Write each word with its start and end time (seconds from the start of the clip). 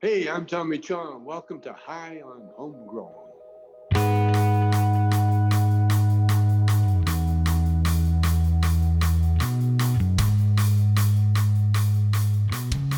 Hey, 0.00 0.28
I'm 0.28 0.46
Tommy 0.46 0.78
Chong. 0.78 1.24
Welcome 1.24 1.60
to 1.62 1.72
High 1.72 2.22
on 2.24 2.50
Homegrown. 2.54 3.10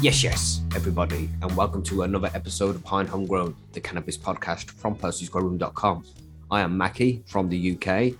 Yes, 0.02 0.22
yes, 0.22 0.60
everybody, 0.76 1.30
and 1.40 1.56
welcome 1.56 1.82
to 1.84 2.02
another 2.02 2.30
episode 2.34 2.76
of 2.76 2.84
High 2.84 2.98
on 2.98 3.06
Homegrown, 3.06 3.56
the 3.72 3.80
cannabis 3.80 4.18
podcast 4.18 4.70
from 4.70 4.94
Percy'sGrowroom.com. 4.94 6.04
I 6.50 6.60
am 6.60 6.76
Mackie 6.76 7.22
from 7.24 7.48
the 7.48 7.78
UK, 7.78 8.12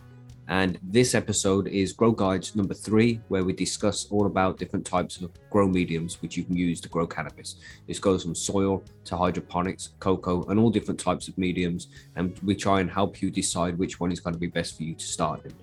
and 0.51 0.81
this 0.83 1.15
episode 1.15 1.69
is 1.69 1.93
Grow 1.93 2.11
Guides 2.11 2.57
number 2.57 2.75
three, 2.75 3.21
where 3.29 3.45
we 3.45 3.53
discuss 3.53 4.09
all 4.11 4.27
about 4.27 4.59
different 4.59 4.85
types 4.85 5.21
of 5.21 5.31
grow 5.49 5.69
mediums 5.69 6.21
which 6.21 6.37
you 6.37 6.43
can 6.43 6.57
use 6.57 6.81
to 6.81 6.89
grow 6.89 7.07
cannabis. 7.07 7.55
This 7.87 8.01
goes 8.01 8.25
from 8.25 8.35
soil 8.35 8.83
to 9.05 9.17
hydroponics, 9.17 9.91
cocoa, 10.01 10.43
and 10.47 10.59
all 10.59 10.69
different 10.69 10.99
types 10.99 11.29
of 11.29 11.39
mediums, 11.39 11.87
and 12.17 12.37
we 12.43 12.57
try 12.57 12.81
and 12.81 12.91
help 12.91 13.23
you 13.23 13.31
decide 13.31 13.79
which 13.79 14.01
one 14.01 14.11
is 14.11 14.19
going 14.19 14.35
to 14.35 14.41
be 14.41 14.49
best 14.49 14.77
for 14.77 14.83
you 14.83 14.97
to 14.97 15.05
start 15.05 15.45
in. 15.45 15.55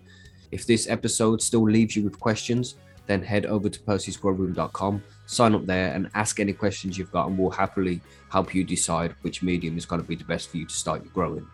If 0.52 0.66
this 0.66 0.88
episode 0.88 1.42
still 1.42 1.70
leaves 1.70 1.98
you 1.98 2.04
with 2.04 2.18
questions, 2.18 2.76
then 3.08 3.22
head 3.22 3.46
over 3.46 3.68
to 3.68 3.80
percysgrowroom.com, 3.82 5.04
sign 5.26 5.54
up 5.54 5.66
there, 5.66 5.92
and 5.92 6.10
ask 6.14 6.40
any 6.40 6.54
questions 6.54 6.98
you've 6.98 7.12
got, 7.12 7.28
and 7.28 7.38
we'll 7.38 7.50
happily 7.50 8.00
help 8.32 8.56
you 8.56 8.64
decide 8.64 9.16
which 9.22 9.44
medium 9.44 9.78
is 9.78 9.86
going 9.86 10.02
to 10.02 10.08
be 10.08 10.16
the 10.16 10.24
best 10.24 10.50
for 10.50 10.56
you 10.56 10.66
to 10.66 10.74
start 10.74 11.04
your 11.04 11.12
growing. 11.12 11.46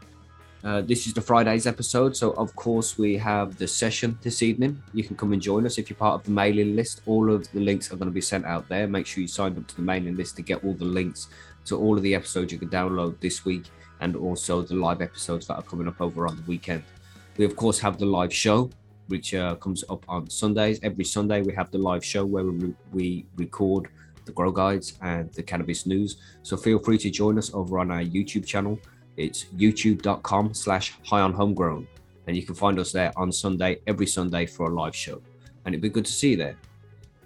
Uh, 0.63 0.81
this 0.81 1.07
is 1.07 1.13
the 1.13 1.19
Friday's 1.19 1.67
episode, 1.67 2.15
so 2.15 2.31
of 2.31 2.55
course 2.55 2.97
we 2.97 3.17
have 3.17 3.57
the 3.57 3.67
session 3.67 4.17
this 4.21 4.41
evening. 4.41 4.81
You 4.93 5.03
can 5.03 5.17
come 5.17 5.33
and 5.33 5.41
join 5.41 5.65
us 5.65 5.77
if 5.77 5.89
you're 5.89 5.97
part 5.97 6.15
of 6.15 6.23
the 6.23 6.31
mailing 6.31 6.73
list. 6.77 7.01
All 7.05 7.29
of 7.33 7.51
the 7.51 7.59
links 7.59 7.91
are 7.91 7.97
going 7.97 8.07
to 8.07 8.13
be 8.13 8.21
sent 8.21 8.45
out 8.45 8.69
there. 8.69 8.87
Make 8.87 9.05
sure 9.05 9.21
you 9.21 9.27
sign 9.27 9.57
up 9.57 9.67
to 9.67 9.75
the 9.75 9.81
mailing 9.81 10.15
list 10.15 10.37
to 10.37 10.41
get 10.41 10.63
all 10.63 10.73
the 10.73 10.85
links 10.85 11.27
to 11.65 11.77
all 11.77 11.97
of 11.97 12.03
the 12.03 12.15
episodes 12.15 12.53
you 12.53 12.59
can 12.59 12.69
download 12.69 13.19
this 13.19 13.43
week, 13.43 13.65
and 13.99 14.15
also 14.15 14.61
the 14.61 14.75
live 14.75 15.01
episodes 15.01 15.47
that 15.47 15.55
are 15.55 15.63
coming 15.63 15.87
up 15.87 15.99
over 15.99 16.27
on 16.27 16.37
the 16.37 16.43
weekend. 16.43 16.83
We 17.35 17.43
of 17.43 17.57
course 17.57 17.77
have 17.79 17.97
the 17.97 18.05
live 18.05 18.33
show 18.33 18.69
which 19.07 19.33
uh, 19.33 19.55
comes 19.55 19.83
up 19.89 20.05
on 20.07 20.29
Sundays. 20.29 20.79
Every 20.81 21.03
Sunday, 21.03 21.41
we 21.41 21.53
have 21.53 21.71
the 21.71 21.77
live 21.77 22.05
show 22.05 22.25
where 22.25 22.45
we, 22.45 22.73
we 22.93 23.25
record 23.35 23.89
the 24.25 24.31
grow 24.31 24.51
guides 24.51 24.97
and 25.01 25.29
the 25.33 25.43
cannabis 25.43 25.85
news. 25.85 26.17
So 26.43 26.55
feel 26.55 26.79
free 26.79 26.97
to 26.99 27.09
join 27.09 27.37
us 27.37 27.53
over 27.53 27.79
on 27.79 27.91
our 27.91 28.01
YouTube 28.01 28.45
channel. 28.45 28.79
It's 29.17 29.45
youtube.com 29.55 30.53
slash 30.53 30.93
high 31.05 31.21
on 31.21 31.33
homegrown. 31.33 31.87
And 32.27 32.35
you 32.35 32.43
can 32.43 32.55
find 32.55 32.79
us 32.79 32.91
there 32.91 33.11
on 33.17 33.31
Sunday, 33.31 33.79
every 33.87 34.07
Sunday 34.07 34.45
for 34.45 34.69
a 34.69 34.73
live 34.73 34.95
show. 34.95 35.21
And 35.65 35.73
it'd 35.73 35.81
be 35.81 35.89
good 35.89 36.05
to 36.05 36.11
see 36.11 36.31
you 36.31 36.37
there. 36.37 36.57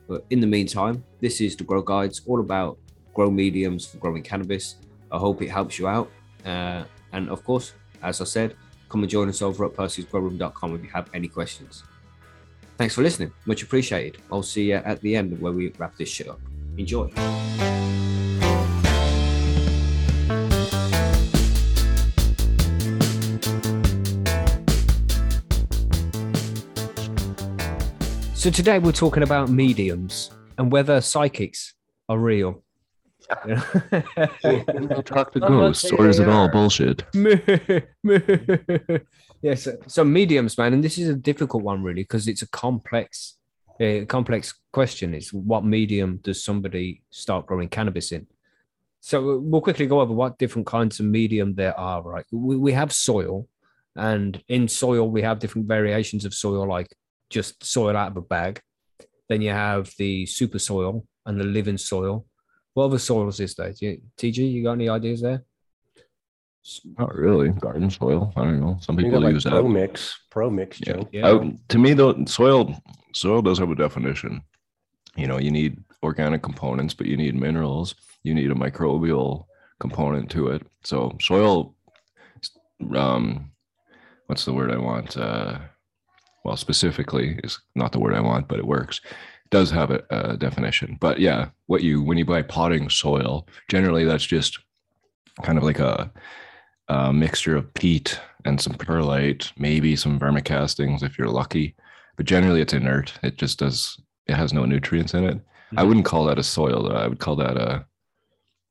But 0.07 0.25
in 0.29 0.39
the 0.39 0.47
meantime, 0.47 1.03
this 1.19 1.41
is 1.41 1.55
the 1.55 1.63
Grow 1.63 1.81
Guides, 1.81 2.21
all 2.25 2.39
about 2.39 2.77
grow 3.13 3.29
mediums 3.29 3.85
for 3.85 3.97
growing 3.97 4.23
cannabis. 4.23 4.75
I 5.11 5.17
hope 5.17 5.41
it 5.41 5.49
helps 5.49 5.77
you 5.79 5.87
out. 5.87 6.09
Uh, 6.45 6.83
and 7.13 7.29
of 7.29 7.43
course, 7.43 7.73
as 8.03 8.21
I 8.21 8.25
said, 8.25 8.55
come 8.89 9.01
and 9.01 9.09
join 9.09 9.27
us 9.27 9.41
over 9.41 9.65
at 9.65 9.73
percysgrowroom.com 9.73 10.75
if 10.75 10.83
you 10.83 10.89
have 10.89 11.09
any 11.13 11.27
questions. 11.27 11.83
Thanks 12.77 12.93
for 12.93 13.01
listening. 13.01 13.33
Much 13.45 13.63
appreciated. 13.63 14.21
I'll 14.31 14.43
see 14.43 14.69
you 14.69 14.75
at 14.75 15.01
the 15.01 15.15
end 15.15 15.39
where 15.41 15.51
we 15.51 15.73
wrap 15.79 15.97
this 15.97 16.09
shit 16.09 16.29
up. 16.29 16.39
Enjoy. 16.77 17.11
So 28.37 28.51
today 28.51 28.77
we're 28.77 28.91
talking 28.91 29.23
about 29.23 29.49
mediums 29.49 30.29
and 30.59 30.71
whether 30.71 31.01
psychics 31.01 31.73
are 32.07 32.19
real. 32.19 32.63
talk 35.05 35.33
to 35.33 35.39
ghosts, 35.39 35.91
or 35.91 36.07
is 36.07 36.19
it 36.19 36.29
all 36.29 36.47
bullshit? 36.47 37.03
yes, 39.41 39.67
so 39.87 40.03
mediums, 40.03 40.55
man, 40.55 40.75
and 40.75 40.83
this 40.83 40.99
is 40.99 41.09
a 41.09 41.15
difficult 41.15 41.63
one, 41.63 41.81
really, 41.81 42.03
because 42.03 42.27
it's 42.27 42.43
a 42.43 42.49
complex, 42.49 43.37
uh, 43.81 44.05
complex 44.07 44.53
question. 44.71 45.15
It's 45.15 45.33
what 45.33 45.65
medium 45.65 46.19
does 46.23 46.43
somebody 46.43 47.01
start 47.09 47.47
growing 47.47 47.69
cannabis 47.69 48.11
in? 48.11 48.27
So 48.99 49.39
we'll 49.39 49.61
quickly 49.61 49.87
go 49.87 49.99
over 49.99 50.13
what 50.13 50.37
different 50.37 50.67
kinds 50.67 50.99
of 50.99 51.07
medium 51.07 51.55
there 51.55 51.77
are. 51.77 52.03
Right, 52.03 52.25
we, 52.31 52.55
we 52.55 52.73
have 52.73 52.93
soil, 52.93 53.47
and 53.95 54.43
in 54.47 54.67
soil 54.67 55.09
we 55.09 55.23
have 55.23 55.39
different 55.39 55.67
variations 55.67 56.23
of 56.23 56.35
soil, 56.35 56.67
like 56.67 56.95
just 57.29 57.63
soil 57.63 57.95
out 57.97 58.11
of 58.11 58.17
a 58.17 58.21
bag. 58.21 58.61
Then 59.29 59.41
you 59.41 59.51
have 59.51 59.91
the 59.97 60.25
super 60.25 60.59
soil 60.59 61.05
and 61.25 61.39
the 61.39 61.43
living 61.43 61.77
soil 61.77 62.25
what 62.77 62.85
other 62.85 62.99
soils 62.99 63.39
is 63.39 63.55
there? 63.55 63.73
You, 63.79 63.99
TG, 64.19 64.51
you 64.51 64.61
got 64.61 64.73
any 64.73 64.87
ideas 64.87 65.19
there? 65.21 65.43
Not 66.99 67.15
really. 67.15 67.49
Garden 67.49 67.89
soil. 67.89 68.31
I 68.35 68.43
don't 68.43 68.61
know. 68.61 68.77
Some 68.81 68.97
people 68.97 69.19
like 69.19 69.33
use 69.33 69.45
pro 69.45 69.51
that. 69.55 69.61
Pro 69.61 69.67
mix, 69.67 70.19
pro 70.29 70.49
mix, 70.51 70.79
Yeah. 70.85 71.01
Yeah. 71.11 71.27
I- 71.27 71.57
to 71.69 71.77
me, 71.79 71.93
though, 71.93 72.23
soil 72.25 72.79
soil 73.15 73.41
does 73.41 73.57
have 73.57 73.71
a 73.71 73.75
definition. 73.75 74.43
You 75.15 75.25
know, 75.25 75.39
you 75.39 75.49
need 75.49 75.79
organic 76.03 76.43
components, 76.43 76.93
but 76.93 77.07
you 77.07 77.17
need 77.17 77.33
minerals. 77.33 77.95
You 78.21 78.35
need 78.35 78.51
a 78.51 78.53
microbial 78.53 79.47
component 79.79 80.29
to 80.31 80.49
it. 80.49 80.61
So 80.83 81.17
soil, 81.19 81.73
um, 82.95 83.49
what's 84.27 84.45
the 84.45 84.53
word 84.53 84.71
I 84.71 84.77
want? 84.77 85.17
Uh, 85.17 85.57
well, 86.47 86.55
specifically 86.57 87.37
is 87.43 87.59
not 87.75 87.91
the 87.91 87.99
word 87.99 88.15
I 88.15 88.21
want, 88.21 88.47
but 88.47 88.57
it 88.57 88.65
works. 88.65 89.01
It 89.05 89.49
Does 89.51 89.69
have 89.71 89.91
a, 89.91 90.01
a 90.09 90.37
definition, 90.37 90.97
but 91.01 91.19
yeah, 91.19 91.49
what 91.65 91.83
you 91.83 92.01
when 92.01 92.17
you 92.17 92.23
buy 92.25 92.41
potting 92.41 92.89
soil, 92.89 93.45
generally 93.69 94.05
that's 94.05 94.25
just 94.25 94.57
kind 95.43 95.57
of 95.57 95.63
like 95.65 95.79
a, 95.79 96.09
a 96.87 97.11
mixture 97.11 97.57
of 97.57 97.71
peat 97.73 98.17
and 98.45 98.61
some 98.61 98.73
perlite, 98.75 99.51
maybe 99.57 99.95
some 99.97 100.17
vermicastings 100.17 101.03
if 101.03 101.17
you're 101.17 101.27
lucky. 101.27 101.75
But 102.15 102.25
generally, 102.25 102.61
it's 102.61 102.73
inert. 102.73 103.13
It 103.23 103.35
just 103.37 103.59
does. 103.59 103.99
It 104.25 104.35
has 104.35 104.53
no 104.53 104.63
nutrients 104.65 105.13
in 105.13 105.25
it. 105.25 105.39
I 105.75 105.83
Mhm. 105.83 105.87
wouldn't 105.87 106.05
call 106.05 106.25
that 106.25 106.39
a 106.39 106.43
soil. 106.43 106.83
Though. 106.83 106.95
I 106.95 107.07
would 107.07 107.19
call 107.19 107.35
that 107.35 107.57
a 107.57 107.85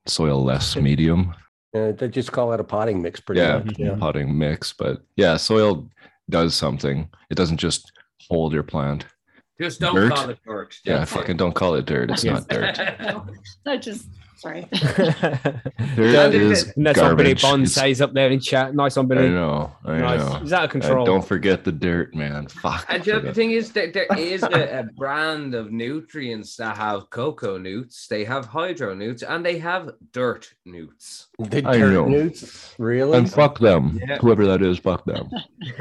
soil 0.07 0.43
less 0.43 0.77
medium. 0.77 1.35
Uh, 1.75 1.93
they 1.93 2.09
just 2.09 2.33
call 2.33 2.53
it 2.55 2.61
a 2.61 2.65
potting 2.65 3.03
mix, 3.03 3.21
pretty 3.21 3.43
Yeah, 3.43 3.59
much. 3.59 3.79
Yeah. 3.79 3.97
potting 3.99 4.37
mix. 4.39 4.73
But 4.73 5.03
yeah, 5.17 5.37
soil 5.37 5.91
does 6.31 6.55
something. 6.55 7.09
It 7.31 7.35
doesn't 7.37 7.59
just 7.59 7.91
hold 8.29 8.53
your 8.53 8.63
plant. 8.63 9.07
Just 9.61 9.81
don't 9.81 9.95
Dirt? 9.95 10.13
call 10.13 10.29
it 10.31 10.39
dirt. 10.47 10.75
Yeah, 10.85 11.03
it. 11.03 11.09
fucking 11.09 11.37
don't 11.39 11.55
call 11.55 11.75
it 11.77 11.87
dirt. 11.87 12.11
It's 12.11 12.25
Yeah. 12.25 12.33
not 12.35 12.49
dirt. 12.49 12.79
I 13.67 13.77
just 13.79 14.09
sorry. 14.37 14.67
Dirt 14.71 15.63
Yeah. 15.97 16.29
is 16.29 16.73
And 16.77 16.87
that's 16.87 16.99
what 17.01 17.17
Billy 17.17 17.35
garbage. 17.35 17.43
Bond 17.43 17.71
says 17.71 18.01
up 18.01 18.13
there 18.13 18.31
in 18.31 18.39
chat. 18.41 18.75
Nice 18.75 18.97
on 18.97 19.07
I 19.07 19.09
Billy. 19.15 19.31
know. 19.31 19.73
I 19.85 19.99
Nice. 19.99 20.21
know. 20.21 20.39
He's 20.41 20.53
out 20.53 20.65
of 20.65 20.71
Uh, 20.71 20.73
control. 20.73 21.07
don't 21.07 21.25
forget 21.25 21.65
the 21.65 21.73
dirt, 21.73 22.15
man. 22.15 22.47
Fuck. 22.49 22.87
And 22.89 23.03
the 23.03 23.33
thing 23.35 23.51
is 23.53 23.73
that 23.73 23.93
there 23.95 24.07
is 24.17 24.43
a, 24.43 24.79
a 24.81 24.83
brand 24.85 25.55
of 25.55 25.73
nutrients 25.73 26.57
that 26.57 26.77
have 26.77 27.09
cocoa 27.11 27.59
newts, 27.59 28.07
they 28.09 28.25
have 28.25 28.45
hydro 28.47 28.95
newts, 28.95 29.23
and 29.23 29.45
they 29.45 29.59
have 29.59 29.91
dirt 30.13 30.53
newts. 30.65 31.29
The 31.39 31.65
I 31.67 31.79
know. 31.79 32.07
newts, 32.07 32.75
really? 32.79 33.19
And 33.19 33.31
fuck 33.31 33.59
them. 33.59 33.99
Yeah. 34.07 34.19
Whoever 34.19 34.47
that 34.47 34.63
is, 34.63 34.79
fuck 34.79 35.05
them. 35.05 35.29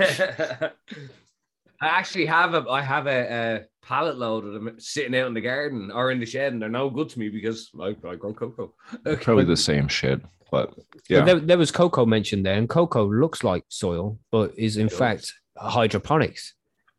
I 1.81 1.87
actually 1.87 2.25
have 2.25 2.53
a 2.53 2.65
I 2.69 2.81
have 2.81 3.05
a, 3.07 3.19
a 3.61 3.65
pallet 3.87 4.17
load 4.17 4.45
of 4.45 4.53
them 4.53 4.75
sitting 4.79 5.15
out 5.15 5.27
in 5.27 5.33
the 5.33 5.41
garden 5.41 5.91
or 5.91 6.11
in 6.11 6.19
the 6.19 6.25
shed, 6.25 6.53
and 6.53 6.61
they're 6.61 6.69
no 6.69 6.89
good 6.89 7.09
to 7.09 7.19
me 7.19 7.29
because 7.29 7.69
I, 7.79 7.95
I 8.07 8.15
grow 8.15 8.33
cocoa. 8.33 8.73
Probably 9.21 9.45
the 9.45 9.57
same 9.57 9.87
shit. 9.87 10.21
But 10.51 10.73
yeah. 11.09 11.23
There, 11.23 11.39
there 11.39 11.57
was 11.57 11.71
cocoa 11.71 12.05
mentioned 12.05 12.45
there, 12.45 12.55
and 12.55 12.69
cocoa 12.69 13.05
looks 13.05 13.43
like 13.43 13.63
soil, 13.69 14.19
but 14.31 14.57
is 14.57 14.77
in 14.77 14.87
It 14.87 14.89
does. 14.89 14.99
fact 14.99 15.33
hydroponics. 15.57 16.53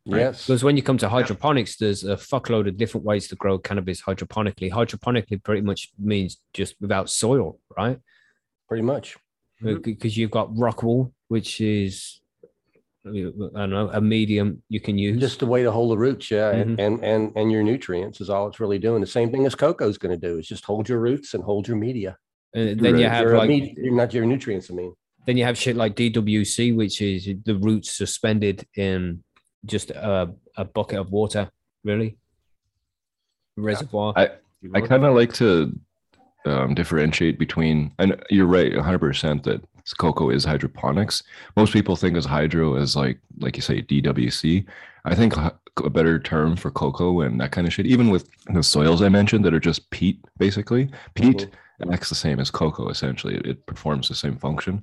yes. 0.05 0.47
Because 0.47 0.65
when 0.65 0.77
you 0.77 0.83
come 0.83 0.99
to 0.99 1.09
hydroponics, 1.09 1.77
there's 1.77 2.05
a 2.05 2.17
fuckload 2.17 2.69
of 2.69 2.77
different 2.77 3.05
ways 3.05 3.29
to 3.29 3.37
grow 3.37 3.59
cannabis 3.59 4.03
hydroponically. 4.03 4.71
Hydroponically 4.71 5.43
pretty 5.43 5.63
much 5.63 5.91
means 5.99 6.39
just 6.53 6.77
without 6.81 7.11
soil, 7.11 7.59
right? 7.77 7.99
Pretty 8.69 8.83
much. 8.83 9.17
Uh, 9.63 9.67
mm-hmm. 9.67 9.83
Because 9.83 10.17
you've 10.17 10.31
got 10.31 10.57
rock 10.57 10.83
wool, 10.83 11.13
which 11.29 11.61
is 11.61 12.21
I 13.07 13.11
don't 13.61 13.71
know 13.71 13.91
a 13.93 14.01
medium 14.01 14.63
you 14.69 14.81
can 14.81 14.99
use. 14.99 15.21
Just 15.21 15.43
a 15.43 15.47
way 15.47 15.63
to 15.63 15.71
hold 15.71 15.91
the 15.93 15.99
roots, 15.99 16.31
yeah, 16.31 16.53
Mm-hmm. 16.53 16.71
and, 16.71 16.81
and 16.81 17.05
and 17.05 17.33
and 17.37 17.53
your 17.53 17.63
nutrients 17.63 18.21
is 18.21 18.29
all 18.31 18.49
it's 18.49 18.59
really 18.61 18.79
doing. 18.79 19.01
The 19.01 19.07
same 19.07 19.31
thing 19.31 19.47
as 19.47 19.55
cocoa 19.55 19.89
is 19.89 19.99
going 19.99 20.19
to 20.19 20.29
do 20.29 20.39
is 20.39 20.47
just 20.47 20.65
hold 20.65 20.89
your 20.89 20.99
roots 20.99 21.35
and 21.35 21.43
hold 21.45 21.69
your 21.69 21.77
media. 21.77 22.17
and 22.55 22.81
then 22.81 22.99
you 22.99 23.07
have 23.09 23.23
Your, 23.25 23.37
uh, 23.37 23.39
like 23.39 23.49
med- 23.51 23.75
not 23.79 24.13
your 24.15 24.25
nutrients. 24.27 24.71
I 24.71 24.75
mean, 24.75 24.95
then 25.27 25.37
you 25.37 25.45
have 25.45 25.57
shit 25.59 25.77
like 25.77 25.95
DWC, 25.97 26.75
which 26.77 27.01
is 27.03 27.29
the 27.45 27.57
roots 27.57 27.91
suspended 27.97 28.67
in 28.77 29.23
just 29.65 29.91
a, 29.91 30.33
a 30.57 30.65
bucket 30.65 30.99
of 30.99 31.11
water, 31.11 31.51
really. 31.85 32.17
Reservoir. 33.57 34.13
I- 34.17 34.31
I 34.75 34.81
kind 34.81 35.05
of 35.05 35.15
like 35.15 35.33
to 35.35 35.79
um, 36.45 36.75
differentiate 36.75 37.39
between, 37.39 37.93
and 37.99 38.21
you're 38.31 38.47
right, 38.47 38.73
100% 38.73 39.43
that 39.45 39.61
cocoa 39.95 40.31
is 40.31 40.45
hydroponics. 40.45 41.23
Most 41.57 41.73
people 41.73 41.97
think 41.97 42.17
as 42.17 42.25
hydro 42.25 42.77
as 42.77 42.97
like, 42.97 43.19
like 43.39 43.57
you 43.57 43.63
say, 43.63 43.83
DWC. 43.83 44.65
I 45.05 45.15
think 45.15 45.35
a 45.37 45.91
better 45.91 46.19
term 46.19 46.57
for 46.57 46.71
cocoa 46.71 47.21
and 47.21 47.41
that 47.41 47.53
kind 47.53 47.67
of 47.67 47.73
shit, 47.73 47.87
even 47.87 48.11
with 48.11 48.29
the 48.53 48.63
soils 48.63 49.03
I 49.03 49.09
mentioned 49.09 49.45
that 49.45 49.55
are 49.55 49.61
just 49.61 49.89
peat, 49.91 50.19
basically. 50.39 50.91
Peat 51.15 51.49
It 51.81 51.91
acts 51.93 52.09
the 52.09 52.15
same 52.15 52.41
as 52.41 52.51
cocoa 52.51 52.89
essentially. 52.89 53.37
It, 53.37 53.47
it 53.47 53.67
performs 53.67 54.09
the 54.09 54.15
same 54.15 54.37
function. 54.39 54.83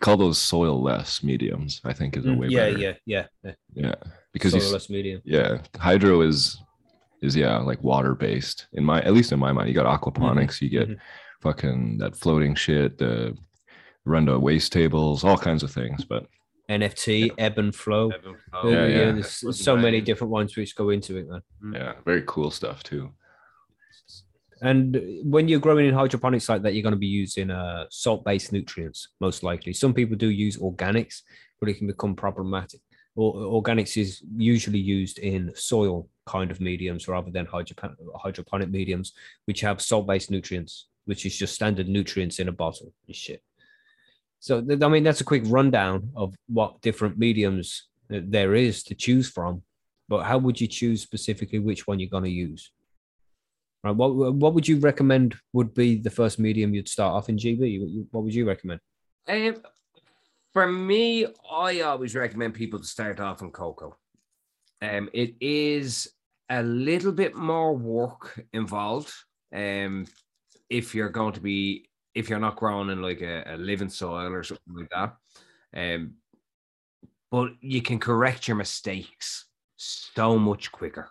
Call 0.00 0.16
those 0.16 0.38
soil 0.38 0.82
less 0.82 1.22
mediums. 1.22 1.80
I 1.84 1.92
think 1.92 2.16
is 2.16 2.26
a 2.26 2.34
way 2.34 2.48
Mm, 2.48 2.50
yeah, 2.50 2.66
better. 2.66 2.78
yeah, 2.78 2.92
yeah, 3.06 3.26
yeah. 3.44 3.52
yeah. 3.74 3.94
Because 4.32 4.52
soil-less 4.52 4.90
medium. 4.90 5.22
yeah, 5.24 5.58
hydro 5.78 6.20
is 6.20 6.60
is 7.22 7.34
yeah 7.36 7.58
like 7.58 7.82
water 7.82 8.14
based. 8.14 8.66
In 8.72 8.84
my 8.84 9.00
at 9.02 9.14
least 9.14 9.32
in 9.32 9.38
my 9.38 9.52
mind, 9.52 9.68
you 9.68 9.74
got 9.74 9.86
aquaponics, 10.00 10.60
you 10.60 10.68
get 10.68 10.88
mhm. 10.90 10.98
fucking 11.40 11.98
that 11.98 12.16
floating 12.16 12.54
shit, 12.54 12.98
the 12.98 13.36
run 14.04 14.26
to 14.26 14.38
waste 14.38 14.72
tables, 14.72 15.24
all 15.24 15.38
kinds 15.38 15.62
of 15.62 15.70
things. 15.70 16.04
But 16.04 16.26
NFT, 16.70 17.32
ebb 17.38 17.58
and 17.58 17.74
flow. 17.74 18.10
Ebb 18.10 18.24
and 18.24 18.36
flow. 18.50 18.60
Uh, 18.62 18.68
Yeah, 18.68 18.86
yeah. 18.86 19.12
There's 19.12 19.60
so 19.60 19.76
many 19.76 20.00
different 20.00 20.30
ones 20.30 20.56
which 20.56 20.74
go 20.76 20.90
into 20.90 21.16
it, 21.16 21.28
man. 21.28 21.42
yeah, 21.72 21.92
very 22.04 22.22
cool 22.26 22.50
stuff 22.50 22.82
too. 22.82 23.10
And 24.62 24.98
when 25.24 25.48
you're 25.48 25.60
growing 25.60 25.86
in 25.86 25.94
hydroponics 25.94 26.48
like 26.48 26.62
that, 26.62 26.74
you're 26.74 26.82
going 26.82 26.94
to 26.94 26.98
be 26.98 27.06
using 27.06 27.50
uh, 27.50 27.84
salt-based 27.90 28.52
nutrients 28.52 29.08
most 29.20 29.42
likely. 29.42 29.72
Some 29.74 29.92
people 29.92 30.16
do 30.16 30.30
use 30.30 30.56
organics, 30.56 31.20
but 31.60 31.68
it 31.68 31.74
can 31.74 31.86
become 31.86 32.14
problematic. 32.14 32.80
Or 33.14 33.34
organics 33.62 34.00
is 34.00 34.22
usually 34.36 34.78
used 34.78 35.18
in 35.18 35.52
soil 35.54 36.08
kind 36.26 36.50
of 36.50 36.60
mediums 36.60 37.08
rather 37.08 37.30
than 37.30 37.46
hydroponic, 37.46 37.98
hydroponic 38.16 38.70
mediums, 38.70 39.12
which 39.44 39.60
have 39.60 39.82
salt-based 39.82 40.30
nutrients, 40.30 40.86
which 41.04 41.26
is 41.26 41.36
just 41.36 41.54
standard 41.54 41.88
nutrients 41.88 42.38
in 42.38 42.48
a 42.48 42.52
bottle 42.52 42.92
and 43.06 43.14
shit. 43.14 43.42
So 44.44 44.58
I 44.58 44.88
mean, 44.88 45.04
that's 45.04 45.22
a 45.22 45.24
quick 45.32 45.42
rundown 45.46 46.10
of 46.14 46.34
what 46.48 46.82
different 46.82 47.16
mediums 47.16 47.88
there 48.10 48.54
is 48.54 48.82
to 48.82 48.94
choose 48.94 49.30
from. 49.30 49.62
But 50.06 50.24
how 50.24 50.36
would 50.36 50.60
you 50.60 50.66
choose 50.66 51.00
specifically 51.00 51.60
which 51.60 51.86
one 51.86 51.98
you're 51.98 52.10
going 52.10 52.24
to 52.24 52.30
use? 52.30 52.70
Right. 53.82 53.96
What 53.96 54.34
what 54.34 54.52
would 54.52 54.68
you 54.68 54.80
recommend 54.80 55.34
would 55.54 55.72
be 55.72 55.96
the 55.96 56.10
first 56.10 56.38
medium 56.38 56.74
you'd 56.74 56.90
start 56.90 57.14
off 57.14 57.30
in 57.30 57.38
GB? 57.38 57.80
What, 57.80 58.06
what 58.10 58.24
would 58.24 58.34
you 58.34 58.46
recommend? 58.46 58.80
Um, 59.26 59.62
for 60.52 60.66
me, 60.70 61.26
I 61.50 61.80
always 61.80 62.14
recommend 62.14 62.52
people 62.52 62.78
to 62.80 62.86
start 62.86 63.20
off 63.20 63.40
in 63.40 63.50
cocoa. 63.50 63.96
Um, 64.82 65.08
it 65.14 65.36
is 65.40 66.12
a 66.50 66.62
little 66.62 67.12
bit 67.12 67.34
more 67.34 67.74
work 67.74 68.44
involved. 68.52 69.10
Um, 69.54 70.04
if 70.68 70.94
you're 70.94 71.08
going 71.08 71.32
to 71.32 71.40
be, 71.40 71.88
if 72.14 72.28
you're 72.28 72.38
not 72.38 72.56
growing 72.56 72.90
in 72.90 73.02
like 73.02 73.20
a, 73.22 73.42
a 73.46 73.56
living 73.56 73.88
soil 73.88 74.32
or 74.32 74.42
something 74.42 74.74
like 74.74 74.90
that, 74.90 75.16
um, 75.74 76.16
but 77.30 77.52
you 77.60 77.82
can 77.82 77.98
correct 77.98 78.46
your 78.48 78.56
mistakes 78.56 79.46
so 79.76 80.38
much 80.38 80.70
quicker, 80.72 81.10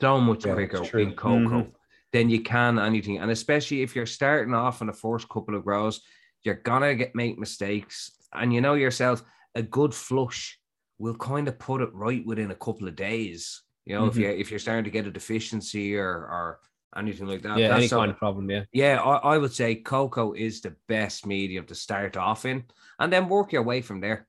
so 0.00 0.20
much 0.20 0.44
Yeah, 0.44 0.54
quicker 0.54 0.82
in 0.98 1.14
cocoa 1.14 1.64
Mhm. 1.64 1.74
than 2.12 2.30
you 2.30 2.42
can 2.42 2.78
anything. 2.78 3.18
And 3.18 3.30
especially 3.30 3.82
if 3.82 3.94
you're 3.94 4.06
starting 4.06 4.54
off 4.54 4.80
in 4.80 4.86
the 4.86 4.92
first 4.92 5.28
couple 5.28 5.54
of 5.54 5.64
grows, 5.64 6.00
you're 6.42 6.54
gonna 6.62 6.94
get 6.94 7.14
make 7.14 7.38
mistakes, 7.38 8.10
and 8.32 8.52
you 8.52 8.60
know 8.60 8.74
yourself, 8.74 9.22
a 9.54 9.62
good 9.62 9.94
flush 9.94 10.58
will 10.98 11.16
kind 11.16 11.48
of 11.48 11.58
put 11.58 11.80
it 11.82 11.92
right 11.92 12.24
within 12.26 12.50
a 12.50 12.54
couple 12.56 12.88
of 12.88 12.96
days. 12.96 13.62
You 13.84 13.94
know, 13.94 14.06
if 14.06 14.16
Mhm. 14.16 14.20
you 14.20 14.28
if 14.28 14.50
you're 14.50 14.58
starting 14.60 14.84
to 14.84 14.90
get 14.90 15.06
a 15.06 15.10
deficiency 15.10 15.96
or 15.96 16.08
or 16.08 16.60
anything 16.96 17.26
like 17.26 17.42
that. 17.42 17.58
yeah, 17.58 17.68
that's 17.68 17.78
any 17.78 17.88
so- 17.88 17.98
kind 17.98 18.10
of 18.10 18.18
problem. 18.18 18.50
Yeah. 18.50 18.64
yeah, 18.72 19.00
I, 19.00 19.34
I 19.34 19.38
would 19.38 19.52
say 19.52 19.76
cocoa 19.76 20.32
is 20.32 20.60
the 20.60 20.74
best 20.88 21.26
medium 21.26 21.66
to 21.66 21.74
start 21.74 22.16
off 22.16 22.44
in, 22.44 22.64
and 22.98 23.12
then 23.12 23.28
work 23.28 23.52
your 23.52 23.62
way 23.62 23.82
from 23.82 24.00
there. 24.00 24.26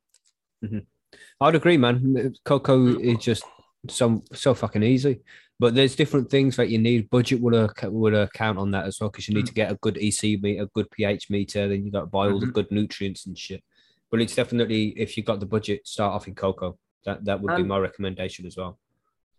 I'd 1.41 1.55
agree, 1.55 1.77
man. 1.77 2.33
Cocoa 2.45 2.99
is 2.99 3.17
just 3.17 3.43
so 3.89 4.23
so 4.33 4.53
fucking 4.53 4.83
easy. 4.83 5.21
But 5.59 5.75
there's 5.75 5.95
different 5.95 6.31
things 6.31 6.55
that 6.55 6.69
you 6.69 6.79
need. 6.79 7.09
Budget 7.11 7.39
would 7.39 7.53
uh, 7.53 7.69
would 7.83 8.15
uh, 8.15 8.27
count 8.33 8.57
on 8.57 8.71
that 8.71 8.85
as 8.85 8.99
well 8.99 9.11
because 9.11 9.27
you 9.27 9.35
need 9.35 9.45
to 9.45 9.53
get 9.53 9.71
a 9.71 9.75
good 9.75 9.97
EC 9.97 10.41
meter, 10.41 10.63
a 10.63 10.65
good 10.67 10.89
pH 10.89 11.29
meter. 11.29 11.67
Then 11.67 11.85
you 11.85 11.91
got 11.91 12.01
to 12.01 12.07
buy 12.07 12.29
all 12.29 12.39
the 12.39 12.47
good 12.47 12.71
nutrients 12.71 13.27
and 13.27 13.37
shit. 13.37 13.63
But 14.09 14.21
it's 14.21 14.35
definitely 14.35 14.87
if 14.97 15.15
you've 15.15 15.27
got 15.27 15.39
the 15.39 15.45
budget, 15.45 15.87
start 15.87 16.13
off 16.13 16.27
in 16.27 16.33
cocoa. 16.33 16.79
That 17.05 17.25
that 17.25 17.41
would 17.41 17.55
be 17.55 17.63
my 17.63 17.77
recommendation 17.77 18.47
as 18.47 18.57
well. 18.57 18.79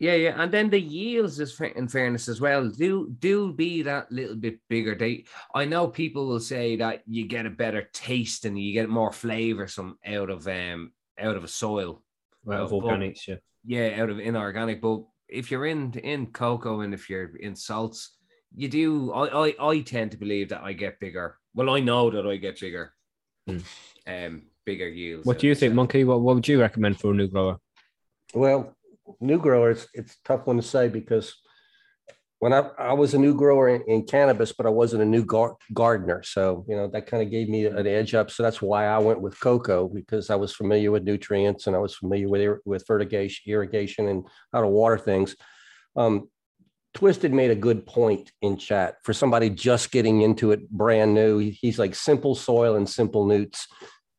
Yeah, 0.03 0.15
yeah, 0.15 0.41
and 0.43 0.51
then 0.51 0.69
the 0.69 0.81
yields 0.81 1.39
is 1.39 1.53
fa- 1.53 1.77
in 1.77 1.87
fairness 1.87 2.27
as 2.27 2.41
well. 2.41 2.67
Do 2.67 3.15
do 3.19 3.53
be 3.53 3.83
that 3.83 4.11
little 4.11 4.35
bit 4.35 4.59
bigger. 4.67 4.95
They, 4.95 5.23
I 5.55 5.63
know 5.63 5.87
people 5.87 6.27
will 6.27 6.41
say 6.41 6.75
that 6.75 7.03
you 7.07 7.25
get 7.25 7.45
a 7.45 7.49
better 7.49 7.83
taste 7.93 8.43
and 8.43 8.59
you 8.59 8.73
get 8.73 8.89
more 8.89 9.13
flavor 9.13 9.65
some 9.65 9.97
out 10.05 10.29
of 10.29 10.45
um 10.45 10.91
out 11.17 11.37
of 11.37 11.45
a 11.45 11.47
soil. 11.47 12.03
Out 12.51 12.63
of 12.63 12.71
Well, 12.73 12.81
but- 12.81 12.89
organics, 12.99 13.25
yeah. 13.29 13.35
yeah, 13.65 14.01
out 14.03 14.09
of 14.09 14.19
inorganic. 14.19 14.81
But 14.81 15.03
if 15.29 15.49
you're 15.49 15.67
in 15.67 15.93
in 15.93 16.27
cocoa 16.33 16.81
and 16.81 16.93
if 16.93 17.09
you're 17.09 17.37
in 17.37 17.55
salts, 17.55 18.17
you 18.53 18.67
do. 18.67 19.13
I 19.13 19.23
I, 19.47 19.69
I 19.69 19.79
tend 19.81 20.11
to 20.11 20.17
believe 20.17 20.49
that 20.49 20.63
I 20.69 20.73
get 20.73 20.99
bigger. 20.99 21.37
Well, 21.55 21.69
I 21.69 21.79
know 21.79 22.09
that 22.11 22.27
I 22.27 22.35
get 22.35 22.59
bigger, 22.59 22.91
Hmm. 23.47 23.59
um, 24.05 24.41
bigger 24.65 24.89
yields. 24.89 25.25
What 25.25 25.39
do 25.39 25.47
you 25.47 25.55
think, 25.55 25.73
Monkey? 25.75 26.03
What, 26.03 26.19
what 26.19 26.35
would 26.35 26.47
you 26.49 26.59
recommend 26.59 26.99
for 26.99 27.11
a 27.11 27.15
new 27.15 27.27
grower? 27.29 27.57
Well, 28.33 28.75
new 29.19 29.39
growers, 29.39 29.87
it's 29.93 30.17
tough 30.23 30.45
one 30.47 30.57
to 30.57 30.63
say 30.63 30.87
because 30.87 31.35
when 32.39 32.51
I, 32.51 32.69
I 32.77 32.91
was 32.91 33.13
a 33.13 33.17
new 33.17 33.35
grower 33.35 33.69
in, 33.69 33.83
in 33.87 34.05
cannabis, 34.05 34.51
but 34.51 34.65
I 34.65 34.69
wasn't 34.69 35.01
a 35.01 35.05
new 35.05 35.23
gar- 35.23 35.55
gardener. 35.73 36.23
So, 36.23 36.65
you 36.67 36.75
know, 36.75 36.89
that 36.89 37.07
kind 37.07 37.23
of 37.23 37.31
gave 37.31 37.47
me 37.47 37.65
an 37.65 37.87
edge 37.87 38.13
up. 38.13 38.29
So 38.29 38.43
that's 38.43 38.61
why 38.61 38.85
I 38.85 38.97
went 38.97 39.21
with 39.21 39.39
cocoa 39.39 39.87
because 39.87 40.29
I 40.29 40.35
was 40.35 40.53
familiar 40.53 40.91
with 40.91 41.03
nutrients 41.03 41.67
and 41.67 41.75
I 41.75 41.79
was 41.79 41.95
familiar 41.95 42.27
with, 42.27 42.59
with 42.65 42.85
fertigation, 42.85 43.49
irrigation 43.49 44.09
and 44.09 44.25
how 44.51 44.59
to 44.59 44.67
water 44.67 44.97
things. 44.97 45.37
Um, 45.95 46.29
Twisted 46.93 47.33
made 47.33 47.49
a 47.49 47.55
good 47.55 47.87
point 47.87 48.31
in 48.41 48.55
chat 48.55 48.97
for 49.03 49.13
somebody 49.13 49.49
just 49.49 49.89
getting 49.89 50.21
into 50.21 50.51
it 50.51 50.69
brand 50.69 51.15
new. 51.15 51.39
He's 51.39 51.79
like 51.79 51.95
simple 51.95 52.35
soil 52.35 52.75
and 52.75 52.87
simple 52.87 53.25
newts 53.25 53.67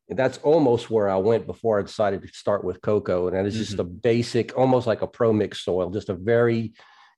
that's 0.09 0.37
almost 0.39 0.89
where 0.91 1.09
I 1.09 1.17
went 1.17 1.47
before 1.47 1.79
I 1.79 1.81
decided 1.81 2.21
to 2.21 2.27
start 2.29 2.63
with 2.63 2.81
cocoa. 2.81 3.27
And 3.27 3.35
that 3.35 3.45
is 3.45 3.55
just 3.55 3.79
a 3.79 3.83
basic, 3.83 4.57
almost 4.57 4.85
like 4.85 5.01
a 5.01 5.07
pro 5.07 5.33
mix 5.33 5.63
soil, 5.65 5.89
just 5.89 6.09
a 6.09 6.13
very 6.13 6.73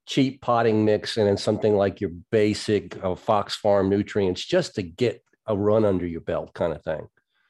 cheap 0.05 0.41
potting 0.41 0.85
mix. 0.85 1.17
And 1.17 1.27
then 1.27 1.37
something 1.37 1.75
like 1.75 1.99
your 1.99 2.11
basic 2.31 3.03
uh, 3.03 3.15
Fox 3.15 3.55
Farm 3.55 3.89
nutrients 3.89 4.45
just 4.45 4.75
to 4.75 4.83
get 4.83 5.21
a 5.47 5.55
run 5.57 5.83
under 5.83 6.05
your 6.07 6.21
belt 6.21 6.53
kind 6.53 6.73
of 6.73 6.81
thing. 6.83 7.07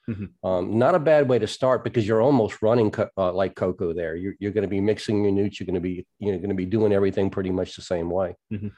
Mhm. 0.09 0.29
Um, 0.41 0.79
not 0.79 0.95
a 0.95 0.99
bad 0.99 1.27
way 1.27 1.37
to 1.37 1.47
start 1.47 1.83
because 1.83 2.07
you're 2.07 2.21
almost 2.21 2.61
running 2.61 2.91
co- 2.91 3.09
uh, 3.17 3.31
like 3.33 3.55
cocoa 3.55 3.93
there. 3.93 4.15
You're, 4.15 4.35
you're 4.39 4.53
going 4.53 4.63
to 4.63 4.67
be 4.69 4.79
mixing 4.79 5.21
your 5.23 5.33
newts. 5.33 5.59
You're 5.59 5.65
going 5.65 5.75
to 5.75 5.81
be, 5.81 6.07
you're 6.19 6.37
going 6.37 6.49
to 6.49 6.55
be 6.55 6.65
doing 6.65 6.93
everything 6.93 7.29
pretty 7.29 7.51
much 7.51 7.75
the 7.75 7.81
same 7.81 8.09
way. 8.09 8.35
Mhm. 8.51 8.71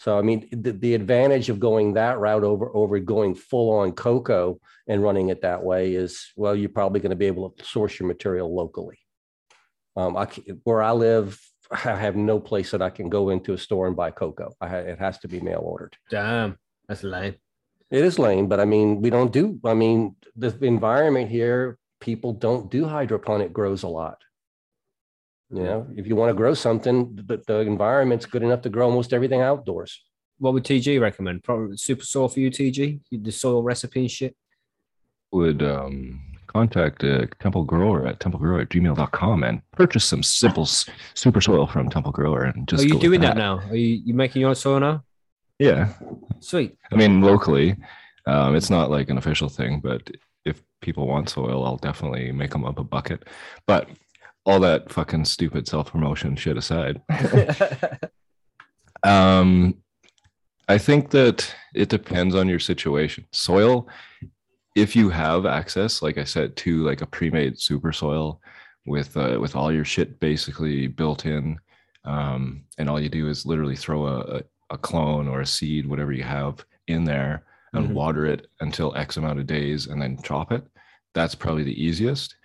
So, 0.00 0.18
I 0.18 0.22
mean, 0.22 0.48
the, 0.50 0.72
the 0.72 0.94
advantage 0.94 1.50
of 1.50 1.60
going 1.60 1.92
that 1.92 2.18
route 2.18 2.42
over, 2.42 2.74
over 2.74 2.98
going 3.00 3.34
full 3.34 3.70
on 3.80 3.92
cocoa 3.92 4.58
and 4.88 5.02
running 5.02 5.28
it 5.28 5.42
that 5.42 5.62
way 5.62 5.92
is, 5.92 6.32
well, 6.36 6.56
you're 6.56 6.70
probably 6.70 7.00
going 7.00 7.10
to 7.10 7.16
be 7.16 7.26
able 7.26 7.50
to 7.50 7.64
source 7.66 8.00
your 8.00 8.08
material 8.08 8.54
locally. 8.54 8.98
Um, 9.96 10.16
I, 10.16 10.26
where 10.64 10.82
I 10.82 10.92
live, 10.92 11.38
I 11.70 11.76
have 11.76 12.16
no 12.16 12.40
place 12.40 12.70
that 12.70 12.80
I 12.80 12.88
can 12.88 13.10
go 13.10 13.28
into 13.28 13.52
a 13.52 13.58
store 13.58 13.88
and 13.88 13.94
buy 13.94 14.10
cocoa. 14.10 14.54
I, 14.58 14.74
it 14.78 14.98
has 14.98 15.18
to 15.18 15.28
be 15.28 15.38
mail 15.38 15.60
ordered. 15.62 15.94
Damn, 16.10 16.56
that's 16.88 17.02
lame. 17.02 17.34
It 17.90 18.02
is 18.02 18.18
lame, 18.18 18.46
but 18.46 18.58
I 18.58 18.64
mean, 18.64 19.02
we 19.02 19.10
don't 19.10 19.34
do, 19.34 19.60
I 19.66 19.74
mean, 19.74 20.16
the 20.34 20.56
environment 20.64 21.30
here, 21.30 21.76
people 22.00 22.32
don't 22.32 22.70
do 22.70 22.86
hydroponic 22.86 23.52
grows 23.52 23.82
a 23.82 23.88
lot. 23.88 24.16
You 25.52 25.62
know, 25.64 25.86
if 25.96 26.06
you 26.06 26.14
want 26.14 26.30
to 26.30 26.34
grow 26.34 26.54
something, 26.54 27.16
the, 27.16 27.42
the 27.46 27.58
environment's 27.60 28.24
good 28.26 28.42
enough 28.42 28.62
to 28.62 28.68
grow 28.68 28.86
almost 28.86 29.12
everything 29.12 29.40
outdoors. 29.40 30.02
What 30.38 30.54
would 30.54 30.64
TG 30.64 31.00
recommend? 31.00 31.42
Probably 31.42 31.76
super 31.76 32.04
soil 32.04 32.28
for 32.28 32.40
you, 32.40 32.50
TG. 32.50 33.00
The 33.10 33.32
soil 33.32 33.62
recipe 33.62 34.00
and 34.00 34.10
shit. 34.10 34.36
Would 35.32 35.62
um, 35.62 36.20
contact 36.46 37.04
uh, 37.04 37.26
Temple 37.40 37.64
Grower 37.64 38.06
at 38.06 38.18
templegrower 38.20 38.62
at 38.62 38.68
gmail.com 38.68 39.44
and 39.44 39.62
purchase 39.72 40.04
some 40.04 40.22
simple 40.22 40.66
super 40.66 41.40
soil 41.40 41.66
from 41.66 41.90
Temple 41.90 42.12
Grower 42.12 42.44
and 42.44 42.66
just 42.68 42.82
Are 42.82 42.86
you 42.86 42.92
go 42.92 42.96
with 42.96 43.02
doing 43.02 43.20
that. 43.20 43.36
now? 43.36 43.58
Are 43.68 43.76
you 43.76 44.00
you 44.04 44.14
making 44.14 44.40
your 44.40 44.50
own 44.50 44.54
soil 44.56 44.80
now? 44.80 45.04
Yeah. 45.58 45.92
Sweet. 46.40 46.76
I 46.90 46.96
mean, 46.96 47.20
locally, 47.20 47.76
um, 48.26 48.56
it's 48.56 48.70
not 48.70 48.90
like 48.90 49.10
an 49.10 49.18
official 49.18 49.48
thing, 49.48 49.80
but 49.80 50.10
if 50.44 50.62
people 50.80 51.06
want 51.06 51.28
soil, 51.28 51.64
I'll 51.64 51.76
definitely 51.76 52.32
make 52.32 52.50
them 52.50 52.64
up 52.64 52.78
a 52.78 52.84
bucket. 52.84 53.28
But 53.66 53.90
all 54.46 54.60
that 54.60 54.90
fucking 54.90 55.24
stupid 55.24 55.68
self 55.68 55.90
promotion 55.92 56.36
shit 56.36 56.56
aside, 56.56 57.00
um, 59.02 59.74
I 60.68 60.78
think 60.78 61.10
that 61.10 61.52
it 61.74 61.88
depends 61.88 62.34
on 62.34 62.48
your 62.48 62.58
situation. 62.60 63.26
Soil, 63.32 63.88
if 64.76 64.94
you 64.94 65.10
have 65.10 65.46
access, 65.46 66.00
like 66.02 66.18
I 66.18 66.24
said, 66.24 66.56
to 66.58 66.84
like 66.84 67.02
a 67.02 67.06
pre-made 67.06 67.58
super 67.58 67.92
soil 67.92 68.40
with 68.86 69.16
uh, 69.16 69.38
with 69.40 69.56
all 69.56 69.72
your 69.72 69.84
shit 69.84 70.20
basically 70.20 70.86
built 70.86 71.26
in, 71.26 71.58
um, 72.04 72.62
and 72.78 72.88
all 72.88 73.00
you 73.00 73.08
do 73.08 73.28
is 73.28 73.44
literally 73.44 73.76
throw 73.76 74.06
a, 74.06 74.42
a, 74.70 74.78
clone 74.78 75.28
or 75.28 75.40
a 75.40 75.46
seed, 75.46 75.86
whatever 75.86 76.12
you 76.12 76.22
have, 76.22 76.64
in 76.86 77.04
there 77.04 77.44
and 77.72 77.88
Mhm. 77.88 77.92
water 77.92 78.26
it 78.26 78.46
until 78.60 78.96
X 78.96 79.16
amount 79.16 79.38
of 79.38 79.46
days, 79.46 79.86
and 79.86 80.00
then 80.00 80.20
chop 80.22 80.50
it. 80.52 80.64
That's 81.14 81.34
probably 81.34 81.64
the 81.64 81.84
easiest. 81.84 82.36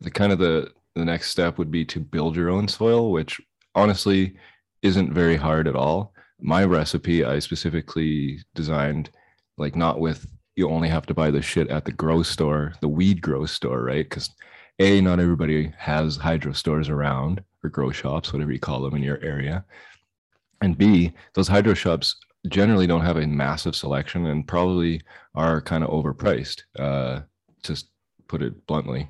The 0.00 0.10
kind 0.10 0.32
of 0.32 0.38
the 0.38 0.72
the 0.98 1.04
next 1.04 1.30
step 1.30 1.58
would 1.58 1.70
be 1.70 1.84
to 1.86 2.00
build 2.00 2.36
your 2.36 2.50
own 2.50 2.68
soil, 2.68 3.10
which 3.10 3.40
honestly 3.74 4.36
isn't 4.82 5.12
very 5.12 5.36
hard 5.36 5.68
at 5.68 5.76
all. 5.76 6.12
My 6.40 6.64
recipe 6.64 7.24
I 7.24 7.38
specifically 7.38 8.40
designed 8.54 9.10
like 9.56 9.74
not 9.74 10.00
with 10.00 10.26
you 10.56 10.68
only 10.68 10.88
have 10.88 11.06
to 11.06 11.14
buy 11.14 11.30
the 11.30 11.42
shit 11.42 11.68
at 11.68 11.84
the 11.84 11.92
grow 11.92 12.22
store, 12.22 12.74
the 12.80 12.88
weed 12.88 13.20
grow 13.22 13.46
store, 13.46 13.84
right? 13.84 14.04
Because 14.04 14.30
a 14.80 15.00
not 15.00 15.20
everybody 15.20 15.72
has 15.78 16.16
hydro 16.16 16.52
stores 16.52 16.88
around 16.88 17.42
or 17.62 17.70
grow 17.70 17.90
shops, 17.90 18.32
whatever 18.32 18.52
you 18.52 18.58
call 18.58 18.80
them 18.82 18.94
in 18.94 19.02
your 19.02 19.22
area, 19.22 19.64
and 20.60 20.78
b 20.78 21.12
those 21.34 21.48
hydro 21.48 21.74
shops 21.74 22.16
generally 22.48 22.86
don't 22.86 23.04
have 23.04 23.16
a 23.16 23.26
massive 23.26 23.74
selection 23.74 24.26
and 24.26 24.46
probably 24.46 25.00
are 25.34 25.60
kind 25.60 25.82
of 25.82 25.90
overpriced. 25.90 26.62
Uh, 26.78 27.20
just 27.62 27.90
put 28.28 28.42
it 28.42 28.66
bluntly, 28.66 29.08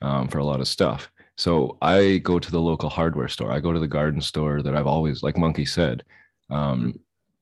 um, 0.00 0.28
for 0.28 0.38
a 0.38 0.44
lot 0.44 0.60
of 0.60 0.68
stuff. 0.68 1.10
So 1.42 1.76
I 1.82 2.18
go 2.18 2.38
to 2.38 2.50
the 2.52 2.60
local 2.60 2.88
hardware 2.88 3.26
store. 3.26 3.50
I 3.50 3.58
go 3.58 3.72
to 3.72 3.80
the 3.80 3.88
garden 3.88 4.20
store 4.20 4.62
that 4.62 4.76
I've 4.76 4.86
always, 4.86 5.24
like 5.24 5.36
Monkey 5.36 5.64
said, 5.64 6.04
um, 6.50 6.94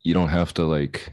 you 0.04 0.14
don't 0.14 0.30
have 0.30 0.54
to 0.54 0.64
like 0.64 1.12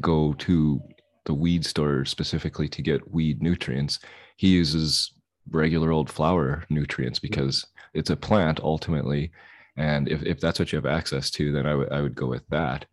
go 0.00 0.32
to 0.34 0.80
the 1.24 1.34
weed 1.34 1.66
store 1.66 2.04
specifically 2.04 2.68
to 2.68 2.80
get 2.80 3.10
weed 3.10 3.42
nutrients. 3.42 3.98
He 4.36 4.50
uses 4.50 5.14
regular 5.50 5.90
old 5.90 6.08
flower 6.08 6.64
nutrients 6.70 7.18
because 7.18 7.66
it's 7.92 8.10
a 8.10 8.16
plant 8.16 8.60
ultimately. 8.60 9.32
And 9.76 10.08
if, 10.08 10.22
if 10.22 10.38
that's 10.38 10.60
what 10.60 10.70
you 10.70 10.76
have 10.76 10.86
access 10.86 11.28
to, 11.32 11.50
then 11.50 11.66
I 11.66 11.74
would 11.74 11.90
I 11.90 12.02
would 12.02 12.14
go 12.14 12.28
with 12.28 12.46
that. 12.50 12.84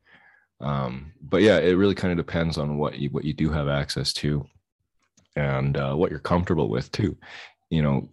Um, 0.60 1.14
but 1.22 1.44
yeah, 1.44 1.60
it 1.60 1.78
really 1.78 1.94
kind 1.94 2.12
of 2.12 2.26
depends 2.26 2.58
on 2.58 2.80
what 2.80 2.98
you 2.98 3.12
what 3.12 3.26
you 3.26 3.34
do 3.34 3.52
have 3.52 3.68
access 3.68 4.12
to 4.14 4.44
and 5.36 5.78
uh, 5.78 5.94
what 5.94 6.10
you're 6.10 6.20
comfortable 6.20 6.68
with 6.68 6.92
too. 6.92 7.16
You 7.70 7.84
know, 7.84 8.10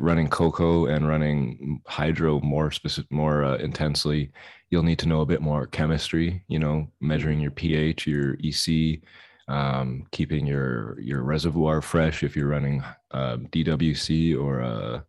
running 0.00 0.28
cocoa 0.28 0.86
and 0.86 1.06
running 1.06 1.80
hydro 1.86 2.40
more 2.40 2.70
specific, 2.70 3.10
more 3.10 3.44
uh, 3.44 3.56
intensely, 3.56 4.30
you'll 4.70 4.82
need 4.82 4.98
to 4.98 5.08
know 5.08 5.20
a 5.20 5.26
bit 5.26 5.40
more 5.40 5.66
chemistry. 5.66 6.42
You 6.48 6.58
know, 6.58 6.88
measuring 7.00 7.40
your 7.40 7.50
pH, 7.50 8.06
your 8.06 8.36
EC, 8.42 9.00
um, 9.48 10.06
keeping 10.10 10.46
your 10.46 11.00
your 11.00 11.22
reservoir 11.22 11.80
fresh 11.80 12.22
if 12.22 12.36
you're 12.36 12.48
running 12.48 12.82
uh, 13.12 13.36
DWC 13.36 14.38
or 14.38 14.62
uh, 14.62 15.00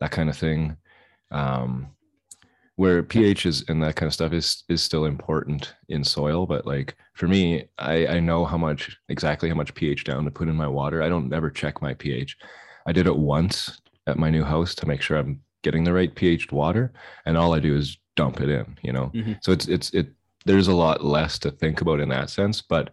that 0.00 0.10
kind 0.10 0.28
of 0.28 0.36
thing. 0.36 0.76
Um, 1.30 1.88
where 2.76 3.02
pH 3.02 3.44
is 3.44 3.64
and 3.68 3.82
that 3.82 3.96
kind 3.96 4.06
of 4.06 4.14
stuff 4.14 4.32
is 4.32 4.62
is 4.68 4.82
still 4.82 5.04
important 5.06 5.74
in 5.88 6.04
soil, 6.04 6.46
but 6.46 6.64
like 6.64 6.94
for 7.14 7.26
me, 7.26 7.64
I 7.78 8.06
I 8.06 8.20
know 8.20 8.44
how 8.44 8.56
much 8.56 8.96
exactly 9.08 9.48
how 9.48 9.56
much 9.56 9.74
pH 9.74 10.04
down 10.04 10.24
to 10.24 10.30
put 10.30 10.48
in 10.48 10.54
my 10.54 10.68
water. 10.68 11.02
I 11.02 11.08
don't 11.08 11.32
ever 11.32 11.50
check 11.50 11.82
my 11.82 11.94
pH. 11.94 12.36
I 12.86 12.92
did 12.92 13.06
it 13.06 13.16
once 13.16 13.80
at 14.08 14.18
my 14.18 14.30
new 14.30 14.44
house 14.44 14.74
to 14.76 14.86
make 14.86 15.02
sure 15.02 15.16
I'm 15.18 15.40
getting 15.62 15.84
the 15.84 15.92
right 15.92 16.14
pH 16.14 16.50
water, 16.52 16.92
and 17.26 17.36
all 17.36 17.54
I 17.54 17.60
do 17.60 17.76
is 17.76 17.98
dump 18.16 18.40
it 18.40 18.48
in. 18.48 18.78
You 18.82 18.92
know, 18.92 19.10
Mhm. 19.14 19.38
so 19.42 19.52
it's 19.52 19.68
it's 19.68 19.90
it. 19.94 20.08
There's 20.46 20.68
a 20.68 20.74
lot 20.74 21.04
less 21.04 21.38
to 21.40 21.50
think 21.50 21.80
about 21.80 22.00
in 22.00 22.08
that 22.08 22.30
sense, 22.30 22.62
but 22.62 22.90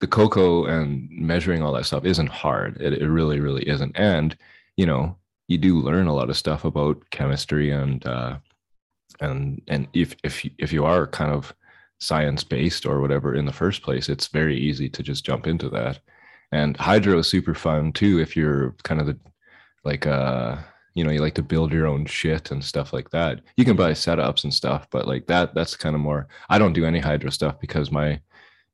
the 0.00 0.06
cocoa 0.06 0.64
and 0.64 1.08
measuring 1.10 1.62
all 1.62 1.72
that 1.74 1.84
stuff 1.86 2.04
isn't 2.06 2.28
hard. 2.30 2.80
It, 2.80 2.94
it 3.02 3.08
really, 3.08 3.38
really 3.38 3.68
isn't. 3.68 3.92
And 3.96 4.36
you 4.76 4.86
know, 4.86 5.16
you 5.48 5.58
do 5.58 5.78
learn 5.80 6.06
a 6.06 6.14
lot 6.14 6.30
of 6.30 6.36
stuff 6.38 6.64
about 6.64 6.96
chemistry 7.10 7.70
and 7.70 8.04
uh, 8.06 8.38
and 9.20 9.60
and 9.68 9.86
if 9.92 10.16
if 10.24 10.44
if 10.58 10.72
you 10.72 10.84
are 10.84 11.06
kind 11.06 11.32
of 11.32 11.54
science 11.98 12.42
based 12.44 12.86
or 12.86 13.00
whatever 13.00 13.34
in 13.34 13.44
the 13.44 13.52
first 13.52 13.82
place, 13.82 14.08
it's 14.08 14.28
very 14.28 14.56
easy 14.58 14.88
to 14.88 15.02
just 15.02 15.24
jump 15.24 15.46
into 15.46 15.68
that. 15.68 16.00
And 16.52 16.76
hydro 16.78 17.18
is 17.18 17.28
super 17.28 17.54
fun 17.54 17.92
too 17.92 18.18
if 18.20 18.34
you're 18.36 18.74
kind 18.84 19.00
of 19.00 19.06
the 19.06 19.18
like 19.84 20.06
uh 20.06 20.56
you 20.94 21.04
know 21.04 21.10
you 21.10 21.20
like 21.20 21.34
to 21.34 21.42
build 21.42 21.72
your 21.72 21.86
own 21.86 22.04
shit 22.04 22.50
and 22.50 22.64
stuff 22.64 22.92
like 22.92 23.10
that. 23.10 23.40
You 23.56 23.64
can 23.64 23.76
buy 23.76 23.92
setups 23.92 24.44
and 24.44 24.52
stuff, 24.52 24.88
but 24.90 25.06
like 25.06 25.26
that 25.26 25.54
that's 25.54 25.76
kind 25.76 25.94
of 25.94 26.00
more. 26.00 26.28
I 26.48 26.58
don't 26.58 26.72
do 26.72 26.84
any 26.84 26.98
hydro 27.00 27.30
stuff 27.30 27.60
because 27.60 27.90
my 27.90 28.20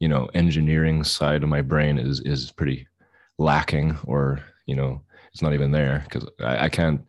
you 0.01 0.09
know 0.09 0.29
engineering 0.35 1.05
side 1.05 1.43
of 1.43 1.49
my 1.49 1.63
brain 1.63 1.99
is 1.99 2.21
is 2.21 2.51
pretty 2.51 2.87
lacking 3.39 3.97
or 4.05 4.41
you 4.67 4.75
know 4.75 5.03
it's 5.33 5.43
not 5.43 5.55
even 5.55 5.71
there 5.71 6.03
because 6.05 6.29
I, 6.41 6.65
I 6.65 6.69
can't 6.69 7.03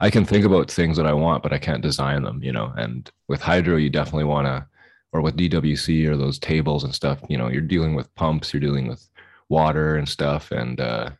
i 0.00 0.10
can 0.10 0.24
think 0.24 0.44
about 0.44 0.70
things 0.70 0.96
that 0.96 1.06
i 1.06 1.12
want 1.12 1.42
but 1.42 1.52
i 1.52 1.58
can't 1.58 1.82
design 1.82 2.22
them 2.22 2.42
you 2.42 2.52
know 2.52 2.72
and 2.76 3.10
with 3.28 3.40
hydro 3.40 3.76
you 3.76 3.88
definitely 3.88 4.24
want 4.24 4.46
to 4.46 4.66
or 5.12 5.22
with 5.22 5.36
dwc 5.36 6.06
or 6.06 6.16
those 6.16 6.38
tables 6.38 6.84
and 6.84 6.94
stuff 6.94 7.20
you 7.28 7.38
know 7.38 7.48
you're 7.48 7.62
dealing 7.62 7.94
with 7.94 8.14
pumps 8.14 8.52
you're 8.52 8.60
dealing 8.60 8.88
with 8.88 9.08
water 9.48 9.96
and 9.96 10.08
stuff 10.08 10.50
and 10.50 10.80
uh 10.80 11.10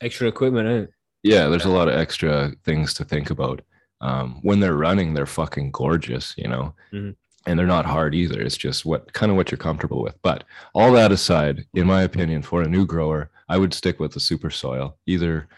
Extra 0.00 0.28
equipment, 0.28 0.68
eh? 0.68 0.86
Yeah 1.22 1.46
there's 1.48 1.64
a 1.64 1.70
lot 1.70 1.88
of 1.88 1.94
extra 1.94 2.52
things 2.64 2.94
to 2.94 3.04
think 3.04 3.30
about. 3.30 3.60
Um, 4.00 4.38
when 4.42 4.60
they're 4.60 4.76
running 4.76 5.14
they're 5.14 5.26
fucking 5.26 5.72
gorgeous 5.72 6.34
you 6.38 6.46
know? 6.48 6.74
Mhm. 6.92 7.16
and 7.46 7.58
they're 7.58 7.66
not 7.66 7.86
hard 7.86 8.14
either. 8.14 8.40
It's 8.40 8.56
just 8.56 8.84
what 8.84 9.12
kind 9.12 9.30
of 9.30 9.36
what 9.36 9.50
you're 9.50 9.58
comfortable 9.58 10.02
with. 10.02 10.16
But 10.22 10.44
all 10.74 10.92
that 10.92 11.10
aside 11.12 11.66
in 11.74 11.86
my 11.86 12.02
opinion 12.02 12.42
for 12.42 12.62
a 12.62 12.68
new 12.68 12.86
grower 12.86 13.30
i 13.48 13.56
would 13.58 13.72
stick 13.74 13.98
with 14.00 14.12
the 14.12 14.20
super 14.20 14.50
soil. 14.50 14.96
Either 15.06 15.48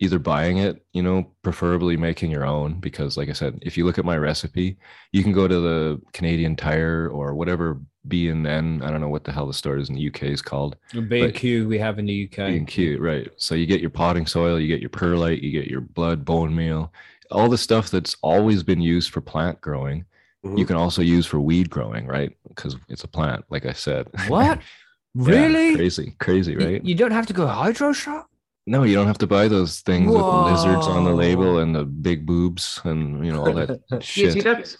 either 0.00 0.18
buying 0.18 0.58
it 0.58 0.84
you 0.92 1.02
know 1.02 1.30
preferably 1.42 1.96
making 1.96 2.28
your 2.30 2.44
own 2.44 2.80
because 2.80 3.16
like 3.16 3.28
i 3.28 3.32
said 3.32 3.56
if 3.62 3.76
you 3.76 3.84
look 3.84 3.98
at 3.98 4.04
my 4.04 4.16
recipe 4.16 4.76
you 5.12 5.22
can 5.22 5.32
go 5.32 5.46
to 5.46 5.60
the 5.60 6.00
canadian 6.12 6.56
tire 6.56 7.08
or 7.08 7.34
whatever 7.36 7.80
b 8.08 8.28
and 8.28 8.46
n 8.46 8.82
i 8.82 8.90
don't 8.90 9.00
know 9.00 9.08
what 9.08 9.22
the 9.24 9.30
hell 9.32 9.46
the 9.46 9.54
store 9.54 9.76
is 9.76 9.88
in 9.88 9.94
the 9.94 10.08
uk 10.08 10.22
is 10.22 10.42
called 10.42 10.76
B 11.08 11.20
and 11.22 11.34
Q 11.34 11.68
we 11.68 11.78
have 11.78 11.98
in 12.00 12.06
the 12.06 12.24
UK. 12.28 12.36
being 12.48 12.66
cute, 12.66 13.00
right? 13.00 13.28
So 13.36 13.54
you 13.54 13.66
get 13.66 13.80
your 13.80 13.90
potting 13.90 14.26
soil, 14.26 14.58
you 14.60 14.68
get 14.68 14.80
your 14.80 14.90
perlite, 14.90 15.40
you 15.42 15.50
get 15.52 15.68
your 15.68 15.80
blood 15.80 16.24
bone 16.24 16.54
meal, 16.54 16.92
all 17.30 17.48
the 17.48 17.56
stuff 17.58 17.90
that's 17.90 18.16
always 18.22 18.62
been 18.62 18.80
used 18.80 19.10
for 19.12 19.20
plant 19.20 19.60
growing. 19.60 20.04
Mhm. 20.44 20.58
You 20.58 20.66
can 20.66 20.76
also 20.76 21.00
use 21.02 21.24
for 21.26 21.40
weed 21.40 21.70
growing, 21.70 22.06
right? 22.06 22.36
Because 22.48 22.76
it's 22.88 23.04
a 23.04 23.08
plant, 23.08 23.44
like 23.50 23.64
I 23.66 23.72
said. 23.72 24.08
What? 24.28 24.58
Yeah, 25.14 25.28
Really? 25.34 25.74
crazy, 25.76 26.14
crazy, 26.18 26.56
right? 26.56 26.82
You 26.84 26.94
don't 26.94 27.10
have 27.12 27.26
to 27.26 27.34
go 27.34 27.46
hydro 27.46 27.92
shop. 27.92 28.28
no, 28.66 28.82
you 28.82 28.94
don't 28.94 29.06
have 29.06 29.18
to 29.18 29.26
buy 29.26 29.46
those 29.48 29.80
things 29.80 30.10
with 30.10 30.24
lizards 30.50 30.86
on 30.86 31.04
the 31.04 31.12
label 31.14 31.58
and 31.58 31.74
the 31.74 31.84
big 31.84 32.24
boobs 32.26 32.80
and 32.84 33.24
you 33.26 33.32
know 33.32 33.44
all 33.44 33.52
that 33.54 33.80
You 33.90 34.00
see, 34.00 34.30
shit. 34.40 34.44
that's 34.44 34.76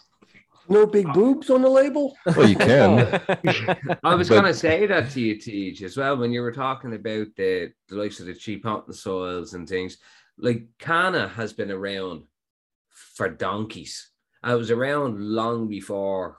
No 0.69 0.87
big 0.87 1.07
oh. 1.09 1.13
boobs 1.13 1.51
on 1.51 1.63
the 1.63 1.69
label. 1.69 2.17
Well, 2.25 2.49
you 2.49 2.57
can. 2.57 3.21
I 4.05 4.15
was 4.15 4.29
But- 4.29 4.35
going 4.41 4.53
to 4.53 4.55
say 4.55 4.87
that 4.87 5.11
to 5.11 5.21
you, 5.21 5.37
Teach, 5.37 5.83
as 5.83 5.97
well, 5.97 6.17
when 6.17 6.33
you 6.33 6.43
were 6.43 6.53
talking 6.53 6.95
about 6.95 7.29
the, 7.37 7.73
the 7.89 7.95
likes 7.97 8.21
of 8.21 8.27
the 8.27 8.35
cheap 8.35 8.65
hunting 8.65 8.95
soils 8.95 9.55
and 9.55 9.69
things. 9.69 9.99
Like 10.39 10.67
Canna 10.79 11.29
has 11.29 11.53
been 11.53 11.71
around 11.71 12.23
for 12.89 13.29
donkeys. 13.29 14.11
I 14.43 14.55
was 14.55 14.71
around 14.71 15.21
long 15.21 15.69
before 15.69 16.39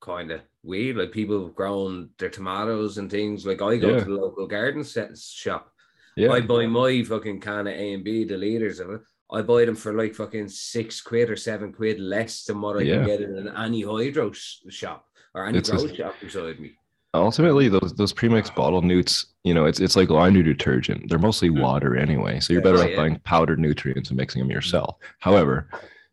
kind 0.00 0.30
of 0.30 0.40
weed. 0.62 0.96
Like 0.96 1.12
people 1.12 1.44
have 1.44 1.54
grown 1.54 2.10
their 2.18 2.30
tomatoes 2.30 2.98
and 2.98 3.10
things. 3.10 3.46
Like 3.46 3.62
I 3.62 3.76
go 3.76 3.90
Yeah. 3.90 3.98
to 4.00 4.04
the 4.04 4.10
local 4.10 4.46
garden 4.46 4.82
set 4.84 5.16
shop. 5.18 5.70
Yeah, 6.16 6.30
I 6.30 6.40
buy 6.40 6.66
my 6.66 7.02
fucking 7.02 7.40
Canna 7.40 7.70
A 7.70 7.92
and 7.92 8.04
B, 8.04 8.24
the 8.24 8.36
leaders 8.36 8.78
of 8.80 8.90
it. 8.90 9.00
I 9.32 9.42
buy 9.42 9.64
them 9.64 9.74
for 9.74 9.92
like 9.94 10.14
fucking 10.14 10.48
six 10.48 11.00
quid 11.00 11.30
or 11.30 11.36
seven 11.36 11.72
quid 11.72 11.98
less 11.98 12.44
than 12.44 12.60
what 12.60 12.76
I 12.76 12.82
Yeah. 12.82 12.96
can 12.98 13.06
get 13.06 13.20
in 13.22 13.36
an 13.38 13.48
any 13.56 13.82
hydro 13.82 14.32
shop 14.32 15.06
or 15.34 15.46
any 15.46 15.58
It's 15.58 15.70
grow 15.70 15.84
a- 15.84 15.94
shop 15.96 16.14
beside 16.20 16.60
me. 16.60 16.72
ultimately 17.14 17.68
those 17.68 17.94
those 17.94 18.12
premix 18.12 18.50
bottle 18.50 18.82
newts 18.82 19.26
you 19.44 19.54
know 19.54 19.66
it's 19.66 19.78
it's 19.80 19.94
like 19.96 20.10
laundry 20.10 20.42
detergent 20.42 21.08
they're 21.08 21.18
mostly 21.18 21.48
Mm. 21.48 21.60
water 21.62 21.96
anyway 21.96 22.40
so 22.40 22.52
you're 22.52 22.60
Yeah. 22.60 22.72
better 22.72 22.82
off 22.84 22.90
yeah. 22.90 22.96
buying 22.96 23.18
powdered 23.20 23.60
nutrients 23.60 24.10
and 24.10 24.16
mixing 24.16 24.40
them 24.42 24.50
yourself 24.50 24.96
however 25.20 25.68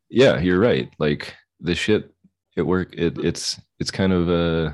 yeah 0.10 0.40
you're 0.40 0.60
right 0.60 0.88
like 1.00 1.34
the 1.60 1.74
shit 1.74 2.14
it 2.56 2.62
work 2.62 2.94
it 2.96 3.18
it's 3.18 3.60
it's 3.80 3.90
kind 3.90 4.14
of 4.14 4.30
uh 4.30 4.74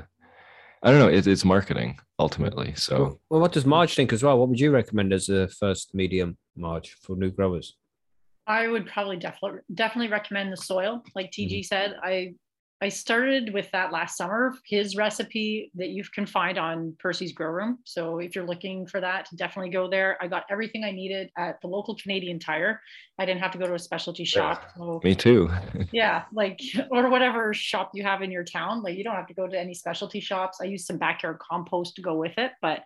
i 0.82 0.90
don't 0.90 0.98
know 1.00 1.08
it, 1.08 1.26
it's 1.26 1.46
marketing 1.46 1.98
ultimately 2.18 2.74
so 2.74 2.94
Well, 2.98 3.20
well, 3.30 3.40
what 3.40 3.52
does 3.52 3.64
Marge 3.64 3.94
think 3.94 4.12
as 4.12 4.22
well? 4.22 4.38
What 4.38 4.48
would 4.50 4.60
you 4.60 4.70
recommend 4.70 5.12
as 5.14 5.28
a 5.30 5.48
first 5.48 5.94
medium, 5.94 6.36
Marge, 6.56 6.90
for 7.02 7.16
new 7.16 7.30
growers? 7.30 7.76
I 8.48 8.66
would 8.66 8.86
probably 8.86 9.18
definitely 9.18 9.60
definitely 9.74 10.08
recommend 10.08 10.52
the 10.52 10.56
soil. 10.56 11.04
Like 11.14 11.30
TG 11.30 11.50
mm-hmm. 11.50 11.62
said, 11.62 11.96
I 12.02 12.34
I 12.80 12.88
started 12.88 13.52
with 13.52 13.68
that 13.72 13.92
last 13.92 14.16
summer. 14.16 14.54
His 14.64 14.96
recipe 14.96 15.72
that 15.74 15.88
you 15.88 16.04
can 16.14 16.26
find 16.26 16.58
on 16.58 16.94
Percy's 17.00 17.32
Grow 17.32 17.50
Room. 17.50 17.78
So 17.84 18.20
if 18.20 18.36
you're 18.36 18.46
looking 18.46 18.86
for 18.86 19.00
that, 19.00 19.28
definitely 19.34 19.70
go 19.70 19.90
there. 19.90 20.16
I 20.20 20.28
got 20.28 20.44
everything 20.48 20.84
I 20.84 20.92
needed 20.92 21.30
at 21.36 21.60
the 21.60 21.66
local 21.66 21.96
Canadian 21.96 22.38
Tire. 22.38 22.80
I 23.18 23.26
didn't 23.26 23.40
have 23.40 23.50
to 23.52 23.58
go 23.58 23.66
to 23.66 23.74
a 23.74 23.78
specialty 23.80 24.24
shop. 24.24 24.70
So 24.76 25.00
me 25.02 25.14
too 25.16 25.50
yeah, 25.92 26.24
like 26.32 26.60
or 26.90 27.10
whatever 27.10 27.52
shop 27.52 27.90
you 27.94 28.04
have 28.04 28.22
in 28.22 28.30
your 28.30 28.44
town. 28.44 28.82
Like 28.82 28.96
you 28.96 29.04
don't 29.04 29.16
have 29.16 29.26
to 29.26 29.34
go 29.34 29.48
to 29.48 29.58
any 29.58 29.74
specialty 29.74 30.20
shops. 30.20 30.58
I 30.62 30.66
used 30.66 30.86
some 30.86 30.98
backyard 30.98 31.38
compost 31.40 31.96
to 31.96 32.02
go 32.02 32.14
with 32.14 32.38
it, 32.38 32.52
but 32.62 32.84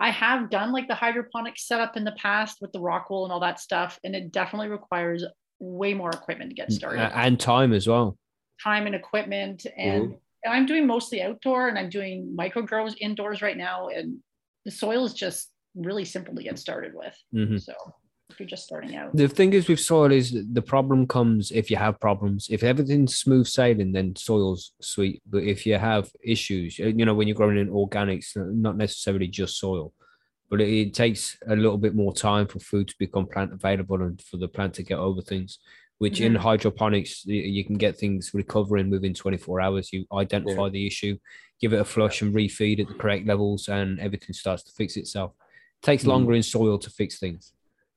I 0.00 0.10
have 0.10 0.48
done 0.50 0.72
like 0.72 0.88
the 0.88 0.94
hydroponic 0.94 1.58
setup 1.58 1.96
in 1.96 2.04
the 2.04 2.12
past 2.12 2.58
with 2.60 2.72
the 2.72 2.80
rock 2.80 3.10
wool 3.10 3.24
and 3.24 3.32
all 3.32 3.40
that 3.40 3.60
stuff, 3.60 4.00
and 4.02 4.16
it 4.16 4.32
definitely 4.32 4.68
requires 4.68 5.24
way 5.58 5.92
more 5.92 6.10
equipment 6.10 6.50
to 6.50 6.56
get 6.56 6.72
started. 6.72 7.12
And 7.14 7.38
time 7.38 7.72
as 7.74 7.86
well. 7.86 8.16
Time 8.62 8.86
and 8.86 8.94
equipment, 8.94 9.66
and 9.76 10.14
I'm 10.46 10.64
doing 10.64 10.86
mostly 10.86 11.20
outdoor, 11.22 11.68
and 11.68 11.78
I'm 11.78 11.90
doing 11.90 12.34
micro 12.34 12.62
grows 12.62 12.94
indoors 12.96 13.42
right 13.42 13.56
now, 13.56 13.88
and 13.88 14.18
the 14.64 14.70
soil 14.70 15.04
is 15.04 15.12
just 15.12 15.50
really 15.74 16.04
simple 16.06 16.34
to 16.34 16.42
get 16.42 16.58
started 16.58 16.94
with. 16.94 17.16
Mhm. 17.34 17.60
So 17.60 17.74
if 18.30 18.40
you're 18.40 18.48
just 18.48 18.64
starting 18.64 18.96
out. 18.96 19.16
The 19.16 19.28
thing 19.28 19.52
is 19.52 19.68
with 19.68 19.80
soil 19.80 20.12
is 20.12 20.26
the 20.52 20.62
problem 20.62 21.06
comes 21.06 21.50
if 21.50 21.70
you 21.70 21.76
have 21.76 21.98
problems. 22.00 22.48
If 22.50 22.62
everything's 22.62 23.16
smooth 23.18 23.46
sailing, 23.46 23.92
then 23.92 24.14
soil's 24.16 24.72
sweet. 24.80 25.22
But 25.28 25.42
if 25.44 25.66
you 25.66 25.76
have 25.78 26.10
issues, 26.22 26.78
uh, 26.80 26.86
you 26.86 27.04
know, 27.04 27.14
when 27.14 27.26
you're 27.28 27.36
growing 27.36 27.58
in 27.58 27.70
organics, 27.70 28.36
uh, 28.36 28.44
not 28.52 28.76
necessarily 28.76 29.28
just 29.28 29.58
soil, 29.58 29.92
but 30.48 30.60
it, 30.60 30.68
it 30.68 30.94
takes 30.94 31.36
a 31.48 31.56
little 31.56 31.78
bit 31.78 31.94
more 31.94 32.12
time 32.14 32.46
for 32.46 32.58
food 32.60 32.88
to 32.88 32.94
become 32.98 33.26
plant 33.26 33.52
available 33.52 34.00
and 34.02 34.20
for 34.22 34.36
the 34.36 34.48
plant 34.48 34.74
to 34.74 34.82
get 34.82 34.98
over 34.98 35.20
things. 35.22 35.58
Which 35.98 36.22
in 36.22 36.32
Mhm. 36.32 36.38
hydroponics, 36.38 37.26
you 37.26 37.62
can 37.62 37.76
get 37.76 37.98
things 37.98 38.32
recovering 38.32 38.88
within 38.88 39.12
24 39.12 39.60
hours. 39.60 39.92
You 39.92 40.06
identify 40.12 40.70
the 40.70 40.86
issue, 40.86 41.18
give 41.60 41.74
it 41.74 41.80
a 41.80 41.84
flush 41.84 42.22
and 42.22 42.34
refeed 42.34 42.80
at 42.80 42.88
the 42.88 42.94
correct 42.94 43.26
levels, 43.26 43.68
and 43.68 44.00
everything 44.00 44.32
starts 44.32 44.62
to 44.64 44.72
fix 44.72 44.96
itself. 44.96 45.32
takes 45.82 46.04
Mhm. 46.04 46.08
longer 46.08 46.32
in 46.34 46.42
soil 46.42 46.78
to 46.78 46.90
fix 46.90 47.18
things. 47.18 47.52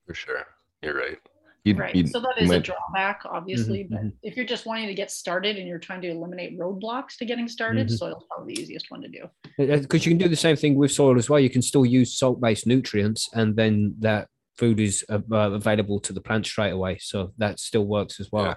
For 0.07 0.13
sure. 0.13 0.45
You're 0.81 0.95
right. 0.97 1.17
You'd, 1.63 1.79
Right. 1.79 1.95
you'd- 1.95 2.09
So 2.09 2.19
that 2.19 2.33
is 2.37 2.49
you 2.49 2.53
is 2.55 2.59
a 2.59 2.61
drawback, 2.61 3.21
obviously. 3.23 3.85
mhm. 3.85 3.89
But 3.89 4.01
if 4.21 4.35
you're 4.35 4.45
just 4.45 4.65
wanting 4.65 4.87
to 4.87 4.93
get 4.93 5.09
started 5.11 5.55
and 5.57 5.65
you're 5.65 5.79
trying 5.79 6.01
to 6.01 6.09
eliminate 6.09 6.59
roadblocks 6.59 7.15
to 7.19 7.25
getting 7.25 7.47
started, 7.47 7.87
Mhm. 7.87 7.97
soil's 7.97 8.25
probably 8.29 8.55
the 8.55 8.61
easiest 8.61 8.91
one 8.91 9.01
to 9.01 9.07
do. 9.07 9.29
because 9.57 10.05
you 10.05 10.11
can 10.11 10.17
do 10.17 10.27
the 10.27 10.35
same 10.35 10.57
thing 10.57 10.75
with 10.75 10.91
soil 10.91 11.17
as 11.17 11.29
well. 11.29 11.39
You 11.39 11.49
can 11.49 11.61
still 11.61 11.85
use 11.85 12.17
salt-based 12.17 12.67
nutrients, 12.67 13.29
and 13.33 13.55
then 13.55 13.95
that 13.99 14.27
food 14.57 14.79
is 14.81 15.05
uh, 15.09 15.19
available 15.31 15.99
to 16.01 16.11
the 16.11 16.19
plant 16.21 16.45
straight 16.45 16.71
away. 16.71 16.97
So 16.99 17.31
that 17.37 17.59
still 17.59 17.85
works 17.85 18.19
as 18.19 18.29
well. 18.31 18.43
Yeah. 18.45 18.55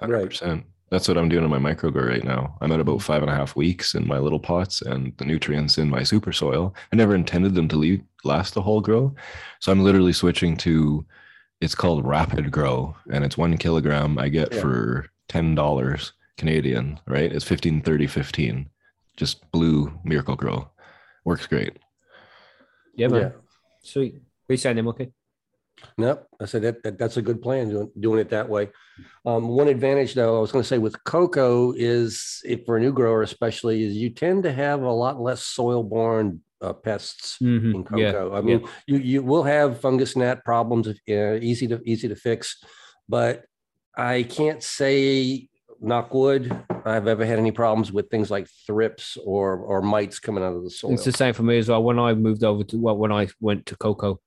100%. 0.00 0.64
That's 0.90 1.06
what 1.06 1.18
I'm 1.18 1.28
doing 1.28 1.44
in 1.44 1.50
my 1.50 1.58
microgrow 1.58 2.08
right 2.08 2.24
now. 2.24 2.56
I'm 2.62 2.72
at 2.72 2.80
about 2.80 3.02
five 3.02 3.20
and 3.22 3.30
a 3.30 3.34
half 3.34 3.54
weeks 3.56 3.94
in 3.94 4.06
my 4.08 4.18
little 4.18 4.40
pots 4.40 4.80
and 4.80 5.12
the 5.18 5.26
nutrients 5.26 5.76
in 5.76 5.90
my 5.90 6.02
super 6.02 6.32
soil. 6.32 6.74
I 6.92 6.96
never 6.96 7.14
intended 7.14 7.54
them 7.54 7.68
to 7.68 7.76
leave, 7.76 8.00
last 8.24 8.54
the 8.54 8.62
whole 8.62 8.80
grow. 8.80 9.14
So 9.60 9.72
I'm 9.72 9.82
literally 9.84 10.12
switching 10.12 10.56
to, 10.58 11.04
it's 11.60 11.74
called 11.74 12.04
rapid 12.06 12.50
grow 12.50 12.96
and 13.12 13.24
it's 13.24 13.38
one 13.38 13.56
kilogram 13.56 14.18
I 14.18 14.28
get 14.28 14.52
Yeah. 14.52 14.60
for 14.60 15.10
$10 15.28 16.12
Canadian, 16.36 17.00
right? 17.06 17.32
It's 17.32 17.44
15, 17.44 17.82
30, 17.82 18.06
15. 18.06 18.68
Just 19.16 19.50
blue 19.50 19.98
miracle 20.04 20.36
grow. 20.36 20.70
Works 21.24 21.46
great. 21.46 21.78
Yeah, 22.94 23.08
man. 23.08 23.20
Yeah. 23.20 23.30
Sweet. 23.82 24.14
What 24.14 24.20
are 24.50 24.54
you 24.54 24.56
saying, 24.56 24.76
then, 24.76 24.88
okay? 24.88 25.10
Nope. 25.96 26.26
I 26.40 26.46
said 26.46 26.62
that, 26.62 26.82
that 26.82 26.98
that's 26.98 27.18
a 27.18 27.22
good 27.22 27.40
plan 27.40 27.68
doing, 27.68 27.90
doing 28.00 28.18
it 28.18 28.30
that 28.30 28.48
way. 28.48 28.70
Um, 29.24 29.46
one 29.48 29.68
advantage 29.68 30.14
though, 30.14 30.36
I 30.36 30.40
was 30.40 30.50
going 30.50 30.62
to 30.62 30.68
say 30.68 30.78
with 30.78 31.02
cocoa 31.04 31.72
is 31.76 32.42
if 32.44 32.64
for 32.66 32.76
a 32.76 32.80
new 32.80 32.92
grower, 32.92 33.22
especially 33.22 33.84
is 33.84 33.94
you 33.94 34.10
tend 34.10 34.42
to 34.42 34.52
have 34.52 34.82
a 34.82 34.90
lot 34.90 35.20
less 35.20 35.42
soil 35.44 35.84
borne 35.84 36.40
uh, 36.60 36.72
pests 36.72 37.38
Mhm. 37.40 37.74
in 37.74 37.98
Yeah. 37.98 38.12
cocoa. 38.12 38.34
I 38.34 38.40
mean, 38.40 38.66
you, 38.86 38.98
you 38.98 39.22
will 39.22 39.42
have 39.44 39.80
fungus 39.80 40.16
gnat 40.16 40.44
problems, 40.44 40.88
uh, 40.88 41.34
easy 41.40 41.66
to, 41.68 41.80
easy 41.84 42.08
to 42.08 42.16
fix, 42.16 42.62
but 43.08 43.44
I 43.96 44.22
can't 44.24 44.62
say 44.62 45.48
knock 45.80 46.12
wood, 46.12 46.52
I've 46.84 47.06
ever 47.06 47.24
had 47.24 47.38
any 47.38 47.52
problems 47.52 47.92
with 47.92 48.10
things 48.10 48.30
like 48.30 48.48
thrips 48.66 49.16
or, 49.24 49.56
or 49.58 49.80
mites 49.82 50.18
coming 50.18 50.42
out 50.42 50.54
of 50.54 50.64
the 50.64 50.70
soil. 50.70 50.94
It's 50.94 51.04
the 51.04 51.12
same 51.12 51.34
for 51.34 51.44
me 51.44 51.58
as 51.58 51.68
well. 51.68 51.82
When 51.82 51.98
I 51.98 52.14
moved 52.14 52.42
over 52.42 52.64
to 52.64 52.78
well, 52.78 52.96
when 52.96 53.12
I 53.12 53.28
went 53.40 53.66
to 53.66 53.76
cocoa, 53.76 54.20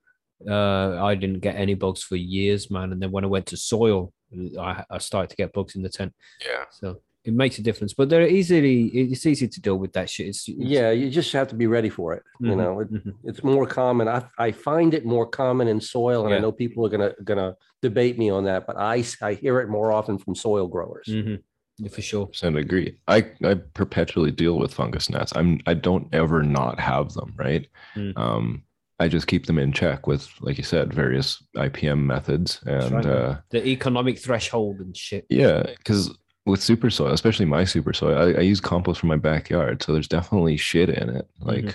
uh, 0.49 1.03
I 1.03 1.15
didn't 1.15 1.39
get 1.39 1.55
any 1.55 1.73
bugs 1.73 2.03
for 2.03 2.15
years, 2.15 2.71
man. 2.71 2.91
And 2.93 3.01
then 3.01 3.11
when 3.11 3.23
I 3.25 3.27
went 3.27 3.47
to 3.47 3.57
soil, 3.57 4.13
I, 4.59 4.83
I 4.89 4.97
started 4.99 5.29
to 5.31 5.35
get 5.35 5.51
bugs 5.51 5.75
in 5.75 5.83
the 5.83 5.89
tent. 5.89 6.13
Yeah. 6.45 6.63
So 6.71 7.01
it 7.23 7.33
makes 7.33 7.59
a 7.59 7.61
difference. 7.61 7.93
But 7.93 8.09
they're 8.09 8.27
easily 8.27 8.85
it's 8.87 9.25
easy 9.25 9.47
to 9.47 9.61
deal 9.61 9.77
with 9.77 9.93
that 9.93 10.09
shit. 10.09 10.27
It's, 10.27 10.47
it's 10.47 10.57
Yeah, 10.57 10.91
you 10.91 11.09
just 11.09 11.31
have 11.33 11.47
to 11.49 11.55
be 11.55 11.67
ready 11.67 11.89
for 11.89 12.13
it. 12.13 12.23
You 12.39 12.51
Mhm, 12.51 12.57
know, 12.57 12.79
it, 12.81 12.91
mhm. 12.93 13.13
it's 13.23 13.43
more 13.43 13.67
common. 13.67 14.07
I, 14.07 14.23
I 14.37 14.51
find 14.51 14.93
it 14.93 15.05
more 15.05 15.27
common 15.27 15.67
in 15.67 15.79
soil, 15.79 16.25
and 16.25 16.33
I 16.33 16.39
know 16.39 16.51
people 16.51 16.85
are 16.85 16.89
gonna 16.89 17.13
gonna 17.23 17.55
debate 17.81 18.17
me 18.17 18.29
on 18.29 18.45
that, 18.45 18.65
but 18.67 18.77
I 18.77 19.03
I 19.21 19.33
hear 19.35 19.59
it 19.61 19.69
more 19.69 19.91
often 19.91 20.17
from 20.17 20.35
soil 20.35 20.67
growers. 20.67 21.07
Mhm. 21.09 21.41
Yeah, 21.77 21.89
for 21.89 22.01
sure. 22.01 22.27
percent 22.27 22.57
agree. 22.57 22.97
I 23.07 23.25
I 23.43 23.53
perpetually 23.73 24.31
deal 24.31 24.57
with 24.59 24.73
fungus 24.73 25.09
gnats. 25.09 25.33
I'm 25.35 25.59
I 25.65 25.73
don't 25.75 26.07
ever 26.13 26.41
not 26.43 26.79
have 26.79 27.13
them, 27.13 27.33
right? 27.37 27.67
Mm. 27.95 28.13
Um, 28.17 28.63
I 28.99 29.07
just 29.07 29.25
keep 29.25 29.47
them 29.47 29.57
in 29.57 29.71
check 29.73 30.05
with, 30.05 30.29
like 30.41 30.59
you 30.59 30.63
said, 30.63 30.93
various 30.93 31.41
IPM 31.55 32.05
methods, 32.05 32.59
and 32.67 32.93
right, 32.93 33.05
uh, 33.05 33.37
The 33.49 33.65
economic 33.67 34.19
threshold 34.19 34.79
and 34.79 34.95
shit. 34.95 35.25
yeah, 35.27 35.63
because 35.77 36.15
with 36.45 36.61
super 36.61 36.89
soil, 36.89 37.13
especially 37.13 37.45
my 37.45 37.63
super 37.63 37.93
soil, 37.93 38.17
I, 38.17 38.39
I 38.39 38.41
use 38.41 38.59
compost 38.59 38.99
from 38.99 39.09
my 39.09 39.17
backyard, 39.17 39.83
so 39.83 39.93
there's 39.93 40.07
definitely 40.07 40.57
shit 40.57 40.89
in 40.89 41.09
it. 41.09 41.27
Like, 41.39 41.65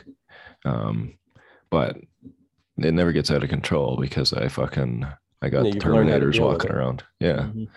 Mm-hmm. 0.64 0.68
um, 0.70 1.14
but 1.70 1.96
it 2.78 2.92
never 2.94 3.12
gets 3.12 3.30
out 3.30 3.42
of 3.42 3.48
control 3.48 3.96
because 4.00 4.32
I 4.32 4.48
fucking 4.48 5.06
I 5.42 5.48
got 5.48 5.66
Yeah, 5.66 5.74
you've 5.74 5.84
learned 5.84 6.10
how 6.10 6.18
to 6.18 6.26
terminators 6.26 6.40
walking 6.40 6.70
around. 6.72 7.04
Yeah, 7.20 7.50
Mhm. 7.54 7.68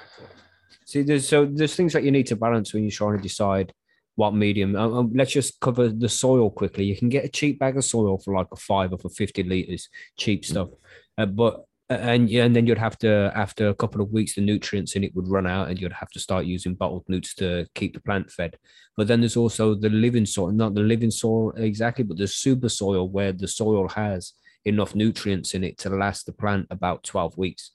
See, 0.85 1.03
there's 1.03 1.27
so 1.27 1.45
there's 1.45 1.75
things 1.75 1.93
that 1.93 2.03
you 2.03 2.11
need 2.11 2.25
to 2.27 2.35
balance 2.35 2.73
when 2.73 2.83
you're 2.83 2.91
trying 2.91 3.17
to 3.17 3.21
decide 3.23 3.71
what 4.15 4.33
medium. 4.33 4.75
Um, 4.75 4.93
um, 4.93 5.11
let's 5.13 5.31
just 5.31 5.59
cover 5.59 5.87
the 5.89 6.09
soil 6.09 6.49
quickly. 6.49 6.83
You 6.85 6.97
can 6.97 7.09
get 7.09 7.23
a 7.25 7.29
cheap 7.29 7.59
bag 7.59 7.77
of 7.77 7.85
soil 7.85 8.17
for 8.17 8.33
like 8.33 8.47
a 8.51 8.55
five 8.55 8.91
or 8.91 8.97
for 8.97 9.09
fifty 9.09 9.43
liters, 9.43 9.87
cheap 10.17 10.43
stuff. 10.43 10.69
Uh, 11.17 11.27
but 11.27 11.63
and 11.89 12.29
yeah, 12.29 12.45
and 12.45 12.55
then 12.55 12.67
you'd 12.67 12.77
have 12.77 12.97
to 12.99 13.31
after 13.35 13.69
a 13.69 13.75
couple 13.75 14.01
of 14.01 14.11
weeks, 14.11 14.35
the 14.35 14.41
nutrients 14.41 14.95
in 14.95 15.03
it 15.03 15.15
would 15.15 15.27
run 15.27 15.47
out, 15.47 15.69
and 15.69 15.79
you'd 15.79 15.93
have 15.93 16.09
to 16.11 16.19
start 16.19 16.45
using 16.45 16.75
bottled 16.75 17.05
nutes 17.07 17.33
to 17.35 17.65
keep 17.73 17.93
the 17.93 18.01
plant 18.01 18.31
fed. 18.31 18.57
But 18.95 19.07
then 19.07 19.21
there's 19.21 19.37
also 19.37 19.73
the 19.75 19.89
living 19.89 20.25
soil, 20.25 20.51
not 20.51 20.75
the 20.75 20.81
living 20.81 21.11
soil 21.11 21.51
exactly, 21.57 22.03
but 22.03 22.17
the 22.17 22.27
super 22.27 22.69
soil 22.69 23.09
where 23.09 23.31
the 23.33 23.47
soil 23.47 23.87
has 23.89 24.33
enough 24.65 24.93
nutrients 24.93 25.53
in 25.55 25.63
it 25.63 25.77
to 25.79 25.89
last 25.89 26.25
the 26.25 26.33
plant 26.33 26.67
about 26.69 27.03
12 27.03 27.37
weeks. 27.37 27.71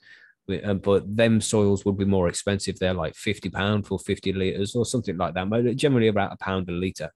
Uh, 0.49 0.75
But 0.75 1.17
them 1.17 1.41
soils 1.41 1.85
would 1.85 1.99
be 1.99 2.05
more 2.05 2.29
expensive. 2.29 2.79
They're 2.79 2.95
like 2.95 3.15
50 3.17 3.51
pound 3.51 3.87
for 3.87 3.99
50 3.99 4.33
liters 4.33 4.77
or 4.77 4.85
something 4.87 5.17
like 5.17 5.35
that. 5.35 5.49
But 5.51 5.77
generally 5.77 6.09
about 6.09 6.33
a 6.33 6.37
pound 6.37 6.69
a 6.69 6.73
liter. 6.73 7.11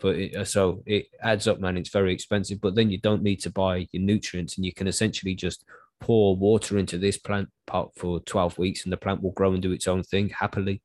But 0.00 0.16
it, 0.16 0.36
uh, 0.36 0.44
so 0.44 0.82
it 0.86 1.06
adds 1.20 1.48
up, 1.48 1.60
man. 1.60 1.76
It's 1.76 1.90
very 1.90 2.14
expensive. 2.14 2.60
But 2.60 2.74
then 2.74 2.90
you 2.90 2.98
don't 2.98 3.22
need 3.22 3.40
to 3.40 3.50
buy 3.50 3.88
your 3.92 4.02
nutrients, 4.02 4.56
and 4.56 4.64
you 4.64 4.72
can 4.72 4.86
essentially 4.86 5.34
just 5.34 5.64
pour 6.00 6.36
water 6.36 6.78
into 6.78 6.98
this 6.98 7.18
plant 7.18 7.48
pot 7.66 7.90
for 7.96 8.20
12 8.20 8.58
weeks, 8.58 8.84
and 8.84 8.92
the 8.92 8.96
plant 8.96 9.22
will 9.22 9.32
grow 9.32 9.52
and 9.52 9.62
do 9.62 9.72
its 9.72 9.88
own 9.88 10.02
thing 10.02 10.28
happily. 10.30 10.80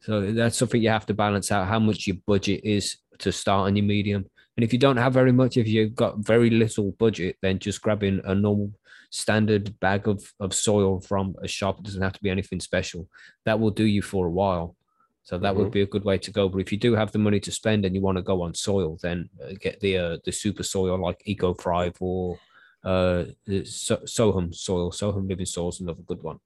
So 0.00 0.32
that's 0.32 0.56
something 0.56 0.82
you 0.82 0.90
have 0.90 1.06
to 1.06 1.14
balance 1.14 1.50
out 1.50 1.66
how 1.66 1.78
much 1.78 2.06
your 2.06 2.16
budget 2.26 2.60
is 2.64 2.98
to 3.18 3.32
start 3.32 3.66
on 3.66 3.76
your 3.76 3.86
medium. 3.86 4.26
And 4.56 4.62
if 4.64 4.72
you 4.72 4.78
don't 4.78 4.98
have 4.98 5.12
very 5.14 5.32
much, 5.32 5.56
if 5.56 5.66
you've 5.66 5.94
got 5.94 6.18
very 6.18 6.50
little 6.50 6.92
budget, 6.92 7.36
then 7.42 7.58
just 7.58 7.82
grabbing 7.82 8.20
a 8.24 8.34
normal 8.34 8.70
standard 9.10 9.78
bag 9.80 10.06
of, 10.08 10.22
of 10.40 10.52
soil 10.54 11.00
from 11.00 11.34
a 11.42 11.48
shop. 11.48 11.78
It 11.78 11.84
doesn't 11.86 12.02
have 12.02 12.12
to 12.12 12.22
be 12.22 12.30
anything 12.30 12.60
special. 12.60 13.08
That 13.44 13.58
will 13.58 13.70
do 13.70 13.84
you 13.84 14.02
for 14.02 14.26
a 14.26 14.30
while. 14.30 14.76
So 15.22 15.38
that 15.38 15.56
would 15.56 15.68
Mhm. 15.68 15.72
be 15.72 15.80
a 15.82 15.86
good 15.86 16.04
way 16.04 16.18
to 16.18 16.30
go. 16.30 16.48
But 16.50 16.58
if 16.58 16.70
you 16.70 16.76
do 16.78 16.94
have 16.94 17.10
the 17.12 17.18
money 17.18 17.40
to 17.40 17.50
spend 17.50 17.84
and 17.86 17.94
you 17.94 18.02
want 18.02 18.18
to 18.18 18.22
go 18.22 18.42
on 18.42 18.54
soil, 18.54 18.98
then 19.02 19.30
uh, 19.42 19.52
get 19.58 19.80
the 19.80 19.96
uh, 19.96 20.18
the 20.24 20.32
super 20.32 20.62
soil 20.62 20.98
like 21.00 21.22
Eco 21.24 21.54
Thrive 21.54 21.96
or 22.00 22.38
uh, 22.84 23.24
so- 23.64 23.96
SoHum 24.04 24.54
soil. 24.54 24.90
SoHum 24.90 25.28
Living 25.28 25.46
Soil 25.46 25.68
is 25.70 25.80
another 25.80 26.02
good 26.06 26.22
one. 26.22 26.38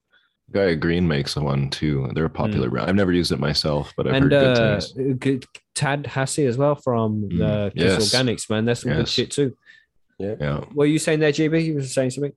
Gaia 0.51 0.77
Green 0.77 1.07
makes 1.07 1.37
one 1.37 1.69
too. 1.69 2.09
They're 2.15 2.25
a 2.25 2.31
popular 2.31 2.71
brand. 2.71 2.89
I've 2.89 2.97
never 2.97 3.13
used 3.13 3.33
it 3.33 3.39
myself, 3.39 3.93
but 3.97 4.07
I've 4.07 4.15
and 4.15 4.23
heard 4.25 4.31
good 4.31 4.59
uh, 4.59 4.81
things. 4.81 5.19
good 5.19 5.45
Tad 5.75 6.07
Hussey 6.07 6.47
as 6.47 6.57
well 6.57 6.75
from 6.75 7.29
Mm, 7.29 7.43
uh, 7.43 7.71
KIS 7.71 7.83
yes. 7.83 8.15
Organics, 8.15 8.49
man. 8.51 8.65
That's 8.65 8.81
some 8.83 8.93
good 8.95 9.09
shit 9.09 9.31
too. 9.31 9.55
Yeah, 10.19 10.61
What 10.73 10.85
are 10.85 10.87
you 10.87 10.99
saying 10.99 11.21
there, 11.21 11.31
GB? 11.33 11.65
You 11.67 11.75
were 11.75 11.83
saying 11.83 12.11
something? 12.11 12.33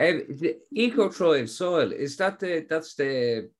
Um, 0.00 0.22
the 0.28 0.56
EcoThrive 0.76 1.48
soil 1.48 1.92
is 1.92 2.16
that 2.18 2.38
the 2.38 2.66
that's 2.68 2.94
the 2.94 3.50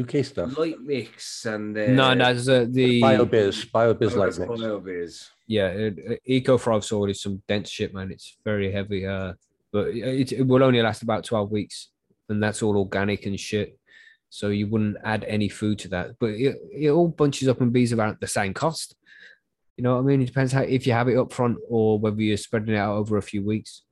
UK 0.00 0.24
stuff. 0.24 0.56
light 0.56 0.80
mix 0.80 1.44
and 1.44 1.76
the 1.76 1.88
no, 1.88 2.14
no, 2.14 2.30
it's, 2.30 2.48
uh, 2.48 2.66
the 2.68 3.00
Biobizz, 3.02 3.70
Biobizz 3.70 4.12
Oh, 4.14 4.18
light 4.18 4.26
that's 4.26 4.38
mix. 4.38 4.50
Biobizz. 4.52 5.28
yeah, 5.46 5.90
uh, 6.10 6.14
Eco 6.24 6.56
Thrive 6.58 6.84
soil 6.84 7.10
is 7.10 7.20
some 7.20 7.42
dense 7.46 7.68
shit, 7.70 7.92
man. 7.94 8.10
It's 8.10 8.38
very 8.44 8.72
heavy, 8.72 9.06
uh, 9.06 9.34
but 9.72 9.88
it, 9.88 10.32
it 10.32 10.46
will 10.46 10.62
only 10.62 10.80
last 10.82 11.02
about 11.02 11.24
twelve 11.24 11.50
weeks, 11.50 11.88
and 12.28 12.42
that's 12.42 12.62
all 12.62 12.76
organic 12.78 13.26
and 13.26 13.38
shit. 13.38 13.78
So 14.30 14.48
you 14.48 14.66
wouldn't 14.66 14.96
add 15.04 15.24
any 15.24 15.50
food 15.50 15.78
to 15.80 15.88
that, 15.88 16.12
but 16.18 16.30
it, 16.30 16.56
it 16.72 16.88
all 16.90 17.08
bunches 17.08 17.48
up 17.48 17.60
and 17.60 17.70
bees 17.72 17.92
about 17.92 18.18
the 18.18 18.26
same 18.26 18.54
cost. 18.54 18.94
You 19.76 19.84
know 19.84 19.94
what 19.96 20.00
I 20.00 20.04
mean? 20.04 20.22
It 20.22 20.26
depends 20.26 20.52
how 20.52 20.62
if 20.62 20.86
you 20.86 20.94
have 20.94 21.08
it 21.08 21.18
up 21.18 21.32
front 21.32 21.58
or 21.68 21.98
whether 21.98 22.20
you're 22.22 22.36
spreading 22.38 22.74
it 22.74 22.78
out 22.78 22.96
over 22.96 23.18
a 23.18 23.22
few 23.22 23.44
weeks. 23.44 23.82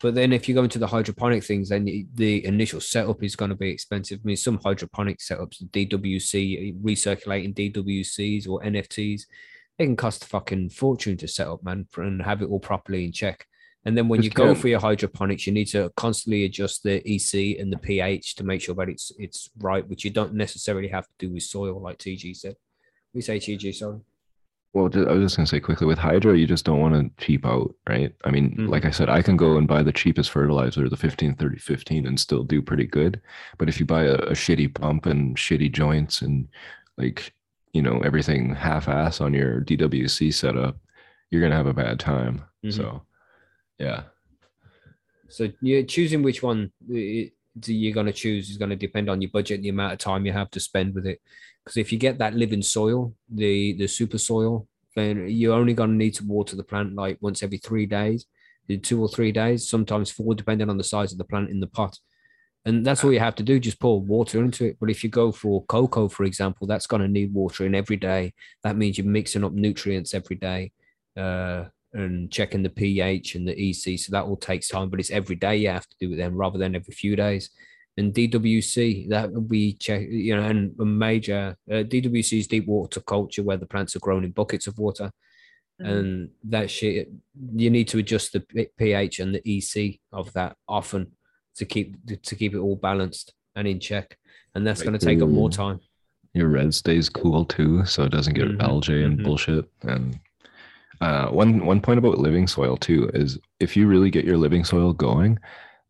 But 0.00 0.14
then 0.14 0.32
if 0.32 0.48
you 0.48 0.54
go 0.54 0.62
into 0.62 0.78
the 0.78 0.86
hydroponic 0.86 1.42
things, 1.42 1.70
then 1.70 1.84
the- 1.84 2.06
the 2.14 2.44
initial 2.44 2.80
setup 2.80 3.22
is 3.22 3.34
going 3.34 3.50
to 3.50 3.56
be 3.56 3.70
expensive. 3.70 4.20
I 4.22 4.26
mean, 4.26 4.36
some 4.36 4.58
hydroponic 4.58 5.18
setups, 5.18 5.62
DWC, 5.70 6.74
recirculating 6.82 7.54
DWCs 7.54 8.48
or 8.48 8.62
NFTs, 8.62 9.22
they 9.76 9.86
can 9.86 9.96
cost 9.96 10.24
a 10.24 10.26
fucking 10.28 10.70
fortune 10.70 11.16
to 11.16 11.28
set 11.28 11.48
up, 11.48 11.62
man, 11.64 11.86
and 11.96 12.22
have 12.22 12.42
it 12.42 12.48
all 12.48 12.60
properly 12.60 13.04
in 13.04 13.12
check. 13.12 13.46
And 13.84 13.96
then 13.96 14.08
when 14.08 14.22
you 14.22 14.28
Just 14.28 14.36
go 14.36 14.54
for 14.54 14.68
your 14.68 14.80
hydroponics, 14.80 15.46
you 15.46 15.52
need 15.52 15.66
to 15.68 15.90
constantly 15.96 16.44
adjust 16.44 16.82
the 16.82 17.00
EC 17.08 17.58
and 17.58 17.72
the 17.72 17.78
pH 17.78 18.34
to 18.36 18.44
make 18.44 18.60
sure 18.60 18.74
that 18.74 18.88
it's 18.88 19.12
it's 19.18 19.50
right, 19.58 19.88
which 19.88 20.04
you 20.04 20.10
don't 20.10 20.34
necessarily 20.34 20.88
have 20.88 21.06
to 21.06 21.12
do 21.18 21.32
with 21.32 21.44
soil, 21.44 21.80
like 21.80 21.98
TG 21.98 22.34
said. 22.36 22.56
We 23.14 23.22
say 23.22 23.38
TG, 23.38 23.72
sorry. 23.74 24.00
Well, 24.74 24.90
I 24.94 25.12
was 25.12 25.22
just 25.24 25.36
gonna 25.36 25.46
say 25.46 25.60
quickly 25.60 25.86
with 25.86 25.98
hydro, 25.98 26.34
you 26.34 26.46
just 26.46 26.64
don't 26.64 26.80
want 26.80 26.94
to 26.94 27.24
cheap 27.24 27.46
out, 27.46 27.74
right? 27.88 28.14
I 28.24 28.30
mean, 28.30 28.54
Mhm. 28.54 28.68
like 28.68 28.84
I 28.84 28.90
said, 28.90 29.08
I 29.08 29.22
can 29.22 29.36
go 29.36 29.56
and 29.56 29.66
buy 29.66 29.82
the 29.82 29.92
cheapest 29.92 30.30
fertilizer, 30.30 30.88
the 30.88 30.96
15, 30.96 31.34
30, 31.36 31.58
15, 31.58 32.06
and 32.06 32.20
still 32.20 32.44
do 32.44 32.60
pretty 32.60 32.84
good. 32.86 33.20
But 33.56 33.68
if 33.68 33.80
you 33.80 33.86
buy 33.86 34.04
a, 34.04 34.14
a 34.14 34.32
shitty 34.32 34.74
pump 34.74 35.06
and 35.06 35.36
shitty 35.36 35.72
joints 35.72 36.20
and 36.20 36.48
like, 36.98 37.32
you 37.72 37.80
know, 37.80 38.00
everything 38.00 38.54
half 38.54 38.88
ass 38.88 39.20
on 39.22 39.32
your 39.32 39.60
DWC 39.62 40.30
setup, 40.30 40.78
you're 41.30 41.40
gonna 41.42 41.56
have 41.56 41.66
a 41.66 41.74
bad 41.74 41.98
time. 41.98 42.42
Mhm. 42.64 42.72
So 42.74 43.02
yeah. 43.78 44.02
So 45.28 45.48
you're 45.60 45.82
choosing 45.84 46.22
which 46.22 46.42
one 46.42 46.72
you're 46.86 47.92
going 47.94 48.06
to 48.06 48.12
choose 48.12 48.48
is 48.50 48.56
going 48.56 48.70
to 48.70 48.76
depend 48.76 49.10
on 49.10 49.20
your 49.20 49.30
budget 49.30 49.56
and 49.56 49.64
the 49.64 49.68
amount 49.68 49.92
of 49.92 49.98
time 49.98 50.24
you 50.24 50.32
have 50.32 50.50
to 50.52 50.60
spend 50.60 50.94
with 50.94 51.06
it. 51.06 51.20
Because 51.68 51.76
if 51.76 51.92
you 51.92 51.98
get 51.98 52.16
that 52.16 52.34
living 52.34 52.62
soil, 52.62 53.12
the 53.28 53.74
the 53.74 53.86
super 53.86 54.16
soil, 54.16 54.66
then 54.96 55.28
you're 55.28 55.54
only 55.54 55.74
going 55.74 55.90
to 55.90 55.96
need 55.96 56.14
to 56.14 56.24
water 56.24 56.56
the 56.56 56.64
plant 56.64 56.94
like 56.94 57.18
once 57.20 57.42
every 57.42 57.58
three 57.58 57.84
days, 57.84 58.24
two 58.82 59.02
or 59.02 59.08
three 59.08 59.32
days, 59.32 59.68
sometimes 59.68 60.10
four, 60.10 60.34
depending 60.34 60.70
on 60.70 60.78
the 60.78 60.84
size 60.84 61.12
of 61.12 61.18
the 61.18 61.24
plant 61.24 61.50
in 61.50 61.60
the 61.60 61.66
pot. 61.66 61.98
And 62.64 62.86
that's 62.86 63.04
all 63.04 63.12
you 63.12 63.20
have 63.20 63.34
to 63.34 63.42
do, 63.42 63.60
just 63.60 63.80
pour 63.80 64.00
water 64.00 64.42
into 64.42 64.64
it. 64.64 64.78
But 64.80 64.88
if 64.88 65.04
you 65.04 65.10
go 65.10 65.30
for 65.30 65.62
cocoa, 65.66 66.08
for 66.08 66.24
example, 66.24 66.66
that's 66.66 66.86
going 66.86 67.02
to 67.02 67.08
need 67.08 67.34
watering 67.34 67.74
every 67.74 67.96
day. 67.96 68.32
That 68.62 68.76
means 68.76 68.96
you're 68.96 69.06
mixing 69.06 69.44
up 69.44 69.52
nutrients 69.52 70.14
every 70.14 70.36
day. 70.36 70.72
Uh, 71.14 71.64
and 71.92 72.30
checking 72.30 72.62
the 72.62 72.70
pH 72.70 73.34
and 73.34 73.46
the 73.46 73.70
EC. 73.70 73.98
So 73.98 74.12
that 74.12 74.24
all 74.24 74.36
takes 74.36 74.68
time, 74.68 74.88
but 74.88 75.00
it's 75.00 75.10
every 75.10 75.36
day 75.36 75.56
you 75.56 75.68
have 75.68 75.88
to 75.88 75.96
do 76.00 76.12
it 76.12 76.16
then 76.16 76.34
rather 76.34 76.58
than 76.58 76.74
every 76.74 76.94
few 76.94 77.16
days. 77.16 77.50
And 77.98 78.14
DWC, 78.14 79.08
that 79.08 79.32
we 79.32 79.72
check, 79.72 80.02
you 80.08 80.36
know, 80.36 80.44
and 80.44 80.72
a 80.78 80.84
major 80.84 81.56
uh, 81.68 81.82
DWC 81.82 82.38
is 82.38 82.46
deep 82.46 82.66
water 82.66 83.00
culture 83.00 83.42
where 83.42 83.56
the 83.56 83.66
plants 83.66 83.96
are 83.96 83.98
grown 83.98 84.22
in 84.24 84.30
buckets 84.30 84.68
of 84.68 84.78
water. 84.78 85.10
And 85.80 86.30
that 86.44 86.70
shit, 86.70 87.08
you 87.54 87.70
need 87.70 87.88
to 87.88 87.98
adjust 87.98 88.32
the 88.32 88.68
pH 88.78 89.18
and 89.20 89.34
the 89.34 89.42
EC 89.44 90.00
of 90.12 90.32
that 90.32 90.56
often 90.68 91.12
to 91.56 91.64
keep 91.64 91.96
to 92.22 92.34
keep 92.36 92.54
it 92.54 92.58
all 92.58 92.76
balanced 92.76 93.34
and 93.54 93.66
in 93.66 93.80
check. 93.80 94.16
And 94.54 94.64
that's 94.66 94.80
Right. 94.80 94.86
going 94.86 94.98
to 94.98 95.04
take 95.04 95.20
up 95.22 95.28
more 95.28 95.50
time. 95.50 95.80
Your 96.34 96.48
red 96.48 96.74
stays 96.74 97.08
cool 97.08 97.44
too, 97.44 97.84
so 97.84 98.04
it 98.04 98.12
doesn't 98.12 98.34
get 98.34 98.48
Mhm, 98.48 98.60
algae 98.62 99.04
and 99.04 99.18
mhm. 99.18 99.24
bullshit. 99.24 99.64
And 99.82 100.18
uh, 101.00 101.28
one 101.30 101.64
one 101.64 101.80
point 101.80 101.98
about 101.98 102.18
living 102.18 102.46
soil 102.46 102.76
too 102.76 103.10
is 103.14 103.38
if 103.60 103.76
you 103.76 103.86
really 103.88 104.10
get 104.10 104.24
your 104.24 104.36
living 104.36 104.64
soil 104.64 104.92
going, 104.92 105.38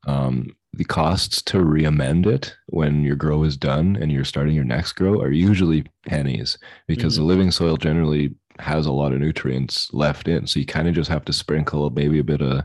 um, 0.07 0.55
the 0.75 0.85
costs 0.85 1.43
to 1.43 1.63
re-amend 1.65 2.27
it 2.27 2.55
when 2.69 3.03
your 3.03 3.17
grow 3.17 3.43
is 3.43 3.57
done 3.57 3.97
and 4.01 4.13
you're 4.13 4.25
starting 4.25 4.55
your 4.55 4.65
next 4.65 4.93
grow 4.93 5.21
are 5.21 5.31
usually 5.33 5.85
pennies 6.07 6.59
because 6.87 7.17
the 7.17 7.23
living 7.23 7.51
soil 7.51 7.77
generally 7.77 8.35
has 8.59 8.87
a 8.87 8.93
lot 8.93 9.13
of 9.13 9.21
nutrients 9.21 9.89
left 9.95 10.29
in. 10.29 10.47
So 10.47 10.61
you 10.61 10.67
kind 10.67 10.89
of 10.89 10.95
just 10.95 11.11
have 11.11 11.25
to 11.27 11.33
sprinkle 11.33 11.91
maybe 11.91 12.19
a 12.19 12.25
bit 12.25 12.43
of 12.43 12.63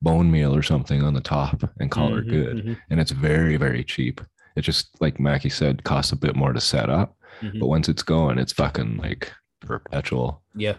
bone 0.00 0.30
meal 0.30 0.54
or 0.54 0.62
something 0.62 1.02
on 1.02 1.14
the 1.14 1.20
top 1.20 1.62
and 1.78 1.90
call 1.90 2.14
it 2.14 2.26
Mhm, 2.26 2.30
good. 2.30 2.56
mhm, 2.64 2.76
And 2.90 3.00
it's 3.00 3.10
very, 3.10 3.56
very 3.56 3.84
cheap. 3.84 4.20
It 4.56 4.62
just 4.62 5.00
like 5.00 5.20
Mackie 5.20 5.48
said, 5.50 5.84
costs 5.84 6.12
a 6.12 6.16
bit 6.16 6.36
more 6.36 6.52
to 6.52 6.60
set 6.60 6.88
up. 6.88 7.16
mhm. 7.42 7.58
But 7.60 7.66
once 7.68 7.88
it's 7.88 8.02
going, 8.02 8.38
it's 8.38 8.52
fucking 8.52 8.96
like 8.98 9.32
perpetual. 9.60 10.42
Yeah, 10.54 10.76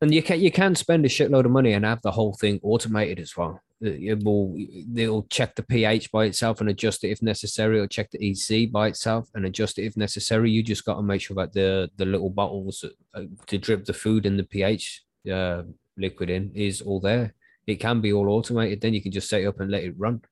and 0.00 0.12
you 0.14 0.22
can 0.22 0.40
you 0.40 0.50
can 0.50 0.74
spend 0.74 1.04
a 1.04 1.08
shitload 1.08 1.44
of 1.44 1.50
money 1.50 1.72
and 1.72 1.84
have 1.84 2.02
the 2.02 2.12
whole 2.12 2.34
thing 2.34 2.58
automated 2.62 3.18
as 3.20 3.36
well. 3.36 3.60
It 3.80 4.02
it 4.02 4.24
will 4.24 4.56
they'll 4.88 5.24
check 5.24 5.54
the 5.54 5.62
pH 5.62 6.10
by 6.10 6.24
itself 6.24 6.60
and 6.60 6.68
adjust 6.70 7.04
it 7.04 7.10
if 7.10 7.22
necessary, 7.22 7.78
or 7.78 7.86
check 7.86 8.10
the 8.10 8.30
EC 8.30 8.70
by 8.70 8.88
itself 8.88 9.28
and 9.34 9.44
adjust 9.46 9.78
it 9.78 9.84
if 9.84 9.96
necessary. 9.96 10.50
You 10.50 10.62
just 10.62 10.84
got 10.84 10.96
to 10.96 11.02
make 11.02 11.20
sure 11.20 11.36
that 11.36 11.52
the 11.52 11.90
the 11.96 12.06
little 12.06 12.30
bottles 12.30 12.84
uh, 13.14 13.22
to 13.46 13.58
drip 13.58 13.84
the 13.84 13.92
food 13.92 14.26
and 14.26 14.38
the 14.38 14.44
pH 14.44 15.04
uh, 15.30 15.62
liquid 15.96 16.30
in 16.30 16.52
is 16.54 16.80
all 16.80 17.00
there. 17.00 17.34
It 17.66 17.76
can 17.76 18.00
be 18.00 18.12
all 18.12 18.28
automated. 18.28 18.80
Then 18.80 18.94
you 18.94 19.02
can 19.02 19.12
just 19.12 19.28
set 19.28 19.42
it 19.42 19.46
up 19.46 19.60
and 19.60 19.70
let 19.70 19.84
it 19.84 19.94
run. 19.98 20.22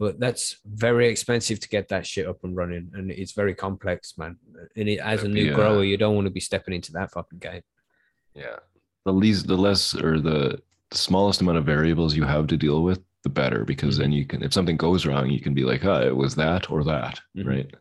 But 0.00 0.18
that's 0.18 0.56
very 0.64 1.08
expensive 1.08 1.60
to 1.60 1.68
get 1.68 1.88
that 1.88 2.06
shit 2.06 2.26
up 2.26 2.42
and 2.42 2.56
running, 2.56 2.90
and 2.94 3.10
it's 3.10 3.32
very 3.32 3.54
complex, 3.54 4.16
man. 4.16 4.38
And 4.74 4.88
it, 4.88 4.98
as 4.98 5.20
a 5.20 5.28
That'd 5.28 5.34
new 5.34 5.44
be, 5.44 5.52
uh, 5.52 5.56
grower, 5.56 5.84
you 5.84 5.98
don't 5.98 6.14
want 6.14 6.26
to 6.26 6.32
be 6.32 6.40
stepping 6.40 6.72
into 6.72 6.92
that 6.92 7.12
fucking 7.12 7.38
game. 7.38 7.60
Yeah. 8.34 8.56
The 9.04 9.12
least, 9.12 9.46
the 9.46 9.58
less, 9.58 9.94
or 9.94 10.18
the, 10.18 10.58
the 10.90 10.98
smallest 10.98 11.40
amount 11.40 11.58
of 11.58 11.64
variables 11.64 12.16
you 12.16 12.24
have 12.24 12.46
to 12.48 12.56
deal 12.56 12.82
with, 12.82 13.00
the 13.22 13.28
better. 13.28 13.64
Because 13.64 13.96
then 13.96 14.12
you 14.12 14.26
can, 14.26 14.42
if 14.42 14.52
something 14.52 14.76
goes 14.76 15.06
wrong, 15.06 15.30
you 15.30 15.40
can 15.40 15.54
be 15.54 15.64
like, 15.64 15.84
oh, 15.84 16.02
it 16.02 16.14
was 16.16 16.34
that 16.36 16.70
or 16.70 16.84
that, 16.84 17.20
Mhm. 17.36 17.46
right? 17.46 17.74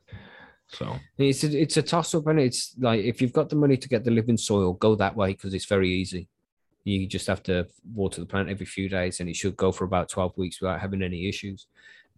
So 0.68 0.96
It's 1.18 1.44
a, 1.44 1.60
it's 1.60 1.78
a 1.78 1.82
toss 1.82 2.14
up, 2.14 2.28
and 2.28 2.40
it's 2.40 2.76
like 2.78 3.04
if 3.04 3.22
you've 3.22 3.34
got 3.34 3.50
the 3.50 3.56
money 3.56 3.76
to 3.78 3.90
get 3.90 4.04
the 4.04 4.12
living 4.12 4.38
soil, 4.38 4.74
go 4.74 4.96
that 4.96 5.16
way 5.16 5.32
because 5.32 5.56
it's 5.56 5.66
very 5.66 5.90
easy. 5.90 6.28
You 6.84 7.08
just 7.08 7.28
have 7.28 7.42
to 7.44 7.68
water 7.94 8.22
the 8.22 8.28
plant 8.28 8.50
every 8.50 8.68
few 8.68 8.88
days, 8.88 9.20
and 9.20 9.28
it 9.28 9.36
should 9.36 9.58
go 9.58 9.72
for 9.72 9.86
about 9.86 10.10
twelve 10.10 10.38
weeks 10.38 10.62
without 10.62 10.80
having 10.80 11.02
any 11.02 11.28
issues. 11.28 11.66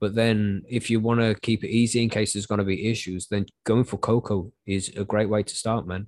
But 0.02 0.16
then, 0.16 0.64
if 0.68 0.90
you 0.90 1.00
want 1.00 1.22
to 1.22 1.36
keep 1.42 1.64
it 1.64 1.70
easy 1.70 2.04
in 2.04 2.10
case 2.10 2.34
there's 2.34 2.46
going 2.46 2.60
to 2.60 2.66
be 2.66 2.88
issues, 2.90 3.28
then 3.28 3.46
going 3.64 3.86
for 3.86 3.98
cocoa 3.98 4.52
is 4.66 4.90
a 4.98 5.06
great 5.06 5.30
way 5.30 5.44
to 5.44 5.56
start, 5.56 5.88
man. 5.88 6.08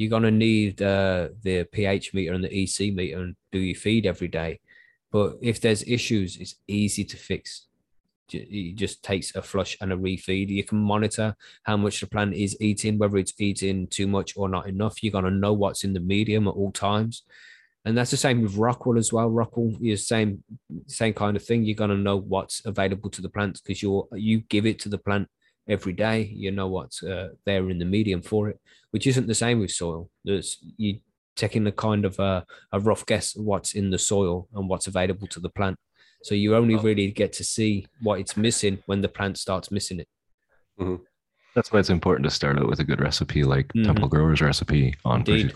You're 0.00 0.08
going 0.08 0.22
to 0.22 0.30
need 0.30 0.80
uh, 0.80 1.28
the 1.42 1.64
pH 1.64 2.14
meter 2.14 2.32
and 2.32 2.42
the 2.42 2.62
EC 2.62 2.94
meter 2.94 3.18
and 3.18 3.36
do 3.52 3.58
your 3.58 3.74
feed 3.74 4.06
every 4.06 4.28
day. 4.28 4.58
But 5.12 5.34
if 5.42 5.60
there's 5.60 5.82
issues, 5.82 6.38
it's 6.38 6.54
easy 6.66 7.04
to 7.04 7.18
fix. 7.18 7.66
It 8.32 8.76
just 8.76 9.02
takes 9.02 9.34
a 9.34 9.42
flush 9.42 9.76
and 9.82 9.92
a 9.92 9.96
refeed. 9.98 10.48
You 10.48 10.64
can 10.64 10.78
monitor 10.78 11.36
how 11.64 11.76
much 11.76 12.00
the 12.00 12.06
plant 12.06 12.32
is 12.32 12.56
eating, 12.62 12.96
whether 12.96 13.18
it's 13.18 13.38
eating 13.38 13.88
too 13.88 14.06
much 14.06 14.38
or 14.38 14.48
not 14.48 14.68
enough. 14.68 15.02
You're 15.02 15.12
gonna 15.12 15.32
know 15.32 15.52
what's 15.52 15.84
in 15.84 15.92
the 15.92 16.00
medium 16.00 16.48
at 16.48 16.54
all 16.54 16.72
times. 16.72 17.24
And 17.84 17.94
that's 17.94 18.10
the 18.10 18.16
same 18.16 18.40
with 18.40 18.56
Rockwool 18.56 18.98
as 18.98 19.12
well. 19.12 19.28
Rockwool 19.28 19.76
is 19.86 20.08
same 20.08 20.42
same 20.86 21.12
kind 21.12 21.36
of 21.36 21.44
thing. 21.44 21.64
You're 21.64 21.74
gonna 21.74 21.98
know 21.98 22.16
what's 22.16 22.64
available 22.64 23.10
to 23.10 23.20
the 23.20 23.28
plants 23.28 23.60
because 23.60 23.82
you're 23.82 24.08
you 24.12 24.40
give 24.48 24.64
it 24.64 24.78
to 24.80 24.88
the 24.88 24.98
plant 24.98 25.28
every 25.68 25.92
day. 25.92 26.22
You 26.22 26.52
know 26.52 26.68
what's 26.68 27.02
uh, 27.02 27.30
there 27.44 27.68
in 27.68 27.78
the 27.78 27.84
medium 27.84 28.22
for 28.22 28.48
it, 28.48 28.60
which 28.90 29.06
isn't 29.06 29.26
the 29.26 29.34
same 29.34 29.60
with 29.60 29.70
soil. 29.70 30.10
There's 30.24 30.58
you 30.76 31.00
taking 31.36 31.64
the 31.64 31.72
kind 31.72 32.04
of 32.04 32.18
a, 32.18 32.44
a 32.72 32.80
rough 32.80 33.06
guess 33.06 33.36
of 33.36 33.44
what's 33.44 33.74
in 33.74 33.90
the 33.90 33.98
soil 33.98 34.48
and 34.54 34.68
what's 34.68 34.86
available 34.86 35.26
to 35.28 35.40
the 35.40 35.48
plant. 35.48 35.78
So 36.22 36.34
you 36.34 36.54
only 36.54 36.74
oh. 36.74 36.82
really 36.82 37.10
get 37.10 37.32
to 37.34 37.44
see 37.44 37.86
what 38.02 38.20
it's 38.20 38.36
missing 38.36 38.82
when 38.86 39.00
the 39.00 39.08
plant 39.08 39.38
starts 39.38 39.70
missing 39.70 40.00
it. 40.00 40.08
Mm-hmm. 40.78 41.02
That's 41.54 41.72
why 41.72 41.78
it's 41.80 41.90
important 41.90 42.24
to 42.24 42.30
start 42.30 42.58
out 42.58 42.68
with 42.68 42.78
a 42.80 42.84
good 42.84 43.00
recipe 43.00 43.42
like 43.44 43.68
Mhm. 43.72 43.84
Temple 43.84 44.08
Growers 44.08 44.40
recipe 44.40 44.94
on 45.04 45.20
Indeed. 45.20 45.52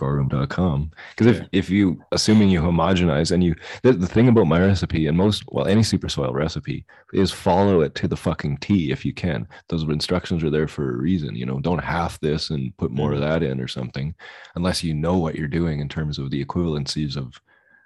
Because 1.17 1.27
if, 1.27 1.47
if 1.53 1.71
you, 1.71 2.03
assuming 2.13 2.49
you 2.51 2.61
homogenize 2.61 3.31
and 3.31 3.43
you, 3.45 3.55
the, 3.83 3.93
the 3.93 4.07
thing 4.07 4.29
about 4.29 4.47
my 4.47 4.59
recipe 4.61 5.07
and 5.07 5.17
most, 5.17 5.45
well, 5.49 5.67
any 5.67 5.83
super 5.83 6.09
soil 6.09 6.33
recipe 6.33 6.85
is 7.13 7.31
follow 7.31 7.81
it 7.81 7.95
to 7.97 8.09
the 8.09 8.17
fucking 8.17 8.59
T 8.59 8.91
if 8.91 9.05
you 9.05 9.13
can. 9.13 9.47
Those 9.69 9.85
instructions 9.85 10.43
are 10.43 10.51
there 10.51 10.69
for 10.69 10.91
a 10.91 10.97
reason. 10.97 11.37
You 11.37 11.47
know, 11.47 11.61
don't 11.61 11.79
half 11.83 12.19
this 12.21 12.51
and 12.51 12.77
put 12.77 12.91
more 12.91 13.13
of 13.13 13.21
Mm-hmm. 13.21 13.29
that 13.31 13.43
in 13.45 13.61
or 13.61 13.69
something, 13.69 14.15
unless 14.57 14.83
you 14.83 14.95
know 14.95 15.17
what 15.17 15.37
you're 15.37 15.49
doing 15.49 15.81
in 15.81 15.89
terms 15.89 16.19
of 16.19 16.31
the 16.31 16.45
equivalencies 16.45 17.17
of, 17.17 17.41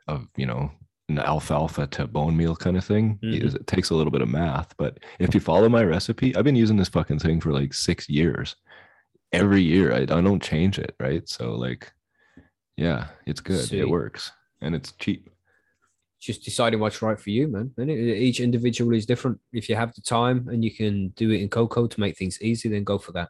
of, 0.06 0.26
you 0.36 0.46
know, 0.46 0.70
an 1.08 1.18
alfalfa 1.18 1.86
to 1.86 2.06
bone 2.06 2.36
meal 2.36 2.54
kind 2.54 2.76
of 2.76 2.84
thing. 2.84 3.18
Mhm. 3.22 3.54
It, 3.54 3.66
takes 3.66 3.90
a 3.90 3.94
little 3.94 4.10
bit 4.10 4.20
of 4.20 4.28
math, 4.28 4.76
but 4.76 4.98
if 5.18 5.34
you 5.34 5.40
follow 5.40 5.68
my 5.68 5.82
recipe, 5.82 6.36
I've 6.36 6.44
been 6.44 6.56
using 6.56 6.76
this 6.76 6.88
fucking 6.88 7.18
thing 7.18 7.40
for 7.40 7.52
like 7.52 7.72
six 7.72 8.08
years. 8.08 8.56
Every 9.32 9.62
year, 9.62 9.92
I, 9.92 10.00
I 10.02 10.20
don't 10.20 10.42
change 10.42 10.78
it, 10.78 10.94
right? 11.00 11.26
So 11.28 11.54
like, 11.54 11.92
yeah, 12.76 13.08
it's 13.26 13.40
good. 13.40 13.64
Sweet. 13.64 13.80
It 13.80 13.88
works, 13.88 14.32
and 14.60 14.74
it's 14.74 14.92
cheap. 14.92 15.28
just 16.20 16.44
deciding 16.44 16.80
what's 16.80 17.00
right 17.00 17.18
for 17.18 17.30
you, 17.30 17.48
man. 17.48 17.72
And 17.76 17.90
each 17.90 18.40
individual 18.40 18.94
is 18.94 19.06
different. 19.06 19.40
If 19.52 19.68
you 19.68 19.76
have 19.76 19.94
the 19.94 20.00
time 20.00 20.48
and 20.48 20.64
you 20.64 20.74
can 20.74 21.08
do 21.10 21.30
it 21.30 21.40
in 21.40 21.48
cocoa 21.48 21.86
to 21.86 22.00
make 22.00 22.16
things 22.16 22.40
easy, 22.42 22.68
then 22.68 22.84
go 22.84 22.98
for 22.98 23.12
that. 23.12 23.28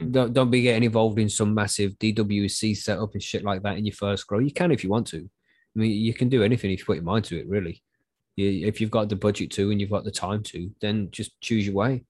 Mm. 0.00 0.12
Don't 0.12 0.32
don't 0.32 0.50
be 0.50 0.62
getting 0.62 0.84
involved 0.84 1.18
in 1.18 1.28
some 1.28 1.54
massive 1.54 1.98
DWC 1.98 2.76
setup 2.76 3.12
and 3.14 3.22
shit 3.22 3.44
like 3.44 3.62
that 3.62 3.78
in 3.78 3.86
your 3.86 3.94
first 3.94 4.26
grow. 4.26 4.40
You 4.40 4.50
can 4.52 4.72
if 4.72 4.84
you 4.84 4.90
want 4.90 5.06
to. 5.08 5.30
I 5.74 5.80
mean, 5.80 5.90
you 5.90 6.14
can 6.14 6.28
do 6.28 6.42
anything 6.42 6.70
if 6.70 6.80
you 6.80 6.84
put 6.84 6.96
your 6.96 7.04
mind 7.04 7.24
to 7.26 7.38
it. 7.38 7.48
Really, 7.48 7.82
you, 8.36 8.66
if 8.66 8.80
you've 8.80 8.90
got 8.90 9.08
the 9.08 9.16
budget 9.16 9.50
to 9.52 9.70
and 9.70 9.80
you've 9.80 9.90
got 9.90 10.04
the 10.04 10.10
time 10.10 10.42
to, 10.44 10.70
then 10.80 11.08
just 11.10 11.40
choose 11.40 11.66
your 11.66 11.74
way. 11.74 12.04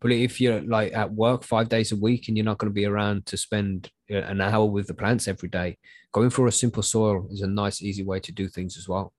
But 0.00 0.12
if 0.12 0.40
you're 0.40 0.60
like 0.60 0.92
at 0.94 1.12
work 1.12 1.42
five 1.42 1.68
days 1.68 1.90
a 1.90 1.96
week 1.96 2.28
and 2.28 2.36
you're 2.36 2.44
not 2.44 2.58
going 2.58 2.70
to 2.70 2.74
be 2.74 2.84
around 2.86 3.26
to 3.26 3.36
spend 3.36 3.90
an 4.08 4.40
hour 4.40 4.64
with 4.64 4.86
the 4.86 4.94
plants 4.94 5.26
every 5.26 5.48
day, 5.48 5.76
going 6.12 6.30
for 6.30 6.46
a 6.46 6.52
simple 6.52 6.84
soil 6.84 7.26
is 7.32 7.40
a 7.40 7.48
nice, 7.48 7.82
easy 7.82 8.04
way 8.04 8.20
to 8.20 8.30
do 8.30 8.46
things 8.48 8.76
as 8.78 8.88
well. 8.88 9.12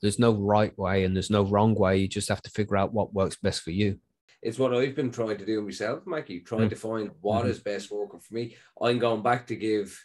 There's 0.00 0.20
no 0.20 0.32
right 0.32 0.76
way 0.78 1.04
and 1.04 1.16
there's 1.16 1.30
no 1.30 1.42
wrong 1.42 1.74
way. 1.74 1.96
You 1.98 2.06
just 2.08 2.28
have 2.28 2.42
to 2.42 2.50
figure 2.50 2.76
out 2.76 2.92
what 2.94 3.12
works 3.12 3.36
best 3.42 3.62
for 3.62 3.72
you. 3.72 3.98
It's 4.40 4.58
what 4.58 4.72
I've 4.72 4.94
been 4.94 5.10
trying 5.10 5.36
to 5.36 5.44
do 5.44 5.60
myself, 5.62 6.06
Mikey, 6.06 6.40
trying 6.40 6.68
Mm. 6.68 6.70
to 6.70 6.76
find 6.76 7.10
what 7.20 7.44
Mhm. 7.44 7.48
is 7.50 7.58
best 7.58 7.90
working 7.90 8.20
for 8.20 8.32
me. 8.32 8.56
I'm 8.80 8.98
going 9.00 9.22
back 9.22 9.48
to 9.48 9.56
give, 9.56 10.00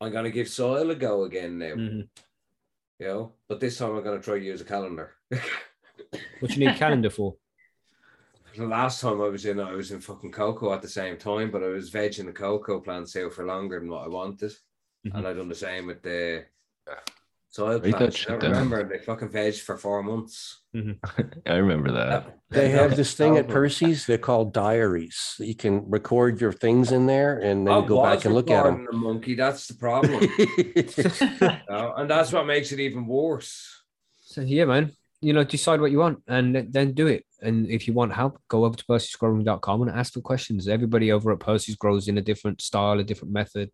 I'm 0.00 0.10
going 0.12 0.24
to 0.24 0.30
give 0.32 0.48
soil 0.48 0.90
a 0.90 0.94
go 0.96 1.24
again 1.24 1.58
now, 1.58 1.74
Mhm. 1.74 2.08
You 3.02 3.08
know, 3.08 3.32
but 3.48 3.58
this 3.58 3.78
time 3.78 3.96
I'm 3.96 4.04
going 4.04 4.18
to 4.18 4.24
try 4.24 4.38
to 4.38 4.44
use 4.44 4.60
a 4.60 4.64
calendar. 4.64 5.14
What 6.40 6.56
you 6.56 6.66
need 6.66 6.76
calendar 6.76 7.10
for? 7.10 7.36
the 8.56 8.66
last 8.66 9.00
time 9.00 9.20
I 9.20 9.28
was 9.28 9.46
in, 9.46 9.60
I 9.60 9.72
was 9.72 9.92
in 9.92 10.00
fucking 10.00 10.32
cocoa 10.32 10.72
at 10.74 10.82
the 10.82 10.88
same 10.88 11.16
time, 11.16 11.50
but 11.50 11.62
I 11.62 11.68
was 11.68 11.90
vegging 11.90 12.26
the 12.26 12.32
cocoa 12.32 12.80
plants 12.80 13.16
out 13.16 13.32
for 13.32 13.46
longer 13.46 13.78
than 13.78 13.88
what 13.88 14.04
I 14.04 14.08
wanted. 14.08 14.52
Mhm. 15.06 15.14
and 15.14 15.26
I 15.26 15.32
done 15.32 15.48
the 15.48 15.54
same 15.54 15.86
with 15.86 16.02
the 16.02 16.44
soil 17.52 17.74
Write 17.74 17.82
that 17.82 17.96
plants. 17.96 18.16
shit 18.16 18.30
I 18.32 18.38
down. 18.38 18.50
remember 18.52 18.88
they 18.88 18.98
fucking 18.98 19.28
veg 19.28 19.54
for 19.54 19.76
four 19.76 20.02
months. 20.02 20.62
Mm-hmm. 20.74 21.22
I 21.46 21.54
remember 21.54 21.92
that. 21.92 22.38
They 22.50 22.70
have 22.70 22.96
this 22.96 23.14
thing 23.14 23.36
at 23.36 23.44
horrible. 23.44 23.52
Percy's. 23.52 24.06
They're 24.06 24.18
called 24.18 24.52
diaries. 24.54 25.36
You 25.38 25.54
can 25.54 25.88
record 25.90 26.40
your 26.40 26.52
things 26.52 26.92
in 26.92 27.06
there 27.06 27.38
and 27.38 27.66
then 27.66 27.74
oh, 27.74 27.82
you 27.82 27.88
go 27.88 28.02
back 28.02 28.24
and 28.24 28.34
look 28.34 28.50
at 28.50 28.64
them. 28.64 28.86
The 28.90 28.96
monkey. 28.96 29.34
That's 29.34 29.66
the 29.66 29.74
problem, 29.74 30.20
No, 31.70 31.94
and 31.96 32.10
that's 32.10 32.32
what 32.32 32.46
makes 32.46 32.72
it 32.72 32.80
even 32.80 33.06
worse. 33.06 33.82
So 34.20 34.40
yeah, 34.40 34.64
man. 34.64 34.92
You 35.20 35.32
know, 35.32 35.44
decide 35.44 35.80
what 35.80 35.92
you 35.92 35.98
want 35.98 36.20
and 36.26 36.66
then 36.72 36.94
do 36.94 37.06
it. 37.06 37.24
And 37.40 37.70
if 37.70 37.86
you 37.86 37.92
want 37.92 38.12
help, 38.12 38.40
go 38.48 38.64
over 38.64 38.76
to 38.76 38.84
percysgrowroom.com 38.84 39.82
and 39.82 39.90
ask 39.90 40.14
for 40.14 40.20
questions. 40.20 40.66
Everybody 40.66 41.12
over 41.12 41.30
at 41.30 41.38
Percy's 41.38 41.76
grows 41.76 42.08
in 42.08 42.18
a 42.18 42.22
different 42.22 42.60
style, 42.60 42.98
a 42.98 43.04
different 43.04 43.32
method, 43.32 43.70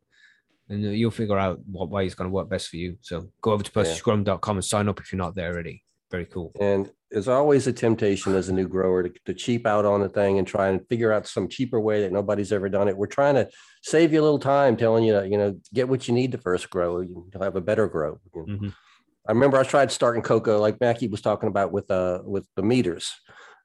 and 0.68 0.82
you'll 0.82 1.10
figure 1.10 1.38
out 1.38 1.60
what 1.70 1.90
way 1.90 2.06
is 2.06 2.14
going 2.14 2.28
to 2.28 2.34
work 2.34 2.48
best 2.48 2.68
for 2.68 2.76
you. 2.76 2.96
So 3.00 3.30
go 3.42 3.52
over 3.52 3.62
to 3.64 3.70
Yeah. 3.74 3.82
percysgrowroom.com 3.84 4.56
and 4.56 4.64
sign 4.64 4.88
up 4.88 5.00
if 5.00 5.12
you're 5.12 5.18
not 5.18 5.34
there 5.34 5.52
already. 5.52 5.84
Very 6.10 6.26
cool. 6.26 6.52
And 6.60 6.90
there's 7.10 7.28
always 7.28 7.66
a 7.66 7.72
temptation 7.72 8.34
as 8.34 8.48
a 8.48 8.52
new 8.52 8.66
grower 8.68 9.02
to, 9.02 9.12
to 9.26 9.34
cheap 9.34 9.66
out 9.66 9.84
on 9.84 10.00
the 10.00 10.08
thing 10.08 10.38
and 10.38 10.46
try 10.46 10.68
and 10.68 10.86
figure 10.88 11.12
out 11.12 11.26
some 11.26 11.48
cheaper 11.48 11.80
way 11.80 12.02
that 12.02 12.12
nobody's 12.12 12.52
ever 12.52 12.68
done 12.68 12.88
it. 12.88 12.96
We're 12.96 13.06
trying 13.06 13.34
to 13.34 13.48
save 13.82 14.12
you 14.12 14.20
a 14.20 14.24
little 14.24 14.38
time 14.38 14.76
telling 14.76 15.04
you, 15.04 15.22
you 15.24 15.36
know, 15.38 15.58
get 15.74 15.88
what 15.88 16.08
you 16.08 16.14
need 16.14 16.32
to 16.32 16.38
first 16.38 16.70
grow. 16.70 17.00
You'll 17.00 17.28
have 17.40 17.56
a 17.56 17.60
better 17.60 17.88
grow. 17.88 18.18
Mhm. 18.34 18.72
I 19.26 19.32
remember 19.32 19.58
I 19.58 19.64
tried 19.64 19.92
starting 19.92 20.22
cocoa 20.22 20.58
like 20.58 20.80
Mackie 20.80 21.08
was 21.08 21.20
talking 21.20 21.48
about 21.50 21.72
with 21.72 21.90
uh 21.90 22.22
with 22.24 22.46
the 22.56 22.62
meters. 22.62 23.12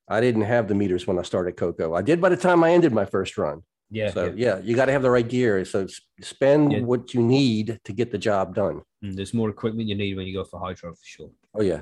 I 0.10 0.20
didn't 0.20 0.42
have 0.42 0.68
the 0.68 0.76
meters 0.76 1.08
when 1.08 1.18
I 1.18 1.22
started 1.22 1.56
cocoa. 1.56 1.94
I 1.94 2.02
did 2.02 2.20
by 2.20 2.28
the 2.28 2.36
time 2.36 2.62
I 2.66 2.72
ended 2.72 2.92
my 2.92 3.06
first 3.06 3.38
run. 3.38 3.62
Yeah. 4.00 4.12
so 4.12 4.22
yeah. 4.26 4.34
yeah, 4.46 4.56
you 4.66 4.76
got 4.76 4.86
to 4.88 4.92
have 4.92 5.04
the 5.08 5.12
right 5.18 5.28
gear. 5.36 5.64
So 5.66 5.88
spend 6.22 6.72
Yeah. 6.74 6.80
what 6.82 7.14
you 7.14 7.22
need 7.22 7.80
to 7.88 7.92
get 7.94 8.12
the 8.12 8.18
job 8.30 8.56
done. 8.56 8.82
And 9.04 9.16
there's 9.18 9.34
more 9.34 9.50
equipment 9.50 9.88
you 9.88 9.96
need 9.96 10.16
when 10.18 10.26
you 10.28 10.34
go 10.34 10.44
for 10.44 10.60
hydro 10.60 10.94
for 10.94 11.06
sure. 11.16 11.32
Oh 11.56 11.62
yeah, 11.62 11.82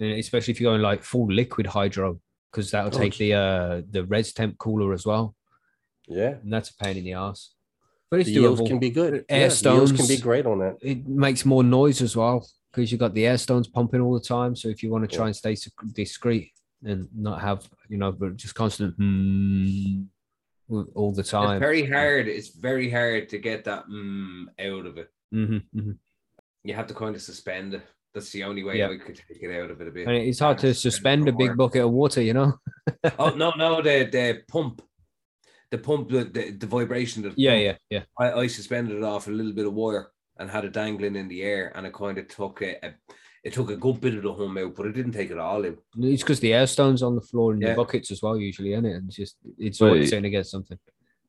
And 0.00 0.10
especially 0.24 0.52
if 0.52 0.60
you're 0.60 0.70
going 0.72 0.82
like 0.82 1.02
full 1.02 1.26
liquid 1.32 1.66
hydro, 1.78 2.20
because 2.50 2.70
that'll 2.72 2.94
Oh, 2.94 2.98
take 3.02 3.14
it's- 3.14 3.18
the 3.24 3.32
uh 3.34 3.82
the 3.94 4.02
res 4.04 4.32
temp 4.38 4.58
cooler 4.58 4.92
as 4.92 5.04
well. 5.10 5.34
yeah. 6.20 6.32
And 6.42 6.52
that's 6.52 6.70
a 6.70 6.76
pain 6.82 6.96
in 7.00 7.04
the 7.04 7.14
ass. 7.14 7.40
But 8.10 8.20
it's 8.20 8.28
The 8.28 8.34
yields 8.40 8.60
doable. 8.60 8.68
can 8.68 8.78
be 8.78 8.90
good. 8.90 9.12
Air 9.28 9.40
yeah, 9.40 9.48
the 9.48 9.72
yields 9.76 9.92
can 9.98 10.06
be 10.06 10.18
great 10.28 10.46
on 10.46 10.58
that. 10.62 10.74
it 10.92 10.98
makes 11.26 11.42
more 11.52 11.64
noise 11.64 12.00
as 12.08 12.14
well 12.20 12.46
because 12.70 12.86
you've 12.92 13.00
got 13.06 13.14
the 13.14 13.26
air 13.26 13.38
stones 13.46 13.66
pumping 13.66 14.00
all 14.00 14.14
the 14.20 14.26
time. 14.36 14.54
So 14.60 14.68
if 14.68 14.78
you 14.82 14.90
want 14.92 15.02
to 15.08 15.16
try 15.16 15.24
Yeah. 15.26 15.32
and 15.32 15.36
stay 15.44 15.54
sec- 15.56 15.72
discreet 16.02 16.52
and 16.84 17.08
not 17.28 17.40
have, 17.40 17.60
you 17.88 17.96
know, 18.02 18.12
but 18.12 18.36
just 18.36 18.54
constant 18.54 18.94
hmm 18.96 20.02
all 20.68 21.12
the 21.12 21.22
time. 21.22 21.56
It's 21.56 21.60
very 21.60 21.86
hard. 21.86 22.28
It's 22.28 22.48
very 22.48 22.90
hard 22.90 23.28
to 23.30 23.38
get 23.38 23.64
that 23.64 23.86
mm 23.88 24.46
out 24.58 24.86
of 24.86 24.98
it. 24.98 25.10
hmm 25.30 25.58
hmm 25.72 25.92
You 26.64 26.74
have 26.74 26.86
to 26.88 26.94
kind 26.94 27.14
of 27.14 27.22
suspend 27.22 27.74
it. 27.74 27.82
That's 28.14 28.30
the 28.32 28.44
only 28.44 28.64
way 28.64 28.78
Yeah. 28.78 28.88
I 28.88 28.96
could 28.96 29.16
take 29.16 29.42
it 29.42 29.60
out 29.62 29.70
of 29.70 29.80
it 29.80 29.88
a 29.88 29.90
bit. 29.90 30.08
And 30.08 30.16
it's 30.16 30.38
hard 30.40 30.58
to 30.58 30.72
Suspend 30.74 31.28
it 31.28 31.34
a 31.34 31.36
big 31.36 31.56
bucket 31.56 31.82
of 31.84 31.90
water, 31.90 32.22
you 32.22 32.32
know. 32.34 32.58
Oh 33.18 33.30
no, 33.30 33.52
no, 33.56 33.82
the 33.82 34.04
the 34.10 34.42
pump, 34.48 34.82
the 35.70 35.78
pump, 35.78 36.08
the 36.08 36.24
the, 36.24 36.50
the 36.52 36.66
vibration. 36.66 37.26
Of 37.26 37.34
the 37.34 37.42
Yeah, 37.42 37.52
pump. 37.52 37.62
yeah, 37.62 37.76
yeah. 37.90 38.04
I, 38.18 38.40
I 38.42 38.46
suspended 38.46 38.96
it 38.96 39.02
off 39.04 39.28
a 39.28 39.30
little 39.30 39.52
bit 39.52 39.66
of 39.66 39.74
wire 39.74 40.08
and 40.38 40.50
had 40.50 40.64
it 40.64 40.72
dangling 40.72 41.16
in 41.16 41.28
the 41.28 41.42
air, 41.42 41.72
and 41.74 41.86
it 41.86 41.92
kind 41.94 42.18
of 42.18 42.28
took 42.28 42.62
a, 42.62 42.76
a 42.86 42.94
it 43.46 43.52
took 43.52 43.70
a 43.70 43.76
good 43.76 44.00
bit 44.00 44.14
of 44.16 44.24
the 44.24 44.32
hum 44.34 44.58
out, 44.58 44.74
but 44.74 44.86
it 44.86 44.92
didn't 44.92 45.12
take 45.12 45.30
it 45.30 45.38
all 45.38 45.64
out. 45.64 45.78
It's 45.98 46.22
because 46.24 46.40
the 46.40 46.52
air 46.52 46.66
stones 46.66 47.00
on 47.00 47.14
the 47.14 47.20
floor 47.20 47.54
in 47.54 47.60
Yeah. 47.60 47.70
the 47.70 47.76
buckets 47.76 48.10
as 48.10 48.20
well, 48.20 48.36
usually, 48.36 48.72
isn't 48.72 48.84
it? 48.84 48.94
And 48.94 49.06
it's 49.06 49.16
just 49.16 49.36
it's 49.58 49.80
always 49.80 50.10
saying 50.10 50.24
against 50.24 50.50
something. 50.50 50.78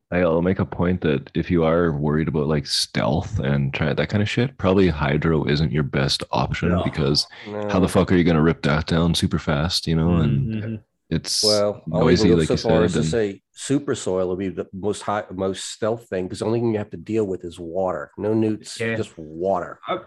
I'll 0.10 0.41
make 0.41 0.58
a 0.60 0.65
point 0.65 1.01
that 1.01 1.30
if 1.36 1.51
you 1.51 1.63
are 1.63 1.91
worried 1.91 2.27
about 2.30 2.47
like 2.47 2.65
stealth 2.65 3.39
and 3.39 3.71
try 3.73 3.93
that 3.93 4.10
kind 4.10 4.23
of 4.23 4.30
shit, 4.30 4.58
probably 4.58 4.88
hydro 4.88 5.45
isn't 5.47 5.71
your 5.71 5.84
best 5.84 6.23
option 6.32 6.69
No. 6.69 6.84
because 6.84 7.27
No. 7.47 7.67
how 7.69 7.80
the 7.80 7.88
fuck 7.89 8.12
are 8.12 8.15
you 8.15 8.23
gonna 8.23 8.41
rip 8.41 8.63
that 8.63 8.88
down 8.88 9.13
super 9.13 9.38
fast, 9.38 9.86
you 9.86 9.95
know? 9.95 10.13
And 10.15 10.53
Mhm. 10.63 10.80
it's 11.12 11.43
Well, 11.43 11.84
I'll 11.93 11.99
noisy, 12.06 12.30
go 12.30 12.36
like 12.36 12.47
so 12.47 12.53
you 12.53 12.58
far 12.58 12.71
said. 12.71 12.84
as 12.86 12.93
to 12.93 13.03
say 13.03 13.41
super 13.51 13.93
soil 13.95 14.27
will 14.30 14.38
be 14.38 14.49
the 14.49 14.65
most 14.73 15.01
high, 15.03 15.25
most 15.32 15.65
stealth 15.65 16.08
thing 16.10 16.23
because 16.25 16.39
the 16.39 16.45
only 16.45 16.62
thing 16.62 16.71
you 16.71 16.77
have 16.80 16.89
to 16.91 16.97
deal 16.97 17.25
with 17.27 17.43
is 17.43 17.60
water. 17.60 18.10
No 18.17 18.34
newts, 18.34 18.80
Yeah. 18.80 18.95
just 18.95 19.15
water. 19.19 19.80
I 19.88 19.99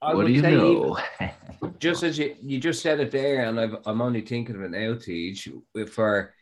what 0.00 0.16
would 0.16 0.26
do 0.26 0.32
you 0.32 0.40
say 0.40 0.52
even- 0.54 0.62
know? 0.64 0.98
just 1.78 2.02
as 2.02 2.18
you, 2.18 2.36
you 2.42 2.58
just 2.60 2.82
said 2.82 3.00
it 3.00 3.10
there, 3.10 3.44
and 3.44 3.58
I've, 3.58 3.76
I'm 3.86 4.00
only 4.00 4.20
thinking 4.20 4.54
of 4.56 4.62
it 4.62 4.70
now, 4.70 4.94
Teach, 4.94 5.48
for 5.90 6.34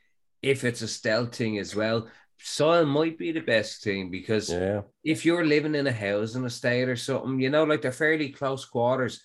if 0.42 0.64
it's 0.64 0.82
a 0.82 0.88
stealth 0.88 1.34
thing 1.34 1.58
as 1.58 1.74
well, 1.74 2.08
soil 2.38 2.84
might 2.84 3.16
be 3.18 3.32
the 3.32 3.40
best 3.40 3.82
thing 3.82 4.10
because 4.10 4.50
Yeah. 4.50 4.82
if 5.02 5.24
you're 5.24 5.44
living 5.46 5.74
in 5.74 5.86
a 5.86 5.92
house 5.92 6.34
in 6.34 6.44
a 6.44 6.50
state 6.50 6.88
or 6.88 6.96
something, 6.96 7.40
you 7.40 7.50
know, 7.50 7.64
like 7.64 7.82
they're 7.82 7.92
fairly 7.92 8.28
close 8.28 8.64
quarters. 8.64 9.20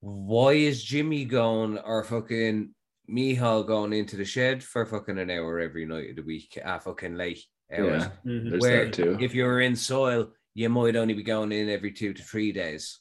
Why 0.00 0.52
is 0.52 0.82
Jimmy 0.82 1.24
going 1.24 1.76
or 1.78 2.04
fucking 2.04 2.70
Mihal 3.10 3.64
going 3.66 3.92
into 3.92 4.16
the 4.16 4.24
shed 4.24 4.62
for 4.62 4.86
fucking 4.86 5.18
an 5.18 5.30
hour 5.30 5.60
every 5.60 5.84
night 5.86 6.10
of 6.10 6.16
the 6.16 6.22
week 6.22 6.58
at 6.62 6.84
fucking 6.84 7.16
late 7.16 7.44
hours? 7.72 8.04
Yeah, 8.04 8.10
Mhm. 8.32 8.50
there's 8.50 8.62
Where 8.62 8.84
that 8.86 8.94
too. 8.94 9.18
if 9.20 9.34
you're 9.34 9.60
in 9.60 9.76
soil, 9.76 10.32
you 10.54 10.68
might 10.70 10.96
only 10.96 11.14
be 11.14 11.22
going 11.22 11.52
in 11.52 11.68
every 11.68 11.92
two 11.92 12.14
to 12.14 12.22
three 12.22 12.52
days, 12.52 13.00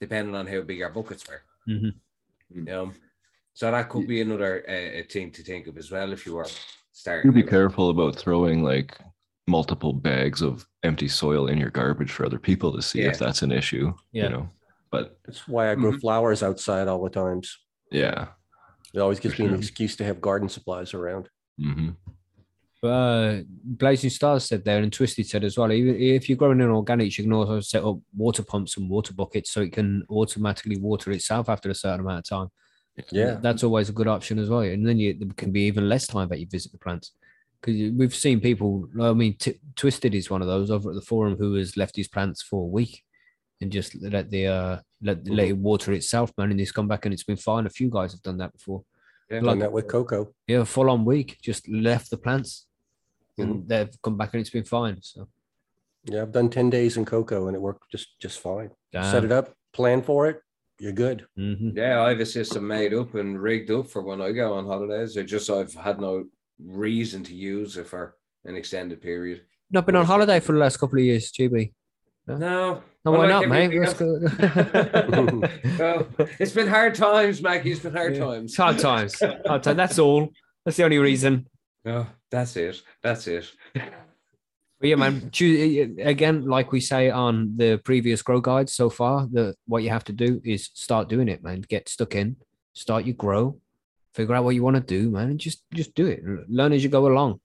depending 0.00 0.34
on 0.34 0.46
how 0.46 0.60
big 0.62 0.82
our 0.82 0.90
buckets 0.90 1.26
were. 1.28 1.42
Mhm. 1.68 1.94
You 2.54 2.62
know, 2.62 2.92
so 3.54 3.70
that 3.70 3.88
could 3.88 4.06
be 4.06 4.20
another 4.20 4.64
uh, 4.68 5.02
thing 5.12 5.30
to 5.32 5.42
think 5.42 5.66
of 5.66 5.76
as 5.76 5.90
well 5.90 6.12
if 6.12 6.24
you 6.26 6.34
were 6.34 6.46
starting. 6.92 7.26
You 7.30 7.32
be 7.34 7.42
out. 7.42 7.50
careful 7.50 7.90
about 7.90 8.16
throwing 8.16 8.62
like 8.62 8.98
multiple 9.46 9.92
bags 9.92 10.42
of 10.42 10.66
empty 10.82 11.08
soil 11.08 11.48
in 11.48 11.58
your 11.58 11.70
garbage 11.70 12.10
for 12.12 12.24
other 12.26 12.38
people 12.38 12.72
to 12.72 12.82
see 12.82 13.02
Yeah. 13.02 13.08
if 13.10 13.18
that's 13.18 13.42
an 13.42 13.52
issue. 13.52 13.92
Yeah. 14.12 14.24
You 14.24 14.28
know, 14.30 14.50
but 14.90 15.18
That's 15.24 15.46
why 15.48 15.70
I 15.70 15.74
grow 15.74 15.92
Mhm. 15.92 16.00
flowers 16.00 16.42
outside 16.42 16.88
all 16.88 17.02
the 17.02 17.10
times. 17.10 17.58
yeah. 17.90 18.28
It 18.94 19.00
always 19.00 19.20
gives 19.20 19.34
For 19.34 19.42
me 19.42 19.48
an 19.48 19.54
excuse 19.56 19.96
to 19.96 20.04
have 20.04 20.18
garden 20.20 20.48
supplies 20.48 20.94
around. 20.94 21.28
hmm 21.58 21.90
But 22.06 22.14
uh, 22.82 23.38
Blazing 23.64 24.10
Stars 24.10 24.44
said 24.44 24.64
there, 24.64 24.78
and 24.78 24.92
Twisted 24.92 25.26
said 25.26 25.44
as 25.44 25.58
well. 25.58 25.72
Even 25.72 25.96
if 26.00 26.28
you're 26.28 26.38
growing 26.38 26.60
in 26.60 26.68
organics, 26.68 27.18
you 27.18 27.24
can 27.24 27.32
also 27.32 27.60
set 27.60 27.84
up 27.84 27.98
water 28.16 28.42
pumps 28.42 28.76
and 28.76 28.88
water 28.88 29.12
buckets 29.12 29.50
so 29.50 29.60
it 29.62 29.72
can 29.72 30.04
automatically 30.10 30.76
water 30.76 31.10
itself 31.12 31.48
after 31.48 31.70
a 31.70 31.74
certain 31.74 32.00
amount 32.00 32.18
of 32.20 32.24
time. 32.24 32.48
Yeah. 33.12 33.38
that's 33.40 33.62
always 33.62 33.88
a 33.88 33.92
good 33.92 34.08
option 34.08 34.38
as 34.40 34.48
well. 34.48 34.60
And 34.60 34.86
then 34.86 34.98
you 34.98 35.14
there 35.14 35.28
can 35.36 35.52
be 35.52 35.62
even 35.62 35.88
less 35.88 36.06
time 36.06 36.28
that 36.30 36.40
you 36.40 36.46
visit 36.50 36.72
the 36.72 36.78
plants 36.78 37.12
because 37.60 37.92
we've 37.92 38.14
seen 38.14 38.40
people. 38.40 38.88
I 39.00 39.12
mean, 39.12 39.36
T- 39.36 39.60
Twisted 39.76 40.14
is 40.14 40.30
one 40.30 40.42
of 40.42 40.48
those 40.48 40.70
over 40.70 40.90
at 40.90 40.96
the 40.96 41.00
forum 41.00 41.36
who 41.36 41.54
has 41.54 41.76
left 41.76 41.94
his 41.96 42.08
plants 42.08 42.42
for 42.42 42.62
a 42.62 42.66
week 42.66 43.02
and 43.60 43.70
just 43.70 43.94
let 44.02 44.30
the 44.30 44.46
uh 44.46 44.78
let, 45.00 45.26
let 45.28 45.48
it 45.48 45.56
water 45.56 45.92
itself, 45.92 46.32
man. 46.36 46.50
And 46.50 46.58
he's 46.58 46.72
come 46.72 46.88
back 46.88 47.04
and 47.04 47.12
it's 47.14 47.22
been 47.24 47.36
fine. 47.36 47.66
A 47.66 47.70
few 47.70 47.88
guys 47.88 48.12
have 48.12 48.22
done 48.22 48.38
that 48.38 48.52
before. 48.52 48.82
Yeah. 49.30 49.36
Done 49.36 49.44
Like 49.46 49.58
that 49.60 49.72
with 49.72 49.88
cocoa. 49.88 50.32
yeah, 50.46 50.64
full 50.64 50.90
on 50.90 51.04
week, 51.04 51.38
just 51.42 51.68
left 51.68 52.10
the 52.10 52.16
plants 52.16 52.66
and 53.38 53.54
Mm-hmm. 53.54 53.66
they've 53.68 54.02
come 54.02 54.16
back 54.16 54.34
and 54.34 54.40
it's 54.40 54.50
been 54.50 54.64
fine. 54.64 54.98
So 55.02 55.28
Yeah, 56.04 56.22
I've 56.22 56.32
done 56.32 56.48
10 56.50 56.70
days 56.70 56.96
in 56.96 57.04
cocoa 57.04 57.46
and 57.48 57.56
it 57.56 57.60
worked 57.60 57.90
just 57.90 58.18
just 58.20 58.40
fine. 58.40 58.70
Set 58.92 59.24
it 59.24 59.32
up, 59.32 59.54
plan 59.72 60.02
for 60.02 60.26
it, 60.28 60.40
you're 60.78 60.92
good. 60.92 61.26
Mhm. 61.38 61.76
Yeah, 61.76 62.02
I 62.02 62.10
have 62.10 62.20
a 62.20 62.26
system 62.26 62.66
made 62.66 62.94
up 62.94 63.14
and 63.14 63.40
rigged 63.40 63.70
up 63.70 63.86
for 63.88 64.02
when 64.02 64.20
I 64.20 64.32
go 64.32 64.54
on 64.54 64.66
holidays. 64.66 65.16
It 65.16 65.24
just 65.24 65.50
I've 65.50 65.74
had 65.74 66.00
no 66.00 66.24
reason 66.64 67.22
to 67.24 67.34
use 67.34 67.76
it 67.76 67.86
for 67.86 68.16
an 68.44 68.56
extended 68.56 69.00
period. 69.02 69.42
Not 69.70 69.86
been 69.86 69.96
on 69.96 70.06
holiday 70.06 70.40
for 70.40 70.52
the 70.52 70.58
last 70.58 70.78
couple 70.78 70.98
of 70.98 71.04
years, 71.04 71.30
GB. 71.32 71.72
No, 72.26 72.36
No, 73.04 73.14
I 73.14 73.18
why 73.18 73.26
not, 73.26 73.48
mate? 73.48 73.64
everything 73.64 73.82
Let's 73.84 74.00
else. 74.00 74.34
go. 74.34 75.42
Well, 75.78 76.08
it's 76.38 76.52
been 76.52 76.66
hard 76.68 76.94
times, 76.94 77.40
Maggie. 77.42 77.72
It's 77.72 77.80
been 77.80 77.92
hard 77.94 78.14
Yeah. 78.16 78.24
times. 78.24 78.56
Hard 78.56 78.78
times. 78.78 79.18
Hard 79.46 79.62
time. 79.62 79.76
That's 79.76 79.98
all. 79.98 80.28
That's 80.64 80.76
the 80.76 80.84
only 80.84 80.98
reason. 80.98 81.46
No, 81.84 82.06
that's 82.30 82.56
it. 82.56 82.82
That's 83.02 83.26
it. 83.26 83.50
Yeah, 84.80 84.94
man. 84.96 85.30
Eh, 85.40 85.86
eh, 85.98 86.08
again, 86.08 86.44
like 86.46 86.72
we 86.72 86.80
say 86.80 87.10
on 87.10 87.56
the 87.56 87.80
previous 87.84 88.22
grow 88.22 88.40
guides 88.40 88.72
so 88.72 88.90
far, 88.90 89.26
the 89.30 89.54
what 89.66 89.82
you 89.82 89.90
have 89.90 90.04
to 90.04 90.12
do 90.12 90.40
is 90.44 90.70
start 90.74 91.08
doing 91.08 91.28
it, 91.28 91.42
man. 91.42 91.62
Get 91.68 91.88
stuck 91.88 92.14
in, 92.14 92.36
start 92.74 93.04
your 93.04 93.16
grow, 93.16 93.60
figure 94.14 94.34
out 94.34 94.44
what 94.44 94.54
you 94.54 94.62
want 94.62 94.76
to 94.76 94.82
do, 94.82 95.10
man, 95.10 95.30
and 95.30 95.40
just 95.40 95.62
just 95.74 95.94
do 95.94 96.06
it. 96.06 96.22
Learn 96.48 96.72
as 96.72 96.84
you 96.84 96.90
go 96.90 97.06
along. 97.06 97.40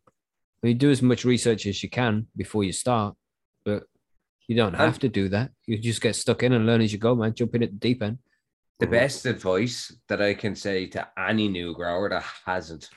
I 0.64 0.68
mean, 0.68 0.78
do 0.78 0.92
as 0.92 1.02
much 1.02 1.26
research 1.26 1.66
as 1.66 1.82
you 1.82 1.90
can 1.90 2.28
before 2.38 2.64
you 2.64 2.72
start, 2.72 3.16
but 3.66 3.84
you 4.48 4.56
don't 4.56 4.76
have 4.76 5.00
to 5.00 5.10
do 5.10 5.30
that. 5.30 5.52
You 5.66 5.78
just 5.78 6.02
get 6.02 6.16
stuck 6.16 6.44
in 6.44 6.54
and 6.54 6.66
learn 6.66 6.82
as 6.82 6.94
you 6.94 7.00
go, 7.00 7.16
man. 7.16 7.34
Jump 7.34 7.56
in 7.56 7.64
at 7.64 7.72
the 7.72 7.78
deep 7.78 8.04
end. 8.04 8.20
The 8.80 8.88
best 8.88 9.26
advice 9.26 9.96
that 10.08 10.22
I 10.22 10.34
can 10.34 10.56
say 10.56 10.88
to 10.88 11.08
any 11.18 11.48
new 11.48 11.74
grower 11.74 12.10
that 12.10 12.26
hasn't 12.46 12.90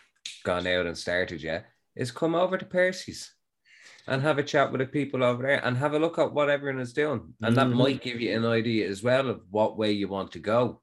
gone 0.45 0.67
out 0.67 0.87
and 0.87 0.99
started 0.99 1.43
yet 1.43 1.67
is 1.97 2.11
come 2.11 2.35
over 2.35 2.59
to 2.59 2.65
Percy's 2.65 3.33
and 4.07 4.23
have 4.23 4.39
a 4.39 4.43
chat 4.43 4.71
with 4.71 4.81
the 4.81 4.87
people 4.87 5.25
over 5.25 5.43
there 5.43 5.65
and 5.65 5.77
have 5.77 5.95
a 5.95 5.99
look 5.99 6.19
at 6.19 6.33
what 6.33 6.51
everyone 6.51 6.81
is 6.81 6.93
doing. 6.93 7.35
And 7.43 7.57
that 7.57 7.69
Mhm. 7.69 7.77
might 7.77 8.03
give 8.03 8.21
you 8.21 8.37
an 8.37 8.45
idea 8.45 8.89
as 8.89 9.03
well 9.03 9.29
of 9.29 9.43
what 9.51 9.77
way 9.79 9.93
you 9.93 10.09
want 10.09 10.33
to 10.33 10.39
go. 10.39 10.83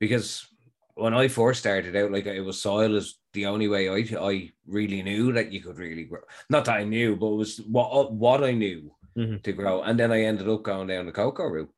Because 0.00 0.46
when 0.94 1.14
I 1.14 1.28
first 1.28 1.60
started 1.60 1.94
out, 1.94 2.10
like 2.10 2.26
it 2.26 2.40
was 2.40 2.60
soil 2.60 2.96
is 2.96 3.18
the 3.34 3.46
only 3.46 3.68
way 3.68 3.88
I, 3.88 4.16
I 4.18 4.50
really 4.66 5.02
knew 5.02 5.32
that 5.34 5.52
you 5.52 5.60
could 5.60 5.78
really 5.78 6.04
grow. 6.04 6.22
Not 6.48 6.64
that 6.64 6.76
I 6.78 6.84
knew, 6.84 7.16
but 7.16 7.26
it 7.32 7.36
was 7.36 7.58
what 7.60 8.12
what 8.12 8.42
I 8.42 8.52
knew 8.52 8.90
Mhm. 9.16 9.42
to 9.42 9.52
grow. 9.52 9.82
And 9.82 9.98
then 10.00 10.10
I 10.10 10.22
ended 10.22 10.48
up 10.48 10.62
going 10.62 10.88
down 10.88 11.06
the 11.06 11.12
cocoa 11.12 11.44
route. 11.46 11.72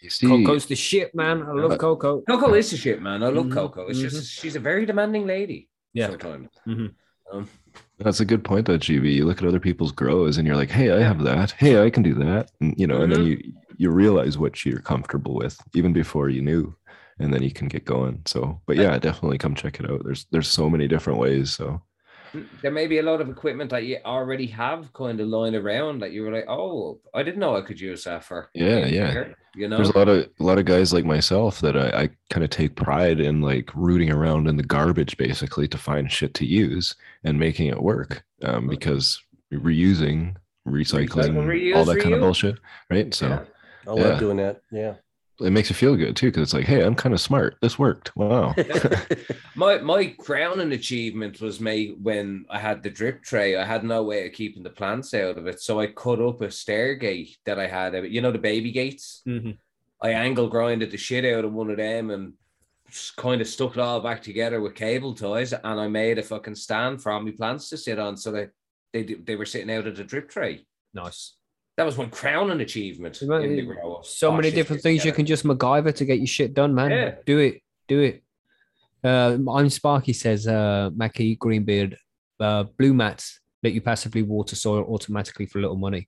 You 0.00 0.08
see, 0.08 0.26
Coco's 0.28 0.64
the 0.64 0.76
shit, 0.76 1.14
man. 1.14 1.42
I 1.42 1.52
love 1.52 1.72
Uh, 1.72 1.76
Coco. 1.76 2.22
Coco 2.22 2.54
is 2.54 2.70
the 2.70 2.76
shit, 2.78 3.02
man. 3.02 3.22
I 3.22 3.28
love 3.28 3.46
Mhm, 3.46 3.52
Coco. 3.52 3.88
It's 3.88 4.00
just 4.00 4.30
she's 4.32 4.56
a 4.56 4.60
very 4.60 4.86
demanding 4.86 5.26
lady. 5.26 5.68
Yeah. 5.92 6.08
Sometimes. 6.08 6.48
Um, 7.32 7.48
that's 7.98 8.20
a 8.20 8.24
good 8.24 8.44
point, 8.44 8.66
though, 8.66 8.78
GB. 8.78 9.12
You 9.12 9.26
look 9.26 9.42
at 9.42 9.48
other 9.48 9.60
people's 9.60 9.92
grows, 9.92 10.38
and 10.38 10.46
you're 10.46 10.56
like, 10.56 10.70
"Hey, 10.70 10.90
I 10.90 11.00
have 11.00 11.22
that. 11.24 11.52
Hey, 11.52 11.82
I 11.82 11.90
can 11.90 12.02
do 12.02 12.14
that." 12.14 12.50
And 12.60 12.74
you 12.78 12.86
know, 12.86 13.02
and 13.02 13.12
then 13.12 13.24
you 13.24 13.42
you 13.76 13.90
realize 13.90 14.38
what 14.38 14.64
you're 14.64 14.80
comfortable 14.80 15.34
with 15.34 15.58
even 15.74 15.92
before 15.92 16.28
you 16.28 16.42
knew, 16.42 16.74
and 17.18 17.32
then 17.32 17.42
you 17.42 17.52
can 17.52 17.68
get 17.68 17.84
going. 17.84 18.22
So, 18.26 18.60
but 18.66 18.76
yeah, 18.76 18.98
definitely 18.98 19.38
come 19.38 19.54
check 19.54 19.80
it 19.80 19.90
out. 19.90 20.02
There's 20.04 20.26
there's 20.30 20.48
so 20.48 20.70
many 20.70 20.88
different 20.88 21.18
ways. 21.18 21.52
So 21.52 21.82
there 22.62 22.70
may 22.70 22.86
be 22.86 22.98
a 22.98 23.02
lot 23.02 23.20
of 23.20 23.28
equipment 23.28 23.70
that 23.70 23.84
you 23.84 23.98
already 24.04 24.46
have 24.46 24.92
kind 24.92 25.20
of 25.20 25.28
lying 25.28 25.54
around 25.54 26.00
that 26.00 26.12
you 26.12 26.22
were 26.22 26.30
like, 26.32 26.46
oh, 26.48 27.00
I 27.14 27.22
didn't 27.22 27.40
know 27.40 27.56
I 27.56 27.62
could 27.62 27.80
use 27.80 28.04
that 28.04 28.24
for. 28.24 28.50
Yeah, 28.54 28.80
getting 28.80 28.94
yeah. 28.94 29.06
bigger," 29.08 29.34
You 29.56 29.68
know, 29.68 29.76
there's 29.76 29.90
a 29.90 29.98
lot 29.98 30.08
of 30.08 30.28
a 30.38 30.42
lot 30.42 30.58
of 30.58 30.64
guys 30.64 30.92
like 30.92 31.04
myself 31.04 31.60
that 31.60 31.76
I, 31.76 32.02
I 32.02 32.08
kind 32.30 32.44
of 32.44 32.50
take 32.50 32.76
pride 32.76 33.20
in 33.20 33.40
like 33.40 33.70
rooting 33.74 34.10
around 34.12 34.48
in 34.48 34.56
the 34.56 34.62
garbage 34.62 35.16
basically 35.16 35.66
to 35.68 35.78
find 35.78 36.10
shit 36.10 36.34
to 36.34 36.46
use 36.46 36.94
and 37.24 37.38
making 37.38 37.66
it 37.68 37.82
work 37.82 38.22
um, 38.42 38.68
because 38.68 39.20
reusing 39.52 40.36
recycling 40.68 41.34
reuse, 41.46 41.74
all 41.74 41.84
that 41.84 42.00
kind 42.00 42.14
of 42.14 42.20
bullshit 42.20 42.56
right 42.90 43.12
so 43.12 43.26
Yeah. 43.28 43.44
I 43.88 43.96
Yeah. 43.96 44.08
love 44.08 44.18
doing 44.20 44.36
that. 44.36 44.60
Yeah. 44.70 44.94
It 45.40 45.50
makes 45.50 45.70
you 45.70 45.74
feel 45.76 45.96
good 45.96 46.14
too 46.16 46.26
because 46.28 46.42
it's 46.42 46.54
like 46.54 46.64
hey 46.66 46.82
i'm 46.84 46.94
kind 46.94 47.14
of 47.14 47.20
smart 47.20 47.56
this 47.60 47.78
worked 47.78 48.14
wow 48.16 48.54
My 49.56 49.78
my 49.78 50.06
crowning 50.18 50.72
achievement 50.72 51.40
was 51.40 51.60
made 51.60 51.96
when 52.02 52.46
I 52.48 52.58
had 52.58 52.82
the 52.82 52.88
drip 52.88 53.22
tray. 53.22 53.56
I 53.56 53.64
had 53.64 53.84
no 53.84 54.02
way 54.04 54.26
of 54.26 54.32
keeping 54.32 54.62
the 54.62 54.70
plants 54.70 55.12
out 55.12 55.36
of 55.36 55.46
it, 55.46 55.60
so 55.60 55.80
I 55.80 55.88
cut 55.88 56.20
up 56.20 56.40
a 56.40 56.50
stair 56.50 56.94
gate 56.94 57.36
that 57.44 57.58
I 57.58 57.66
had. 57.66 57.92
You 58.10 58.22
know 58.22 58.32
the 58.32 58.38
baby 58.38 58.70
gates. 58.72 59.22
Mhm. 59.26 59.58
I 60.00 60.10
angle 60.12 60.48
grinded 60.48 60.90
the 60.92 60.96
shit 60.96 61.26
out 61.26 61.44
of 61.44 61.52
one 61.52 61.68
of 61.70 61.76
them 61.76 62.10
and 62.10 62.32
kind 63.16 63.40
of 63.40 63.48
stuck 63.48 63.72
it 63.72 63.80
all 63.80 64.00
back 64.00 64.22
together 64.22 64.60
with 64.60 64.74
cable 64.74 65.14
ties, 65.14 65.52
and 65.52 65.80
I 65.80 65.88
made 65.88 66.18
a 66.18 66.22
fucking 66.22 66.54
stand 66.54 67.02
for 67.02 67.12
all 67.12 67.20
my 67.20 67.32
plants 67.32 67.68
to 67.70 67.76
sit 67.76 67.98
on, 67.98 68.16
so 68.16 68.32
that 68.32 68.52
they 68.92 69.02
they 69.02 69.36
were 69.36 69.44
sitting 69.44 69.70
out 69.70 69.86
of 69.86 69.96
the 69.96 70.04
drip 70.04 70.30
tray. 70.30 70.64
Nice. 70.94 71.34
That 71.80 71.86
was 71.86 71.96
my 71.96 72.04
crowning 72.04 72.60
achievement. 72.60 73.18
Well, 73.22 73.42
in 73.42 73.56
the 73.56 73.62
grow. 73.62 74.02
So 74.02 74.28
Oh, 74.28 74.36
many 74.36 74.50
different 74.50 74.82
things 74.82 75.02
you 75.02 75.12
can 75.12 75.24
just 75.24 75.44
MacGyver 75.44 75.94
to 75.94 76.04
get 76.04 76.18
your 76.18 76.26
shit 76.26 76.52
done, 76.52 76.74
man. 76.74 76.90
Yeah. 76.90 77.14
Do 77.24 77.38
it. 77.38 77.62
Do 77.88 78.00
it. 78.00 78.22
Uh, 79.02 79.38
I'm 79.50 79.70
Sparky 79.70 80.12
says, 80.12 80.46
uh, 80.46 80.90
Mackie 80.94 81.36
Greenbeard, 81.36 81.96
uh, 82.38 82.64
blue 82.78 82.92
mats 82.92 83.40
let 83.62 83.72
you 83.72 83.80
passively 83.80 84.20
water 84.20 84.56
soil 84.56 84.84
automatically 84.90 85.46
for 85.46 85.58
little 85.58 85.78
money. 85.78 86.06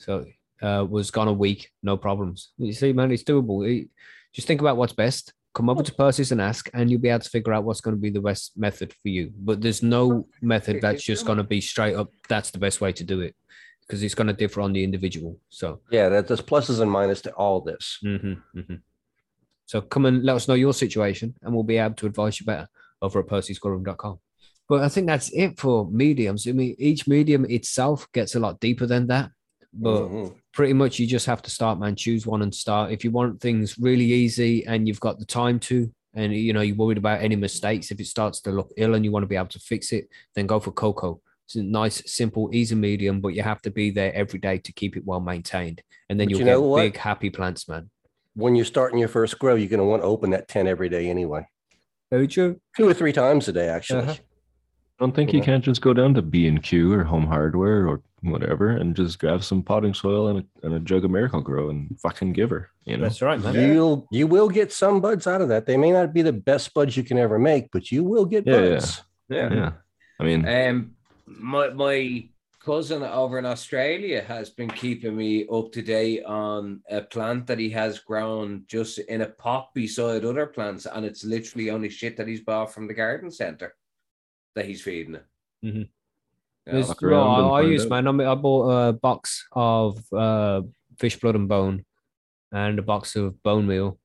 So 0.00 0.24
uh, 0.60 0.84
was 0.90 1.12
gone 1.12 1.28
a 1.28 1.32
week, 1.32 1.70
no 1.84 1.96
problems. 1.96 2.48
You 2.58 2.72
see, 2.72 2.92
man, 2.92 3.12
it's 3.12 3.22
doable. 3.22 3.64
It- 3.64 3.88
just 4.32 4.48
think 4.48 4.60
about 4.60 4.76
what's 4.76 4.92
best. 4.92 5.32
Come 5.54 5.70
over 5.70 5.84
to 5.84 5.94
Percy's 5.94 6.32
and 6.32 6.40
ask, 6.40 6.68
and 6.74 6.90
you'll 6.90 7.00
be 7.00 7.10
able 7.10 7.20
to 7.20 7.30
figure 7.30 7.52
out 7.52 7.62
what's 7.62 7.80
going 7.80 7.96
to 7.96 8.00
be 8.00 8.10
the 8.10 8.20
best 8.20 8.58
method 8.58 8.92
for 8.92 9.08
you. 9.08 9.32
But 9.38 9.60
there's 9.62 9.84
no 9.84 10.26
method 10.42 10.80
that's 10.82 11.04
just 11.04 11.26
going 11.26 11.38
to 11.38 11.44
be 11.44 11.60
straight 11.60 11.94
up. 11.94 12.10
That's 12.28 12.50
the 12.50 12.58
best 12.58 12.80
way 12.80 12.92
to 12.92 13.04
do 13.04 13.20
it 13.20 13.36
because 13.86 14.02
it's 14.02 14.14
going 14.14 14.26
to 14.26 14.32
differ 14.32 14.60
on 14.60 14.72
the 14.72 14.82
individual. 14.82 15.38
So 15.48 15.80
Yeah, 15.90 16.08
there's 16.08 16.40
pluses 16.40 16.80
and 16.80 16.90
minuses 16.90 17.22
to 17.22 17.32
all 17.32 17.60
this. 17.60 17.98
Mm-hmm, 18.04 18.58
mm-hmm. 18.58 18.74
So 19.66 19.80
come 19.80 20.06
and 20.06 20.24
let 20.24 20.36
us 20.36 20.48
know 20.48 20.54
your 20.54 20.74
situation, 20.74 21.34
and 21.42 21.54
we'll 21.54 21.64
be 21.64 21.78
able 21.78 21.94
to 21.96 22.06
advise 22.06 22.40
you 22.40 22.46
better 22.46 22.68
over 23.02 23.20
at 23.20 23.26
percysgrowroom.com. 23.26 24.18
But 24.68 24.82
I 24.82 24.88
think 24.88 25.06
that's 25.06 25.30
it 25.32 25.58
for 25.58 25.88
mediums. 25.90 26.46
I 26.46 26.52
mean, 26.52 26.74
each 26.78 27.06
medium 27.06 27.44
itself 27.46 28.10
gets 28.12 28.34
a 28.34 28.40
lot 28.40 28.58
deeper 28.60 28.86
than 28.86 29.06
that. 29.08 29.30
But 29.72 30.08
Mhm. 30.08 30.34
pretty 30.52 30.72
much 30.72 30.98
you 30.98 31.06
just 31.06 31.26
have 31.26 31.42
to 31.42 31.50
start, 31.50 31.78
man. 31.78 31.96
Choose 31.96 32.26
one 32.26 32.42
and 32.42 32.54
start. 32.54 32.90
If 32.92 33.04
you 33.04 33.10
want 33.10 33.40
things 33.40 33.78
really 33.78 34.06
easy 34.06 34.64
and 34.66 34.88
you've 34.88 35.00
got 35.00 35.18
the 35.18 35.26
time 35.26 35.60
to, 35.60 35.92
and 36.14 36.34
you 36.34 36.52
know 36.52 36.62
you're 36.62 36.76
worried 36.76 36.98
about 36.98 37.20
any 37.20 37.36
mistakes, 37.36 37.90
if 37.90 38.00
it 38.00 38.06
starts 38.06 38.40
to 38.42 38.50
look 38.50 38.72
ill 38.76 38.94
and 38.94 39.04
you 39.04 39.12
want 39.12 39.22
to 39.22 39.28
be 39.28 39.36
able 39.36 39.48
to 39.48 39.58
fix 39.60 39.92
it, 39.92 40.08
then 40.34 40.46
go 40.46 40.58
for 40.58 40.72
cocoa. 40.72 41.20
It's 41.46 41.54
a 41.54 41.62
nice, 41.62 42.02
simple, 42.10 42.50
easy 42.52 42.74
medium, 42.74 43.20
but 43.20 43.28
you 43.28 43.42
have 43.42 43.62
to 43.62 43.70
be 43.70 43.90
there 43.90 44.12
every 44.14 44.40
day 44.40 44.58
to 44.58 44.72
keep 44.72 44.96
it 44.96 45.04
well 45.06 45.20
maintained, 45.20 45.80
and 46.10 46.18
then 46.18 46.26
But 46.26 46.30
you'll 46.32 46.40
you 46.40 46.44
get 46.46 46.60
what? 46.60 46.80
big, 46.82 46.96
happy 46.96 47.30
plants, 47.30 47.68
man. 47.68 47.88
When 48.34 48.56
you're 48.56 48.64
starting 48.64 48.98
your 48.98 49.08
first 49.08 49.38
grow, 49.38 49.54
you're 49.54 49.68
going 49.68 49.78
to 49.78 49.84
want 49.86 50.02
to 50.02 50.06
open 50.08 50.30
that 50.30 50.48
tent 50.48 50.66
every 50.68 50.88
day 50.88 51.08
anyway. 51.08 51.46
Very 52.10 52.26
true. 52.26 52.60
Two 52.76 52.88
or 52.88 52.94
three 52.94 53.12
times 53.12 53.46
a 53.46 53.52
day, 53.52 53.68
actually. 53.68 54.00
Uh-huh. 54.02 54.12
I 54.14 55.04
don't 55.04 55.14
think 55.14 55.32
you 55.32 55.38
Yeah. 55.38 55.44
can't 55.44 55.64
just 55.64 55.80
go 55.82 55.94
down 55.94 56.14
to 56.14 56.22
B 56.22 56.48
and 56.48 56.60
Q 56.62 56.92
or 56.92 57.04
Home 57.04 57.26
Hardware 57.26 57.86
or 57.86 58.02
whatever 58.22 58.70
and 58.70 58.96
just 58.96 59.18
grab 59.20 59.44
some 59.44 59.62
potting 59.62 59.94
soil 59.94 60.28
and 60.28 60.40
a, 60.40 60.66
and 60.66 60.74
a 60.74 60.80
jug 60.80 61.04
of 61.04 61.10
Miracle-Gro 61.12 61.70
and 61.70 61.96
fucking 62.00 62.32
give 62.32 62.50
her. 62.50 62.70
You 62.86 62.96
know, 62.96 63.04
That's 63.04 63.22
right, 63.22 63.38
man. 63.40 63.54
You'll 63.54 64.08
you 64.10 64.26
will 64.26 64.48
get 64.48 64.72
some 64.72 65.00
buds 65.00 65.26
out 65.28 65.40
of 65.42 65.48
that. 65.50 65.66
They 65.66 65.76
may 65.76 65.92
not 65.92 66.12
be 66.12 66.22
the 66.22 66.32
best 66.32 66.74
buds 66.74 66.96
you 66.96 67.04
can 67.04 67.18
ever 67.18 67.38
make, 67.38 67.70
but 67.70 67.92
you 67.92 68.02
will 68.02 68.24
get 68.24 68.46
Yeah, 68.46 68.54
yeah. 68.62 68.70
buds. 68.70 69.02
Yeah. 69.28 69.54
yeah. 69.54 69.72
I 70.18 70.24
mean, 70.24 70.48
Um, 70.48 70.95
my 71.26 71.70
my 71.70 72.28
cousin 72.60 73.02
over 73.02 73.38
in 73.38 73.46
Australia 73.46 74.20
has 74.22 74.50
been 74.50 74.68
keeping 74.70 75.16
me 75.16 75.46
up 75.52 75.70
to 75.70 75.82
date 75.82 76.24
on 76.24 76.80
a 76.90 77.00
plant 77.00 77.46
that 77.46 77.60
he 77.60 77.70
has 77.70 78.00
grown 78.00 78.64
just 78.66 78.98
in 78.98 79.20
a 79.20 79.26
pot 79.26 79.72
beside 79.74 80.24
other 80.24 80.46
plants, 80.46 80.86
and 80.86 81.04
it's 81.04 81.24
literally 81.24 81.70
only 81.70 81.88
shit 81.88 82.16
that 82.16 82.26
he's 82.26 82.40
bought 82.40 82.72
from 82.72 82.88
the 82.88 82.94
garden 82.94 83.30
center 83.30 83.74
that 84.54 84.64
he's 84.64 84.82
feeding 84.82 85.14
it. 85.16 85.24
Mhm. 85.64 85.88
Yeah. 86.66 86.72
There's- 86.72 86.94
well, 87.00 87.22
I, 87.54 87.58
I 87.58 87.62
find 87.62 87.72
use 87.72 87.84
out. 87.84 88.04
man. 88.04 88.20
I, 88.26 88.34
bought 88.34 88.70
a 88.88 88.92
box 88.92 89.46
of 89.52 90.02
uh, 90.12 90.62
fish 90.98 91.20
blood 91.20 91.36
and 91.36 91.48
bone, 91.48 91.84
and 92.52 92.78
a 92.78 92.82
box 92.82 93.14
of 93.14 93.40
bone 93.44 93.66
meal 93.68 93.98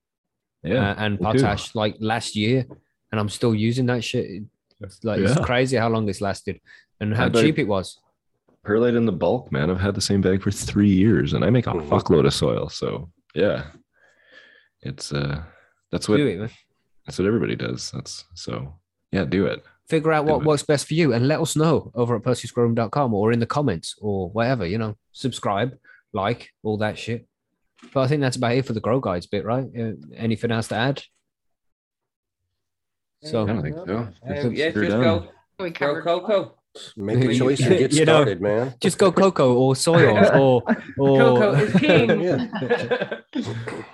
yeah, 0.64 0.92
uh, 0.92 0.96
and 1.00 1.14
me 1.20 1.32
too. 1.32 1.40
potash 1.40 1.74
like 1.74 1.96
last 2.00 2.36
year, 2.36 2.66
and 3.12 3.20
I'm 3.20 3.30
still 3.30 3.56
using 3.56 3.88
that 3.88 4.04
shit. 4.04 4.44
It's 4.82 5.04
like 5.04 5.20
it's 5.22 5.40
crazy 5.40 5.78
how 5.78 5.90
long 5.90 6.08
it's 6.10 6.22
lasted 6.22 6.60
and 7.02 7.14
how 7.14 7.26
I 7.26 7.30
bet- 7.30 7.44
cheap 7.44 7.60
it 7.60 7.68
was. 7.68 7.98
perlite 8.64 8.94
in 8.96 9.06
the 9.06 9.12
bulk, 9.12 9.52
man. 9.52 9.70
I've 9.70 9.80
had 9.82 9.96
the 9.96 10.02
same 10.02 10.22
bag 10.22 10.42
for 10.42 10.52
three 10.52 10.90
years, 10.90 11.34
and 11.34 11.44
I 11.44 11.50
make 11.50 11.68
a 11.68 11.72
Mhm. 11.72 11.90
fuckload 11.90 12.26
of 12.28 12.34
soil. 12.34 12.70
So 12.70 13.12
yeah, 13.36 13.66
it's 14.82 15.12
uh, 15.12 15.44
that's 15.92 16.08
what 16.08 16.20
it, 16.20 16.52
that's 17.06 17.18
what 17.20 17.28
everybody 17.28 17.56
does. 17.56 17.92
That's 17.92 18.24
so 18.36 18.76
yeah, 19.12 19.26
do 19.26 19.46
it. 19.48 19.64
Figure 19.90 20.14
out 20.14 20.26
Do 20.26 20.32
what 20.34 20.42
it. 20.44 20.48
works 20.48 20.64
best 20.64 20.88
for 20.88 20.94
you 20.94 21.12
and 21.12 21.28
let 21.28 21.42
us 21.42 21.56
know 21.58 21.92
over 21.96 22.16
at 22.16 22.22
percysgrowroom.com 22.22 23.14
or 23.14 23.34
in 23.34 23.40
the 23.40 23.46
comments 23.46 23.96
or 24.00 24.30
whatever, 24.30 24.66
you 24.66 24.78
know, 24.78 24.96
subscribe, 25.12 25.78
like, 26.14 26.50
all 26.64 26.78
that 26.78 26.98
shit. 26.98 27.28
But 27.94 28.02
I 28.02 28.08
think 28.08 28.22
that's 28.22 28.38
about 28.38 28.54
it 28.54 28.66
for 28.66 28.72
the 28.72 28.80
grow 28.80 29.02
guides 29.02 29.26
bit, 29.28 29.44
right? 29.44 29.66
Uh, 29.78 29.94
anything 30.16 30.50
else 30.52 30.70
to 30.70 30.76
add? 30.76 31.04
So 33.24 33.44
I 33.44 33.48
don't 33.48 33.62
think 33.62 33.76
so. 33.76 34.08
Just 34.28 34.52
yeah, 34.56 34.70
just 34.72 34.90
down. 34.92 35.02
go 35.02 35.28
We 35.60 35.70
grow 35.72 36.02
covered 36.02 36.04
cocoa. 36.04 36.58
Make 36.96 37.24
a 37.24 37.34
choice 37.42 37.60
and 37.62 37.78
get 37.78 37.92
You 37.94 38.06
know, 38.06 38.14
started, 38.24 38.42
man. 38.42 38.74
just 38.80 38.98
go 38.98 39.12
cocoa 39.12 39.54
or 39.54 39.76
soil 39.76 40.18
or 40.40 40.64
or 40.98 41.18
Cocoa 41.20 41.54
is 41.56 41.74
king. 41.76 42.22
Yeah. 42.22 43.20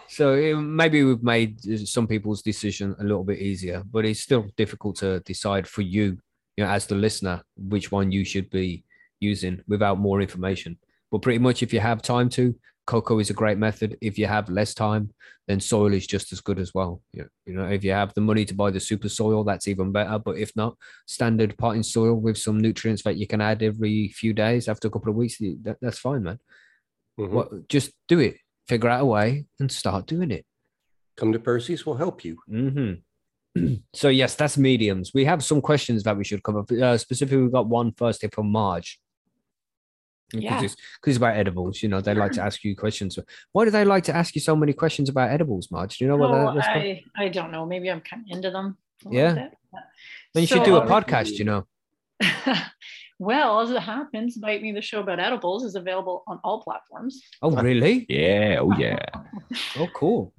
so 0.08 0.34
it, 0.34 0.56
maybe 0.56 1.04
we've 1.04 1.24
made 1.24 1.60
uh, 1.72 1.78
some 1.86 2.08
people's 2.08 2.42
decision 2.42 2.96
a 3.00 3.04
little 3.04 3.24
bit 3.24 3.40
easier 3.40 3.84
but 3.92 4.06
it's 4.06 4.20
still 4.22 4.46
difficult 4.58 4.96
to 4.98 5.20
decide 5.22 5.68
for 5.68 5.82
you 5.84 6.18
you 6.56 6.64
know 6.64 6.70
as 6.70 6.88
the 6.88 6.96
listener 6.96 7.42
which 7.56 7.92
one 7.92 8.12
you 8.12 8.26
should 8.26 8.50
be 8.50 8.84
using 9.20 9.62
without 9.68 10.00
more 10.00 10.22
information 10.22 10.78
but 11.12 11.22
pretty 11.22 11.40
much 11.40 11.62
if 11.64 11.72
you 11.74 11.80
have 11.80 12.02
time 12.02 12.30
to 12.30 12.54
cocoa 12.88 13.20
is 13.20 13.30
a 13.30 13.34
great 13.34 13.58
method. 13.60 13.98
If 14.02 14.18
you 14.18 14.26
have 14.26 14.50
less 14.50 14.74
time 14.74 15.12
then 15.48 15.60
soil 15.62 15.94
is 15.94 16.06
just 16.06 16.34
as 16.34 16.42
good 16.42 16.60
as 16.60 16.74
well. 16.74 17.02
You 17.14 17.26
know, 17.48 17.68
if 17.68 17.84
you 17.84 17.92
have 17.92 18.14
the 18.14 18.22
money 18.22 18.44
to 18.46 18.54
buy 18.54 18.70
the 18.70 18.80
super 18.82 19.08
soil 19.08 19.44
that's 19.44 19.68
even 19.68 19.92
better. 19.94 20.20
But 20.20 20.38
if 20.38 20.52
not 20.56 20.76
standard 21.06 21.58
potting 21.58 21.84
soil 21.84 22.16
with 22.16 22.38
some 22.38 22.60
nutrients 22.60 23.04
that 23.04 23.18
you 23.18 23.28
can 23.28 23.40
add 23.40 23.64
every 23.64 24.10
few 24.10 24.34
days 24.34 24.68
after 24.68 24.88
a 24.88 24.92
couple 24.92 25.10
of 25.10 25.16
weeks 25.16 25.38
that, 25.38 25.78
that's 25.82 26.00
fine 26.00 26.24
man. 26.24 26.40
Mhm. 27.20 27.30
what 27.30 27.68
just 27.70 27.92
do 28.08 28.20
it. 28.20 28.38
Figure 28.68 28.90
out 28.90 29.02
a 29.02 29.06
way 29.06 29.46
and 29.60 29.72
start 29.72 30.06
doing 30.06 30.32
it. 30.32 30.46
Come 31.16 31.32
to 31.32 31.40
Percy's, 31.40 31.86
we'll 31.86 31.96
help 31.96 32.24
you. 32.26 32.38
Mm-hmm. 32.52 33.74
so 33.94 34.10
yes 34.10 34.36
that's 34.36 34.58
mediums. 34.58 35.12
We 35.14 35.26
have 35.26 35.44
some 35.44 35.62
questions 35.62 36.04
that 36.04 36.18
we 36.18 36.26
should 36.26 36.44
cover. 36.44 36.64
Uh, 36.82 36.98
specifically 36.98 37.44
we've 37.44 37.52
got 37.52 37.68
one 37.68 37.94
first 37.94 38.22
here 38.22 38.30
from 38.34 38.52
marge 38.52 39.00
Yeah. 40.34 40.62
it's, 40.62 40.76
'cause 40.76 41.12
it's 41.12 41.18
about 41.18 41.38
edibles 41.38 41.82
you 41.82 41.88
know 41.90 42.02
they 42.02 42.14
like 42.14 42.34
to 42.34 42.42
ask 42.42 42.64
you 42.66 42.76
questions 42.76 43.18
why 43.54 43.64
do 43.66 43.72
they 43.72 43.86
like 43.86 44.04
to 44.06 44.16
ask 44.16 44.36
you 44.36 44.42
so 44.42 44.56
many 44.58 44.74
questions 44.74 45.08
about 45.10 45.32
edibles 45.32 45.72
marge 45.72 45.98
do 45.98 46.04
you 46.06 46.10
know 46.12 46.18
what 46.18 46.32
Oh, 46.32 46.34
that, 46.34 46.56
that's 46.56 46.68
about? 46.68 46.78
I, 46.84 47.04
I 47.18 47.28
don't 47.30 47.52
know. 47.52 47.66
Maybe 47.66 47.90
I'm 47.90 48.02
kind 48.02 48.24
of 48.24 48.36
into 48.36 48.52
them. 48.52 48.78
a 49.06 49.10
little 49.10 49.20
Yeah. 49.22 49.34
bit. 49.34 49.52
then 50.34 50.42
you 50.44 50.48
should 50.48 50.64
do 50.66 50.76
a 50.78 50.86
podcast 50.86 51.32
you 51.40 51.46
know 51.46 51.66
well, 53.20 53.62
as 53.62 53.72
it 53.72 53.80
happens, 53.82 54.38
Bite 54.38 54.62
Me 54.62 54.72
the 54.72 54.82
Show 54.82 55.00
About 55.02 55.20
Edibles 55.20 55.64
is 55.64 55.76
available 55.76 56.24
on 56.28 56.40
all 56.44 56.62
platforms. 56.64 57.22
oh 57.42 57.52
really 57.52 58.06
Yeah, 58.10 58.58
oh 58.62 58.74
yeah. 58.78 59.00
oh 59.80 59.88
cool 59.94 60.34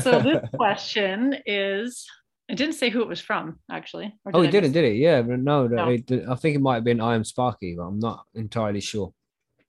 So 0.00 0.20
this 0.28 0.42
question 0.54 1.36
is, 1.46 2.06
I 2.50 2.54
didn't 2.54 2.74
say 2.74 2.90
who 2.90 3.00
it 3.02 3.08
was 3.08 3.20
from, 3.20 3.58
actually. 3.70 4.12
Or 4.24 4.32
oh 4.34 4.40
I 4.42 4.46
he 4.46 4.50
didn't 4.50 4.70
miss- 4.70 4.72
did 4.72 4.84
it 4.84 4.96
yeah 4.96 5.22
but 5.22 5.38
no, 5.38 5.66
No. 5.66 5.88
it- 5.88 6.10
i 6.28 6.34
think 6.34 6.56
it 6.56 6.60
might 6.60 6.74
have 6.76 6.84
been 6.84 7.00
i 7.00 7.14
am 7.14 7.24
sparky 7.24 7.74
but 7.76 7.84
i'm 7.84 7.98
not 8.00 8.24
entirely 8.34 8.80
sure 8.80 9.12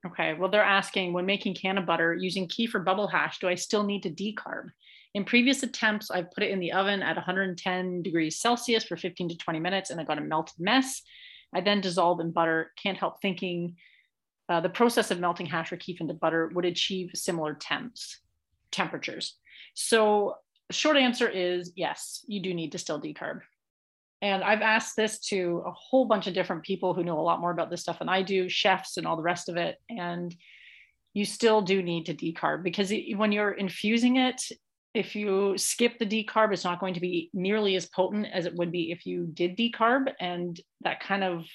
Okay, 0.05 0.33
well, 0.33 0.49
they're 0.49 0.63
asking 0.63 1.13
when 1.13 1.25
making 1.25 1.53
canna 1.53 1.81
butter 1.81 2.15
using 2.15 2.47
keef 2.47 2.73
or 2.73 2.79
bubble 2.79 3.07
hash, 3.07 3.39
do 3.39 3.47
I 3.47 3.55
still 3.55 3.83
need 3.83 4.03
to 4.03 4.09
decarb? 4.09 4.69
In 5.13 5.25
previous 5.25 5.61
attempts, 5.61 6.09
I've 6.09 6.31
put 6.31 6.43
it 6.43 6.51
in 6.51 6.59
the 6.59 6.71
oven 6.71 7.03
at 7.03 7.15
110 7.15 8.01
degrees 8.01 8.39
Celsius 8.39 8.83
for 8.83 8.97
15 8.97 9.29
to 9.29 9.37
20 9.37 9.59
minutes 9.59 9.89
and 9.89 9.99
I 9.99 10.03
got 10.03 10.17
a 10.17 10.21
melted 10.21 10.59
mess. 10.59 11.01
I 11.53 11.61
then 11.61 11.81
dissolved 11.81 12.21
in 12.21 12.31
butter. 12.31 12.71
Can't 12.81 12.97
help 12.97 13.21
thinking 13.21 13.75
uh, 14.49 14.61
the 14.61 14.69
process 14.69 15.11
of 15.11 15.19
melting 15.19 15.45
hash 15.45 15.71
or 15.71 15.77
keef 15.77 16.01
into 16.01 16.13
butter 16.13 16.49
would 16.53 16.65
achieve 16.65 17.11
similar 17.13 17.53
temps, 17.53 18.19
temperatures. 18.71 19.37
So, 19.75 20.35
short 20.71 20.97
answer 20.97 21.27
is 21.27 21.73
yes, 21.75 22.25
you 22.27 22.41
do 22.41 22.53
need 22.53 22.71
to 22.71 22.77
still 22.77 22.99
decarb. 22.99 23.41
And 24.21 24.43
I've 24.43 24.61
asked 24.61 24.95
this 24.95 25.19
to 25.29 25.63
a 25.65 25.71
whole 25.71 26.05
bunch 26.05 26.27
of 26.27 26.33
different 26.33 26.63
people 26.63 26.93
who 26.93 27.03
know 27.03 27.19
a 27.19 27.21
lot 27.21 27.41
more 27.41 27.51
about 27.51 27.69
this 27.69 27.81
stuff 27.81 27.99
than 27.99 28.09
I 28.09 28.21
do, 28.21 28.49
chefs 28.49 28.97
and 28.97 29.07
all 29.07 29.17
the 29.17 29.23
rest 29.23 29.49
of 29.49 29.57
it. 29.57 29.77
And 29.89 30.35
you 31.13 31.25
still 31.25 31.61
do 31.61 31.81
need 31.81 32.05
to 32.05 32.13
decarb 32.13 32.63
because 32.63 32.91
it, 32.91 33.17
when 33.17 33.31
you're 33.31 33.51
infusing 33.51 34.17
it, 34.17 34.41
if 34.93 35.15
you 35.15 35.57
skip 35.57 35.97
the 35.97 36.05
decarb, 36.05 36.53
it's 36.53 36.63
not 36.63 36.79
going 36.79 36.93
to 36.93 36.99
be 36.99 37.29
nearly 37.33 37.75
as 37.75 37.85
potent 37.87 38.27
as 38.31 38.45
it 38.45 38.55
would 38.55 38.71
be 38.71 38.91
if 38.91 39.05
you 39.05 39.25
did 39.33 39.57
decarb. 39.57 40.11
And 40.19 40.59
that 40.81 40.99
kind 40.99 41.23
of 41.23 41.45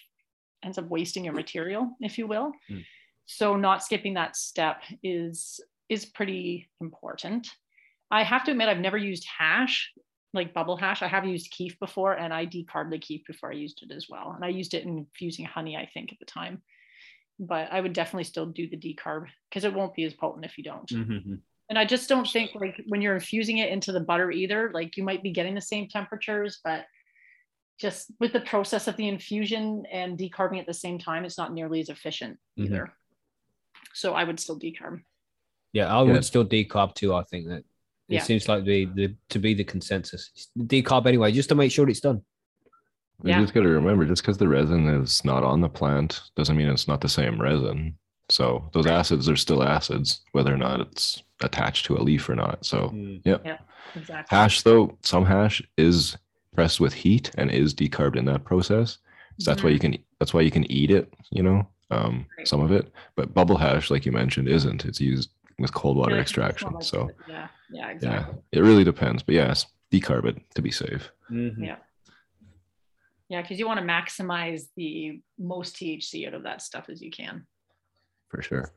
ends 0.65 0.79
up 0.79 0.89
wasting 0.89 1.25
your 1.25 1.35
material, 1.35 1.97
if 2.01 2.19
you 2.19 2.27
will. 2.27 2.53
Mm. 2.71 2.85
So 3.27 3.57
not 3.57 3.83
skipping 3.83 4.15
that 4.15 4.37
step 4.37 4.83
is 5.03 5.61
is 5.89 6.05
pretty 6.05 6.69
important. 6.81 7.49
I 8.11 8.23
have 8.23 8.45
to 8.45 8.51
admit, 8.53 8.69
I've 8.69 8.79
never 8.79 8.97
used 8.97 9.27
hash 9.39 9.93
like 10.35 10.55
bubble 10.55 10.77
hash. 10.77 11.03
I 11.03 11.09
have 11.09 11.25
used 11.25 11.51
keef 11.51 11.79
before 11.79 12.13
and 12.15 12.33
I 12.33 12.47
decarbed 12.47 12.91
the 12.91 12.99
keef 12.99 13.25
before 13.27 13.51
I 13.51 13.55
used 13.55 13.83
it 13.83 13.95
as 13.95 14.09
well. 14.09 14.33
And 14.33 14.45
I 14.45 14.49
used 14.49 14.75
it 14.75 14.85
in 14.85 14.99
infusing 14.99 15.45
honey, 15.45 15.77
I 15.77 15.87
think, 15.87 16.13
at 16.13 16.19
the 16.19 16.25
time. 16.25 16.63
But 17.39 17.71
I 17.71 17.81
would 17.81 17.93
definitely 17.93 18.25
still 18.25 18.47
do 18.47 18.69
the 18.69 18.77
decarb 18.77 19.27
because 19.49 19.65
it 19.65 19.75
won't 19.75 19.95
be 19.95 20.05
as 20.05 20.15
potent 20.15 20.45
if 20.45 20.57
you 20.59 20.65
don't. 20.65 20.89
Mm-hmm. 20.89 21.35
And 21.69 21.79
I 21.79 21.85
just 21.85 22.09
don't 22.09 22.29
think 22.29 22.53
like 22.55 22.81
when 22.87 23.03
you're 23.03 23.15
infusing 23.15 23.59
it 23.59 23.71
into 23.71 23.93
the 23.93 24.01
butter 24.01 24.31
either, 24.31 24.71
like 24.73 24.97
you 24.97 25.03
might 25.05 25.23
be 25.23 25.33
getting 25.33 25.55
the 25.55 25.61
same 25.61 25.89
temperatures, 25.89 26.61
but 26.63 26.87
just 27.79 28.11
with 28.21 28.33
the 28.33 28.41
process 28.41 28.89
of 28.89 28.97
the 28.97 29.09
infusion 29.09 29.85
and 29.93 30.19
decarbing 30.19 30.59
at 30.61 30.67
the 30.67 30.73
same 30.73 30.99
time, 30.99 31.25
it's 31.25 31.37
not 31.37 31.53
nearly 31.53 31.81
as 31.81 31.89
efficient 31.91 32.39
Mhm. 32.59 32.67
either. 32.67 32.97
So 33.93 34.15
I 34.15 34.25
would 34.25 34.41
still 34.41 34.59
decarb. 34.59 35.03
Yeah, 35.73 35.95
I 35.95 36.03
Yeah. 36.05 36.13
would 36.13 36.25
still 36.25 36.47
decarb 36.47 36.95
too. 36.95 37.15
I 37.15 37.25
think 37.25 37.49
that 37.49 37.65
it 38.09 38.15
Yeah. 38.15 38.23
seems 38.23 38.49
like 38.49 38.65
the, 38.65 38.87
the 38.95 39.15
to 39.31 39.39
be 39.39 39.55
the 39.55 39.65
consensus. 39.65 40.49
Decarb 40.59 41.07
anyway, 41.07 41.33
just 41.33 41.49
to 41.49 41.55
make 41.55 41.73
sure 41.73 41.89
it's 41.89 42.01
done. 42.01 42.23
You 43.25 43.31
Yeah. 43.31 43.41
just 43.41 43.55
got 43.55 43.63
to 43.63 43.69
remember, 43.69 44.05
just 44.05 44.23
because 44.23 44.39
the 44.39 44.49
resin 44.49 44.87
is 44.89 45.25
not 45.25 45.43
on 45.43 45.61
the 45.61 45.69
plant 45.69 46.21
doesn't 46.37 46.57
mean 46.57 46.69
it's 46.69 46.87
not 46.89 47.01
the 47.01 47.09
same 47.09 47.41
resin. 47.41 47.97
So 48.29 48.69
those 48.73 48.87
acids 48.87 49.29
are 49.29 49.37
still 49.37 49.63
acids, 49.63 50.21
whether 50.33 50.53
or 50.53 50.59
not 50.59 50.81
it's 50.81 51.23
attached 51.43 51.87
to 51.87 51.97
a 51.97 52.03
leaf 52.03 52.29
or 52.29 52.35
not. 52.35 52.65
So 52.65 52.93
Exactly. 53.95 54.27
hash, 54.29 54.63
though, 54.63 54.97
some 55.03 55.25
hash 55.25 55.63
is 55.79 56.17
pressed 56.55 56.81
with 56.81 56.93
heat 56.93 57.31
and 57.39 57.51
is 57.51 57.75
decarbed 57.75 58.17
in 58.17 58.25
that 58.27 58.45
process. 58.45 58.99
So 59.39 59.51
that's 59.51 59.63
why 59.63 59.71
you 59.71 59.79
can 59.79 59.97
that's 60.19 60.33
why 60.33 60.41
you 60.41 60.51
can 60.51 60.71
eat 60.73 60.91
it, 60.91 61.13
you 61.31 61.43
know, 61.43 61.67
um, 61.91 62.25
Right. 62.39 62.49
some 62.49 62.61
of 62.61 62.73
it. 62.73 62.91
But 63.17 63.35
bubble 63.35 63.59
hash, 63.59 63.91
like 63.91 64.07
you 64.07 64.13
mentioned, 64.13 64.49
isn't. 64.49 64.85
It's 64.87 65.01
used 65.01 65.31
with 65.59 65.73
cold 65.75 65.97
water 65.99 66.15
Yeah, 66.17 66.23
extraction. 66.23 66.81
So 66.83 67.09
it. 67.09 67.17
Yeah, 67.71 67.93
yeah, 67.93 67.99
yeah, 68.01 68.27
it 68.53 68.61
really 68.61 68.85
depends. 68.85 69.23
But 69.23 69.35
yes, 69.35 69.67
decarb 69.93 70.25
it 70.27 70.37
to 70.55 70.63
be 70.63 70.71
safe. 70.71 71.11
Mhm. 71.31 71.65
Yeah. 71.67 71.77
Yeah, 73.29 73.43
because 73.43 73.59
you 73.59 73.67
want 73.67 73.81
to 73.81 73.87
maximize 73.87 74.69
the 74.77 75.21
most 75.39 75.75
THC 75.77 76.27
out 76.29 76.35
of 76.35 76.45
that 76.45 76.63
stuff 76.63 76.89
as 76.89 77.03
you 77.03 77.11
can. 77.11 77.47
For 78.29 78.43
sure. 78.43 78.73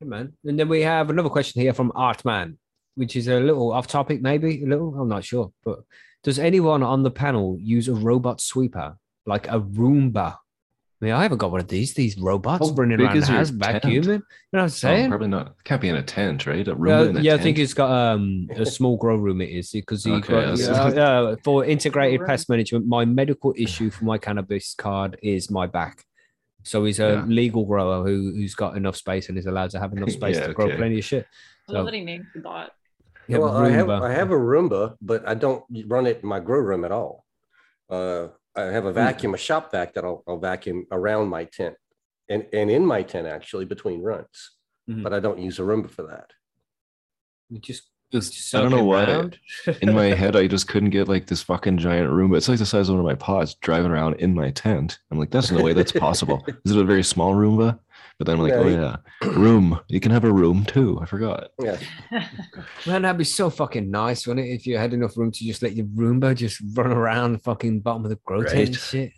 Good 0.00 0.08
man. 0.08 0.32
And 0.44 0.58
then 0.58 0.68
we 0.68 0.80
have 0.80 1.10
another 1.10 1.28
question 1.28 1.62
here 1.62 1.72
from 1.72 1.92
Artman, 1.92 2.56
which 2.96 3.14
is 3.14 3.28
a 3.28 3.38
little 3.38 3.70
off 3.70 3.86
topic, 3.86 4.20
maybe 4.20 4.64
a 4.64 4.66
little. 4.66 5.00
I'm 5.00 5.08
not 5.08 5.22
sure. 5.22 5.52
But 5.64 5.84
does 6.24 6.40
anyone 6.40 6.82
on 6.82 7.04
the 7.04 7.10
panel 7.12 7.56
use 7.60 7.86
a 7.86 7.94
robot 7.94 8.40
sweeper 8.40 8.98
like 9.26 9.46
a 9.46 9.60
Roomba? 9.60 10.38
I 11.02 11.04
mean, 11.06 11.14
I 11.14 11.22
haven't 11.24 11.38
got 11.38 11.50
one 11.50 11.60
of 11.60 11.66
these. 11.66 11.94
These 11.94 12.16
robots 12.16 12.68
How 12.68 12.74
running 12.76 12.96
big 12.96 13.06
around 13.06 13.16
is 13.16 13.26
the 13.26 13.32
house 13.32 13.50
vacuuming. 13.50 14.04
You 14.06 14.12
know 14.12 14.20
what 14.52 14.60
I'm 14.60 14.64
Oh, 14.66 14.68
saying? 14.68 15.08
probably 15.08 15.26
not. 15.26 15.56
Can't 15.64 15.80
be 15.82 15.88
in 15.88 15.96
a 15.96 16.02
tent, 16.02 16.46
right? 16.46 16.66
A 16.68 16.76
room 16.76 16.90
Yeah, 16.92 17.10
in 17.10 17.16
a 17.16 17.20
yeah, 17.22 17.34
I 17.34 17.38
think 17.38 17.58
it's 17.58 17.74
got 17.74 17.90
um 17.90 18.46
a 18.54 18.64
small 18.64 18.96
grow 18.96 19.16
room. 19.16 19.40
It 19.40 19.50
is 19.50 19.72
because 19.72 20.04
the 20.04 20.12
Okay, 20.14 20.28
grow- 20.28 20.54
that's- 20.54 20.60
yeah, 20.94 21.30
yeah, 21.30 21.34
for 21.42 21.64
integrated 21.64 22.24
pest 22.24 22.48
management. 22.48 22.86
My 22.86 23.04
medical 23.04 23.52
issue 23.58 23.90
for 23.90 24.04
my 24.04 24.16
cannabis 24.16 24.74
card 24.78 25.18
is 25.24 25.50
my 25.50 25.66
back. 25.66 26.04
So 26.62 26.84
he's 26.84 27.00
a 27.00 27.08
Yeah. 27.14 27.24
legal 27.26 27.64
grower 27.64 28.04
who 28.04 28.32
who's 28.36 28.54
got 28.54 28.76
enough 28.76 28.94
space 28.94 29.28
and 29.28 29.36
is 29.36 29.46
allowed 29.46 29.70
to 29.70 29.80
have 29.80 29.92
enough 29.96 30.10
space 30.10 30.36
Yeah, 30.36 30.46
to 30.46 30.52
grow 30.54 30.66
okay. 30.66 30.76
plenty 30.76 30.98
of 31.00 31.04
shit. 31.04 31.26
I 31.68 31.72
love 31.72 31.80
So- 31.82 31.84
that 31.86 31.94
he 31.94 32.04
named 32.04 32.26
the 32.32 32.40
bot. 32.42 32.70
Yeah, 33.26 33.38
well, 33.38 33.56
I 33.56 33.70
have 33.70 33.90
I 33.90 34.12
have 34.12 34.30
a 34.30 34.36
Roomba, 34.36 34.96
but 35.02 35.26
I 35.26 35.34
don't 35.34 35.64
run 35.86 36.06
it 36.06 36.20
in 36.22 36.28
my 36.28 36.38
grow 36.38 36.60
room 36.60 36.84
at 36.84 36.92
all. 36.92 37.24
Uh, 37.90 38.28
I 38.56 38.62
have 38.64 38.84
a 38.84 38.92
vacuum, 38.92 39.34
a 39.34 39.38
shop 39.38 39.72
vac 39.72 39.94
that 39.94 40.04
I'll, 40.04 40.22
I'll 40.28 40.38
vacuum 40.38 40.86
around 40.90 41.28
my 41.28 41.44
tent 41.44 41.74
and, 42.28 42.46
and 42.52 42.70
in 42.70 42.84
my 42.84 43.02
tent 43.02 43.26
actually 43.26 43.64
between 43.64 44.02
runs. 44.02 44.52
Mhm. 44.90 45.02
But 45.02 45.14
I 45.14 45.20
don't 45.20 45.38
use 45.38 45.58
a 45.58 45.62
Roomba 45.62 45.90
for 45.90 46.02
that. 46.08 46.30
You 47.48 47.58
just, 47.60 47.84
Just- 48.12 48.32
just 48.34 48.54
I 48.54 48.60
don't 48.60 48.70
know 48.72 48.84
why. 48.84 49.30
in 49.80 49.94
my 49.94 50.06
head, 50.22 50.36
I 50.36 50.46
just 50.46 50.68
couldn't 50.68 50.90
get 50.90 51.08
like 51.08 51.26
this 51.26 51.42
fucking 51.42 51.78
giant 51.78 52.10
Roomba. 52.10 52.36
It's 52.36 52.48
like 52.48 52.58
the 52.58 52.66
size 52.66 52.88
of 52.88 52.96
one 52.96 53.00
of 53.00 53.06
my 53.06 53.14
pods 53.14 53.54
driving 53.54 53.90
around 53.90 54.14
in 54.16 54.34
my 54.34 54.50
tent. 54.50 54.98
I'm 55.10 55.18
like, 55.18 55.30
that's 55.30 55.50
no 55.50 55.62
way 55.62 55.72
that's 55.72 55.92
possible. 55.92 56.44
Is 56.66 56.72
it 56.72 56.78
a 56.80 56.84
very 56.84 57.02
small 57.04 57.34
Roomba? 57.34 57.78
But 58.18 58.26
then 58.26 58.36
I'm 58.36 58.42
like, 58.42 58.52
No, 58.54 58.62
oh 58.62 58.68
yeah, 58.68 58.96
room. 59.32 59.80
You 59.88 59.98
can 60.00 60.12
have 60.12 60.24
a 60.24 60.32
room 60.32 60.64
too. 60.64 60.98
I 61.02 61.06
forgot. 61.06 61.48
Yeah. 61.60 61.78
Man, 62.86 63.02
that'd 63.02 63.18
be 63.18 63.24
so 63.24 63.50
fucking 63.50 63.90
nice, 63.90 64.26
wouldn't 64.26 64.46
it? 64.46 64.50
If 64.50 64.66
you 64.66 64.78
had 64.78 64.92
enough 64.92 65.16
room 65.16 65.32
to 65.32 65.44
just 65.44 65.62
let 65.62 65.74
your 65.74 65.86
Roomba 65.86 66.34
just 66.36 66.62
run 66.74 66.92
around 66.92 67.32
the 67.32 67.38
fucking 67.38 67.80
bottom 67.80 68.04
of 68.04 68.10
the 68.10 68.18
grow 68.24 68.42
tent 68.44 68.68
and 68.68 68.76
shit. 68.76 69.12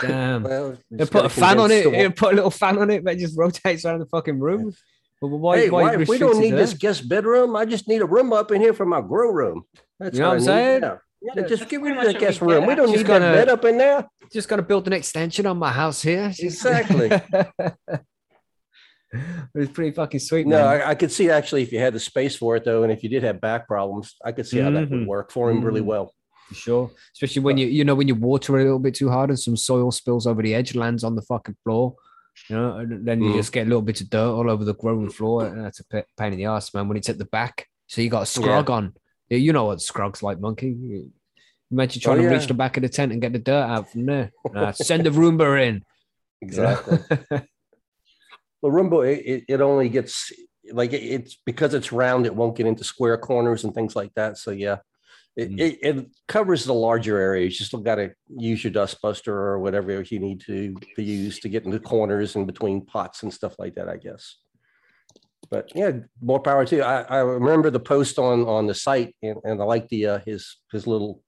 Damn. 0.00 0.42
Well, 0.44 0.76
You 0.90 1.06
put 1.06 1.24
a 1.24 1.28
fan 1.28 1.58
on 1.60 1.70
it. 1.70 1.84
the 1.84 1.96
You 1.98 2.10
put 2.10 2.32
a 2.32 2.36
little 2.36 2.50
fan 2.50 2.78
on 2.78 2.90
it 2.90 3.04
that 3.04 3.18
just 3.18 3.36
rotates 3.38 3.84
around 3.84 3.98
the 4.00 4.06
fucking 4.06 4.38
room. 4.38 4.72
But 5.20 5.28
why? 5.28 5.58
hey, 5.58 5.70
why 5.70 5.82
why, 5.82 6.00
if 6.00 6.08
we 6.08 6.16
don't 6.16 6.40
need 6.40 6.50
to 6.52 6.56
this 6.56 6.72
guest 6.74 7.08
bedroom, 7.08 7.54
I 7.54 7.66
just 7.66 7.86
need 7.88 8.00
a 8.00 8.06
room 8.06 8.32
up 8.32 8.50
in 8.52 8.60
here 8.60 8.72
for 8.72 8.86
my 8.86 9.00
grow 9.02 9.30
room. 9.30 9.64
That's 9.98 10.14
You 10.16 10.22
know 10.22 10.30
what 10.30 10.40
what 10.40 10.48
I 10.48 10.52
I'm 10.52 10.80
saying? 10.80 10.82
Yeah. 10.82 10.96
Yeah, 11.22 11.32
Yeah. 11.36 11.42
just 11.48 11.60
That's 11.60 11.70
get 11.70 11.82
rid 11.82 11.90
of 11.90 11.96
much 11.98 12.06
the 12.14 12.18
guest 12.18 12.40
room. 12.40 12.66
We 12.66 12.74
don't 12.74 12.86
Just 12.86 12.98
need 12.98 13.06
gonna- 13.06 13.20
that 13.26 13.34
bed 13.34 13.48
up 13.50 13.64
in 13.66 13.76
there. 13.76 14.08
Just 14.32 14.48
got 14.48 14.56
to 14.56 14.62
build 14.62 14.86
an 14.86 14.92
extension 14.94 15.44
on 15.44 15.58
my 15.58 15.70
house 15.72 16.00
here. 16.02 16.32
It's 16.38 16.64
Exactly. 19.12 19.62
it's 19.62 19.72
pretty 19.72 19.90
fucking 19.92 20.20
sweet, 20.20 20.46
No, 20.46 20.56
man. 20.56 20.66
I, 20.82 20.90
I 20.90 20.94
could 20.94 21.10
see 21.12 21.30
actually 21.30 21.62
if 21.62 21.72
you 21.72 21.78
had 21.80 21.92
the 21.94 22.00
space 22.00 22.36
for 22.36 22.56
it 22.56 22.64
though, 22.64 22.82
and 22.84 22.92
if 22.92 23.02
you 23.02 23.08
did 23.08 23.22
have 23.24 23.40
back 23.40 23.66
problems, 23.66 24.16
I 24.24 24.32
could 24.32 24.46
see 24.46 24.58
how 24.58 24.70
that 24.70 24.88
would 24.90 25.00
Mhm. 25.00 25.06
work 25.06 25.30
for 25.32 25.50
him 25.50 25.64
really 25.64 25.80
Mhm. 25.80 25.86
well. 25.86 26.14
For 26.48 26.54
sure. 26.54 26.90
Especially 27.14 27.42
when 27.42 27.58
you 27.58 27.66
you 27.66 27.84
know 27.84 27.94
when 27.94 28.08
you 28.08 28.14
water 28.14 28.58
it 28.58 28.62
a 28.62 28.64
little 28.64 28.78
bit 28.78 28.94
too 28.94 29.08
hard 29.08 29.30
and 29.30 29.38
some 29.38 29.56
soil 29.56 29.90
spills 29.90 30.26
over 30.26 30.42
the 30.42 30.54
edge, 30.54 30.74
lands 30.74 31.04
on 31.04 31.14
the 31.16 31.22
fucking 31.22 31.56
floor. 31.64 31.94
You 32.48 32.56
know, 32.56 32.76
and 32.78 33.06
then 33.06 33.20
you 33.22 33.30
Mhm. 33.30 33.36
just 33.36 33.52
get 33.52 33.66
a 33.66 33.68
little 33.68 33.82
bit 33.82 34.00
of 34.00 34.08
dirt 34.10 34.30
all 34.32 34.48
over 34.50 34.64
the 34.64 34.74
growing 34.74 35.10
floor. 35.10 35.46
And 35.46 35.64
that's 35.64 35.80
a 35.80 35.84
pain 36.16 36.32
in 36.32 36.38
the 36.38 36.44
ass, 36.46 36.72
man. 36.72 36.88
When 36.88 36.96
it's 36.96 37.08
at 37.08 37.18
the 37.18 37.24
back, 37.26 37.66
so 37.88 38.00
you 38.00 38.08
got 38.08 38.22
a 38.22 38.24
scrog 38.24 38.70
on. 38.70 38.94
Yeah, 39.28 39.38
you 39.38 39.52
know 39.52 39.66
what 39.66 39.80
scrog's 39.82 40.22
like, 40.22 40.40
monkey. 40.40 40.70
You- 40.70 41.10
Imagine 41.72 42.02
trying 42.02 42.20
to 42.22 42.28
reach 42.28 42.48
the 42.48 42.54
back 42.54 42.76
of 42.76 42.82
the 42.82 42.88
tent 42.88 43.12
and 43.12 43.20
get 43.22 43.32
the 43.32 43.38
dirt 43.38 43.62
out 43.62 43.92
from 43.92 44.06
there. 44.06 44.32
Send 44.72 45.04
the 45.06 45.10
Roomba 45.10 45.48
in. 45.68 45.84
Exactly. 46.42 46.98
the 48.62 48.68
Roomba, 48.68 49.06
it, 49.16 49.44
it, 49.48 49.60
only 49.60 49.88
gets 49.88 50.32
like 50.72 50.92
it, 50.92 51.02
it's 51.02 51.38
because 51.46 51.74
it's 51.74 51.92
round, 51.92 52.26
it 52.26 52.34
won't 52.34 52.56
get 52.56 52.66
into 52.66 52.84
square 52.84 53.18
corners 53.18 53.64
and 53.64 53.74
things 53.74 53.96
like 53.96 54.12
that. 54.14 54.38
So 54.38 54.50
yeah, 54.50 54.78
it, 55.36 55.50
Mm. 55.50 55.60
it, 55.60 55.78
it 55.82 56.06
covers 56.28 56.64
the 56.64 56.74
larger 56.74 57.16
areas. 57.16 57.58
You 57.58 57.66
still 57.66 57.80
got 57.80 57.96
to 57.96 58.12
use 58.36 58.62
your 58.62 58.72
dust 58.72 59.00
buster 59.00 59.34
or 59.34 59.58
whatever 59.58 60.02
you 60.02 60.18
need 60.18 60.40
to, 60.42 60.74
to 60.96 61.02
use 61.02 61.38
to 61.40 61.48
get 61.48 61.64
into 61.64 61.80
corners 61.80 62.36
and 62.36 62.46
between 62.46 62.84
pots 62.84 63.22
and 63.22 63.32
stuff 63.32 63.54
like 63.58 63.76
that, 63.76 63.88
I 63.88 63.96
guess. 63.96 64.36
But 65.50 65.72
yeah, 65.74 65.92
more 66.20 66.40
power 66.40 66.66
to 66.66 66.76
you. 66.76 66.82
I, 66.82 67.02
I 67.02 67.18
remember 67.18 67.70
the 67.70 67.80
post 67.80 68.18
on 68.18 68.44
on 68.46 68.66
the 68.66 68.74
site 68.74 69.16
and, 69.22 69.38
and 69.42 69.60
I 69.60 69.64
like 69.64 69.88
the 69.88 70.06
uh, 70.06 70.18
his 70.26 70.56
his 70.70 70.86
little 70.86 71.22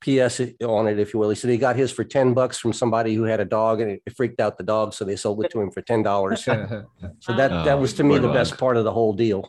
PS 0.00 0.40
on 0.64 0.86
it, 0.86 0.98
if 0.98 1.12
you 1.12 1.18
will. 1.20 1.28
He 1.30 1.34
said 1.34 1.50
he 1.50 1.56
got 1.58 1.76
his 1.76 1.90
for 1.90 2.04
10 2.04 2.32
bucks 2.34 2.58
from 2.58 2.72
somebody 2.72 3.14
who 3.14 3.24
had 3.24 3.40
a 3.40 3.44
dog 3.44 3.80
and 3.80 3.90
it 3.90 4.02
freaked 4.16 4.40
out 4.40 4.56
the 4.56 4.64
dog. 4.64 4.94
So 4.94 5.04
they 5.04 5.16
sold 5.16 5.44
it 5.44 5.50
to 5.52 5.60
him 5.60 5.70
for 5.70 5.82
$10. 5.82 6.86
So 7.20 7.34
that, 7.36 7.50
Oh, 7.52 7.64
that 7.64 7.78
was 7.78 7.92
to 7.94 8.04
me 8.04 8.16
the 8.16 8.28
dog. 8.28 8.34
best 8.34 8.58
part 8.58 8.76
of 8.76 8.84
the 8.84 8.92
whole 8.92 9.12
deal. 9.12 9.48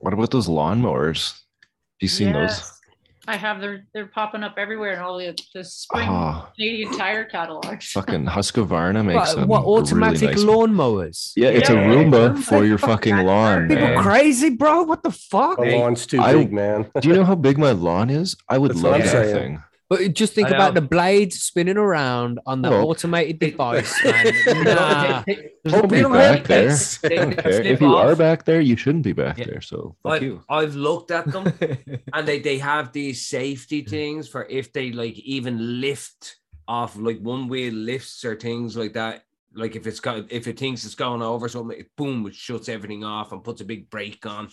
What 0.00 0.12
about 0.14 0.30
those 0.30 0.48
lawnmowers? 0.48 1.32
Have 1.32 2.00
you 2.00 2.08
seen 2.08 2.32
those? 2.32 2.79
Yes. 3.26 3.34
I 3.34 3.36
have 3.38 3.60
they're 3.60 3.84
they're 3.92 4.06
popping 4.06 4.42
up 4.42 4.54
everywhere 4.56 4.92
in 4.92 4.98
all 5.00 5.18
the, 5.18 5.36
the 5.54 5.62
spring 5.64 6.08
Oh, 6.08 6.48
Canadian 6.56 6.96
tire 6.96 7.24
catalogs. 7.24 7.90
fucking 7.92 8.24
Husqvarna 8.26 9.04
makes 9.04 9.28
what, 9.30 9.36
them 9.36 9.48
what 9.48 9.60
really 9.64 9.80
automatic 9.82 10.30
nice- 10.30 10.42
lawnmowers? 10.44 11.32
Yeah, 11.36 11.48
it's 11.48 11.68
Yeah, 11.68 11.76
a 11.80 11.94
Roomba 11.94 12.36
yeah. 12.36 12.42
for 12.42 12.64
your 12.64 12.78
fucking 12.78 13.16
lawn. 13.26 13.68
People 13.68 13.84
man. 13.88 13.98
crazy, 14.02 14.50
bro. 14.50 14.82
What 14.84 15.02
the 15.02 15.10
fuck? 15.12 15.58
The 15.58 15.76
lawn's 15.76 16.06
too 16.06 16.20
I- 16.20 16.32
big, 16.34 16.52
man. 16.52 16.90
Do 17.00 17.08
you 17.08 17.14
know 17.14 17.24
how 17.30 17.34
big 17.34 17.58
my 17.58 17.72
lawn 17.72 18.10
is? 18.10 18.36
I 18.48 18.58
would 18.58 18.70
That's 18.72 18.82
love 18.82 18.98
that 19.02 19.08
saying. 19.10 19.34
thing. 19.34 19.62
But 19.90 20.14
just 20.14 20.34
think 20.34 20.48
about 20.50 20.74
the 20.74 20.80
blades 20.80 21.42
spinning 21.42 21.76
around 21.76 22.38
on 22.46 22.62
the 22.62 22.70
Well, 22.70 22.86
automated 22.88 23.40
device, 23.40 23.92
man. 24.04 24.32
Nah. 24.64 25.24
Don't 25.64 25.90
be 25.90 26.04
back 26.04 26.44
there. 26.44 26.76
They- 27.02 27.18
I 27.18 27.24
don't 27.24 27.30
they 27.36 27.42
care. 27.42 27.52
slip 27.52 27.66
If 27.66 27.80
you 27.80 27.96
are 27.96 28.14
back 28.14 28.44
there, 28.44 28.60
you 28.60 28.76
shouldn't 28.76 29.02
be 29.02 29.12
back 29.12 29.38
Yeah. 29.38 29.46
there. 29.46 29.60
So 29.60 29.96
fuck 30.04 30.12
I've, 30.12 30.22
you. 30.22 30.42
I've 30.48 30.76
looked 30.76 31.10
at 31.10 31.26
them 31.26 31.52
and 32.14 32.26
they, 32.28 32.38
they 32.38 32.58
have 32.58 32.92
these 32.92 33.26
safety 33.26 33.82
things 33.82 34.28
for 34.28 34.44
if 34.46 34.72
they 34.72 34.92
like 34.92 35.18
even 35.18 35.80
lift 35.80 36.36
off 36.68 36.96
like 36.96 37.18
one 37.18 37.48
wheel 37.48 37.74
lifts 37.74 38.24
or 38.24 38.36
things 38.36 38.76
like 38.76 38.92
that. 38.92 39.24
Like 39.52 39.74
if 39.74 39.88
it's 39.88 39.98
got 39.98 40.30
if 40.30 40.46
it 40.46 40.56
thinks 40.56 40.84
it's 40.84 40.94
going 40.94 41.20
over 41.20 41.48
something, 41.48 41.80
it 41.80 41.90
boom, 41.96 42.24
it 42.28 42.36
shuts 42.36 42.68
everything 42.68 43.02
off 43.02 43.32
and 43.32 43.42
puts 43.42 43.60
a 43.60 43.64
big 43.64 43.90
brake 43.90 44.24
on. 44.24 44.48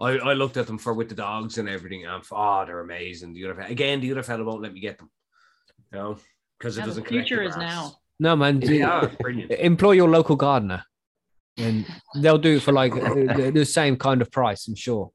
I, 0.00 0.10
I 0.18 0.32
looked 0.34 0.56
at 0.56 0.66
them 0.66 0.78
for 0.78 0.94
with 0.94 1.08
the 1.08 1.14
dogs 1.14 1.58
and 1.58 1.68
everything. 1.68 2.04
And 2.06 2.22
oh, 2.32 2.64
they're 2.66 2.80
amazing. 2.80 3.34
The 3.34 3.44
other 3.46 3.62
fe- 3.62 3.70
again, 3.72 4.00
the 4.00 4.10
other 4.12 4.22
fellow 4.22 4.44
won't 4.44 4.62
let 4.62 4.72
me 4.72 4.80
get 4.80 4.98
them. 4.98 5.10
You 5.92 5.98
know, 5.98 6.16
because 6.58 6.76
it 6.76 6.80
Yeah, 6.80 6.86
doesn't 6.86 7.04
connect 7.04 7.28
future 7.28 7.42
the 7.44 7.50
is 7.50 7.56
now. 7.56 7.96
no, 8.18 8.34
man. 8.36 8.58
do- 8.60 8.74
Yeah. 8.74 9.08
Employ 9.58 9.92
your 9.92 10.08
local 10.08 10.36
gardener, 10.36 10.84
and 11.58 11.84
they'll 12.16 12.38
do 12.38 12.56
it 12.56 12.62
for 12.62 12.72
like 12.72 12.92
uh, 12.94 13.14
the, 13.14 13.50
the 13.54 13.64
same 13.66 13.96
kind 13.96 14.22
of 14.22 14.30
price. 14.30 14.66
I'm 14.68 14.74
sure. 14.74 15.10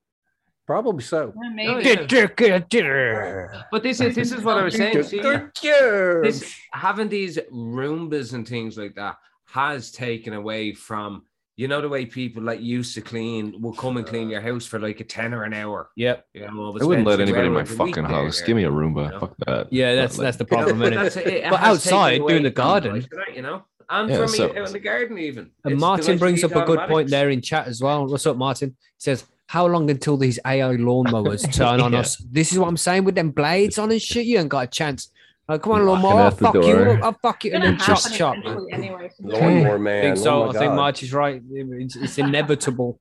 Probably 0.67 1.01
so. 1.03 1.33
Yeah, 1.35 1.49
Oh, 1.49 1.53
maybe. 1.53 1.73
Oh, 1.73 1.77
yeah. 1.79 3.63
But 3.71 3.83
this 3.83 4.01
is 4.01 4.15
this 4.15 4.31
is 4.31 4.43
what 4.43 4.57
I 4.57 4.63
was 4.63 4.75
saying. 4.75 5.01
See, 5.03 5.21
this 5.21 6.55
having 6.73 7.09
these 7.09 7.37
Roombas 7.51 8.33
and 8.33 8.47
things 8.47 8.77
like 8.77 8.93
that 8.95 9.15
has 9.45 9.91
taken 9.91 10.33
away 10.33 10.73
from 10.73 11.23
you 11.57 11.67
know 11.67 11.81
the 11.81 11.89
way 11.89 12.05
people 12.05 12.43
that 12.43 12.61
used 12.61 12.93
to 12.93 13.01
clean 13.01 13.59
will 13.61 13.73
come 13.73 13.97
and 13.97 14.05
clean 14.05 14.29
your 14.29 14.41
house 14.41 14.65
for 14.67 14.77
like 14.79 14.99
a 14.99 15.03
tenner 15.03 15.43
an 15.43 15.53
hour. 15.53 15.89
Yep. 15.95 16.25
You 16.35 16.41
know, 16.41 16.77
I 16.79 16.85
wouldn't 16.85 17.07
let 17.07 17.19
anybody 17.19 17.47
in 17.47 17.53
my 17.53 17.65
fucking 17.65 18.03
house. 18.05 18.37
there. 18.37 18.47
Give 18.47 18.55
me 18.55 18.63
a 18.63 18.69
Roomba. 18.71 19.05
You 19.05 19.09
know? 19.11 19.19
Fuck 19.19 19.35
that. 19.47 19.73
Yeah, 19.73 19.95
that's 19.95 20.17
But, 20.17 20.23
that's 20.23 20.37
the 20.37 20.45
You 20.49 20.57
know, 20.57 20.63
problem, 20.63 20.79
but 20.79 20.93
innit? 20.93 21.03
that's 21.03 21.15
it. 21.17 21.27
It 21.27 21.49
But 21.49 21.59
outside, 21.61 22.19
doing 22.19 22.43
the 22.43 22.51
garden. 22.51 22.93
like 23.11 23.35
you 23.35 23.41
know, 23.41 23.63
and 23.89 24.07
Yeah, 24.09 24.17
for 24.17 24.27
so- 24.27 24.47
me 24.53 24.59
out 24.59 24.67
in 24.67 24.73
the 24.73 24.79
garden 24.79 25.17
even. 25.17 25.49
And 25.65 25.73
It's 25.73 25.81
Martin 25.81 26.17
brings 26.19 26.43
up 26.43 26.51
a 26.55 26.59
use 26.59 26.65
good 26.67 26.79
point 26.87 27.09
there 27.09 27.31
in 27.31 27.41
chat 27.41 27.67
as 27.67 27.81
well. 27.81 28.05
What's 28.05 28.27
up, 28.27 28.37
Martin? 28.37 28.69
He 28.79 28.99
says, 28.99 29.25
How 29.47 29.65
long 29.65 29.89
until 29.89 30.15
these 30.17 30.37
AI 30.45 30.75
lawnmowers 30.75 31.51
turn 31.53 31.81
on 31.81 31.93
Yeah. 31.93 31.99
us? 32.01 32.17
This 32.17 32.51
is 32.51 32.59
what 32.59 32.67
I'm 32.67 32.77
saying 32.77 33.03
with 33.03 33.15
them 33.15 33.31
blades 33.31 33.79
on 33.79 33.89
and 33.91 34.01
shit. 34.01 34.27
You 34.27 34.37
ain't 34.37 34.49
got 34.49 34.65
a 34.65 34.67
chance. 34.67 35.09
Like, 35.49 35.61
come 35.61 35.73
on, 35.73 35.85
Knocking 35.85 36.03
lawnmower, 36.03 36.21
I'll 36.21 36.27
at 36.27 36.37
the 36.37 36.45
fuck 36.45 36.55
you. 36.55 36.61
door. 36.61 36.99
I'll 37.03 37.13
fuck 37.21 37.43
you. 37.45 37.51
It's 37.51 37.55
And 37.55 37.63
gonna 37.63 37.77
then 37.77 37.85
chop, 37.85 38.11
chop. 38.11 38.35
anyway. 38.73 39.09
Lawnmower 39.21 39.87
I 39.97 40.01
think 40.01 40.17
so. 40.17 40.43
oh 40.43 40.49
I 40.49 40.51
think 40.51 40.65
God. 40.65 40.75
March 40.75 41.03
is 41.03 41.13
right. 41.13 41.41
It's, 41.51 41.95
it's 41.95 42.17
inevitable. 42.17 42.99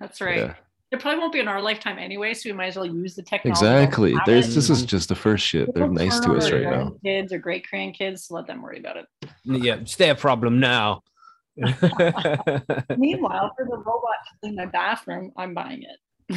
That's 0.00 0.20
right. 0.20 0.38
Yeah. 0.38 0.54
It 0.92 1.00
probably 1.00 1.18
won't 1.18 1.32
be 1.32 1.40
in 1.40 1.48
our 1.48 1.60
lifetime 1.60 1.98
anyway, 1.98 2.32
so 2.32 2.48
we 2.48 2.52
might 2.52 2.66
as 2.68 2.76
well 2.76 2.86
use 2.86 3.14
the 3.16 3.22
technology. 3.22 3.66
Exactly. 3.66 4.14
There's 4.24 4.54
this 4.54 4.70
is 4.70 4.84
just 4.84 5.08
the 5.08 5.14
first 5.16 5.44
shit. 5.44 5.74
They're 5.74 5.88
nice 5.88 6.20
to 6.20 6.32
us 6.36 6.50
right 6.50 6.62
now. 6.62 6.92
Kids 7.04 7.32
or 7.32 7.38
great 7.38 7.66
grandkids, 7.70 8.30
let 8.30 8.46
them 8.46 8.62
worry 8.62 8.78
about 8.78 8.96
it. 8.98 9.06
yeah, 9.44 9.74
it's 9.74 9.96
their 9.96 10.14
problem 10.14 10.60
now. 10.60 11.02
Meanwhile, 11.56 13.52
for 13.56 13.64
the 13.64 13.76
robot 13.76 14.14
to 14.28 14.38
clean 14.40 14.54
my 14.56 14.66
bathroom, 14.66 15.32
I'm 15.36 15.54
buying 15.54 15.82
it. 15.82 15.98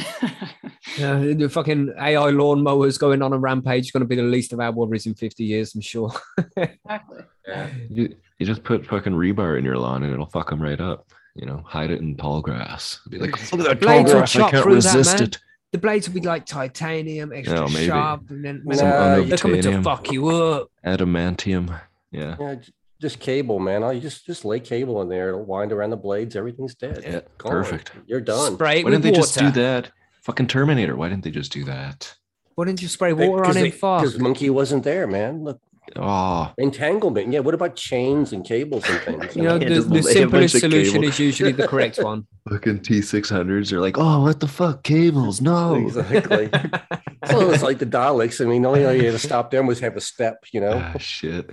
Yeah, 0.98 1.18
the 1.18 1.48
fucking 1.48 1.92
AI 1.98 2.30
lawnmowers 2.32 2.98
going 2.98 3.22
on 3.22 3.32
a 3.32 3.38
rampage 3.38 3.86
is 3.86 3.90
going 3.90 4.00
to 4.02 4.06
be 4.08 4.16
the 4.16 4.22
least 4.22 4.52
of 4.52 4.60
our 4.60 4.72
worries 4.72 5.06
in 5.06 5.14
50 5.14 5.44
years, 5.44 5.74
I'm 5.74 5.80
sure. 5.80 6.12
exactly. 6.56 7.22
Yeah. 7.46 7.68
You, 7.88 8.16
you 8.38 8.46
just 8.46 8.64
put 8.64 8.84
fucking 8.86 9.12
rebar 9.12 9.58
in 9.58 9.64
your 9.64 9.76
lawn 9.78 10.02
and 10.02 10.12
it'll 10.12 10.26
fuck 10.26 10.50
them 10.50 10.60
right 10.60 10.80
up. 10.80 11.06
You 11.36 11.46
know, 11.46 11.62
hide 11.64 11.90
it 11.90 12.00
in 12.00 12.16
tall 12.16 12.40
grass. 12.40 13.00
Be 13.08 13.18
like, 13.18 13.38
oh, 13.52 13.56
look 13.56 13.68
at 13.68 13.80
that 13.80 13.86
tall 13.86 14.02
Blades 14.02 14.12
will 14.12 14.18
grass. 14.20 14.36
I 14.36 14.50
can't 14.50 14.62
through 14.64 14.80
that, 14.80 14.94
resist 14.94 15.14
man. 15.18 15.22
it. 15.28 15.38
The 15.72 15.78
blades 15.78 16.08
will 16.08 16.14
be 16.20 16.26
like 16.26 16.44
titanium, 16.46 17.32
extra 17.32 17.60
Oh, 17.60 17.68
sharp, 17.68 18.28
and 18.30 18.44
then 18.44 18.62
Nah, 18.64 18.74
uh, 18.82 19.16
man, 19.18 19.28
they're 19.28 19.38
coming 19.38 19.62
to 19.62 19.82
fuck 19.82 20.10
you 20.10 20.26
up. 20.28 20.68
Adamantium. 20.84 21.80
Yeah. 22.10 22.36
Yeah, 22.40 22.54
j- 22.56 22.72
just 23.00 23.18
cable, 23.20 23.58
man. 23.58 23.82
All 23.82 23.92
you 23.92 24.00
just 24.00 24.26
just 24.26 24.44
lay 24.44 24.60
cable 24.60 25.00
in 25.02 25.08
there. 25.08 25.28
It'll 25.30 25.44
wind 25.44 25.72
around 25.72 25.90
the 25.90 25.96
blades. 25.96 26.36
Everything's 26.36 26.74
dead. 26.74 27.00
Yeah. 27.02 27.20
Gone. 27.38 27.50
Perfect. 27.52 27.92
You're 28.06 28.20
done. 28.20 28.54
Spray 28.54 28.80
it 28.80 28.84
Why 28.84 28.90
didn't 28.90 29.02
they 29.04 29.10
water. 29.10 29.20
just 29.22 29.38
do 29.38 29.50
that? 29.52 29.90
Fucking 30.22 30.46
Terminator. 30.48 30.96
Why 30.96 31.08
didn't 31.08 31.24
they 31.24 31.30
just 31.30 31.52
do 31.52 31.64
that? 31.64 32.14
Why 32.54 32.66
didn't 32.66 32.82
you 32.82 32.88
spray 32.88 33.12
water 33.14 33.44
on 33.46 33.56
him? 33.56 33.70
Fuck. 33.70 34.02
Because 34.02 34.18
monkey 34.18 34.50
wasn't 34.50 34.84
there, 34.84 35.06
man. 35.06 35.44
Look, 35.44 35.60
Oh, 35.96 36.52
entanglement. 36.56 37.32
Yeah. 37.32 37.40
What 37.40 37.54
about 37.54 37.74
chains 37.74 38.32
and 38.32 38.44
cables 38.44 38.84
and 38.88 39.00
things? 39.00 39.34
You 39.34 39.42
know, 39.42 39.56
Yeah, 39.60 39.68
the, 39.70 39.80
the 39.80 40.02
lay 40.02 40.22
a 40.22 40.28
bunch 40.28 40.52
simplest 40.52 40.60
solution 40.60 41.02
is 41.02 41.18
usually 41.18 41.50
the 41.52 41.66
correct 41.66 41.98
one. 42.02 42.26
fucking 42.48 42.80
T600s 42.80 43.72
are 43.72 43.80
like, 43.80 43.96
oh, 43.98 44.22
what 44.22 44.38
the 44.38 44.46
fuck? 44.46 44.84
Cables. 44.84 45.40
No. 45.40 45.74
Exactly. 45.74 46.48
so 47.28 47.50
it's 47.50 47.62
like 47.64 47.78
the 47.78 47.86
Daleks. 47.86 48.44
I 48.44 48.48
mean, 48.48 48.62
the 48.62 48.68
only 48.68 48.84
way 48.84 48.98
you 48.98 49.04
had 49.06 49.12
to 49.12 49.18
stop 49.18 49.50
them 49.50 49.66
was 49.66 49.80
have 49.80 49.96
a 49.96 50.00
step. 50.00 50.44
You 50.52 50.60
know. 50.60 50.74
Ah, 50.94 50.98
shit. 50.98 51.50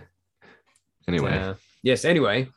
Anyway, 1.08 1.38
Uh, 1.38 1.54
yes. 1.84 2.04
Anyway, 2.06 2.50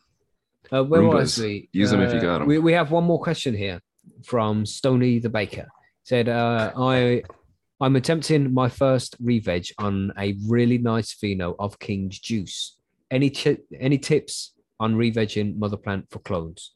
uh, 0.73 0.83
where 0.85 1.03
was 1.03 1.39
Roombas. 1.39 1.43
we? 1.45 1.69
Use 1.73 1.93
'em 1.93 2.01
if 2.03 2.13
you 2.15 2.21
got 2.21 2.39
them. 2.41 2.49
We, 2.49 2.59
we 2.59 2.73
have 2.73 2.91
one 2.91 3.05
more 3.05 3.21
question 3.21 3.55
here 3.55 3.81
from 4.25 4.67
Stony 4.67 5.19
the 5.21 5.31
Baker. 5.31 5.69
Said, 6.05 6.29
uh, 6.29 6.73
I 6.77 7.23
I'm 7.81 7.97
attempting 7.97 8.53
my 8.53 8.69
first 8.69 9.17
re-veg 9.21 9.67
on 9.79 10.13
a 10.19 10.37
really 10.47 10.77
nice 10.79 11.15
pheno 11.15 11.55
of 11.59 11.79
King's 11.79 12.19
Juice. 12.19 12.77
Any 13.11 13.31
ti- 13.31 13.59
any 13.79 13.97
tips 13.99 14.53
on 14.79 14.97
re-vegging 14.97 15.57
mother 15.57 15.77
plant 15.79 16.07
for 16.11 16.19
clones? 16.19 16.75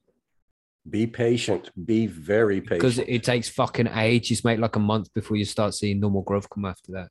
Be 0.89 1.07
patient. 1.07 1.70
Be 1.87 2.07
very 2.07 2.61
patient. 2.61 2.81
Because 2.81 2.99
it 2.99 3.25
takes 3.25 3.49
fucking 3.49 3.89
ages, 3.89 4.45
mate, 4.45 4.61
like 4.61 4.77
a 4.77 4.81
month 4.81 5.12
before 5.14 5.37
you 5.37 5.45
start 5.45 5.75
seeing 5.75 6.01
normal 6.01 6.22
growth 6.22 6.49
come 6.51 6.64
after 6.66 6.93
that. 6.93 7.09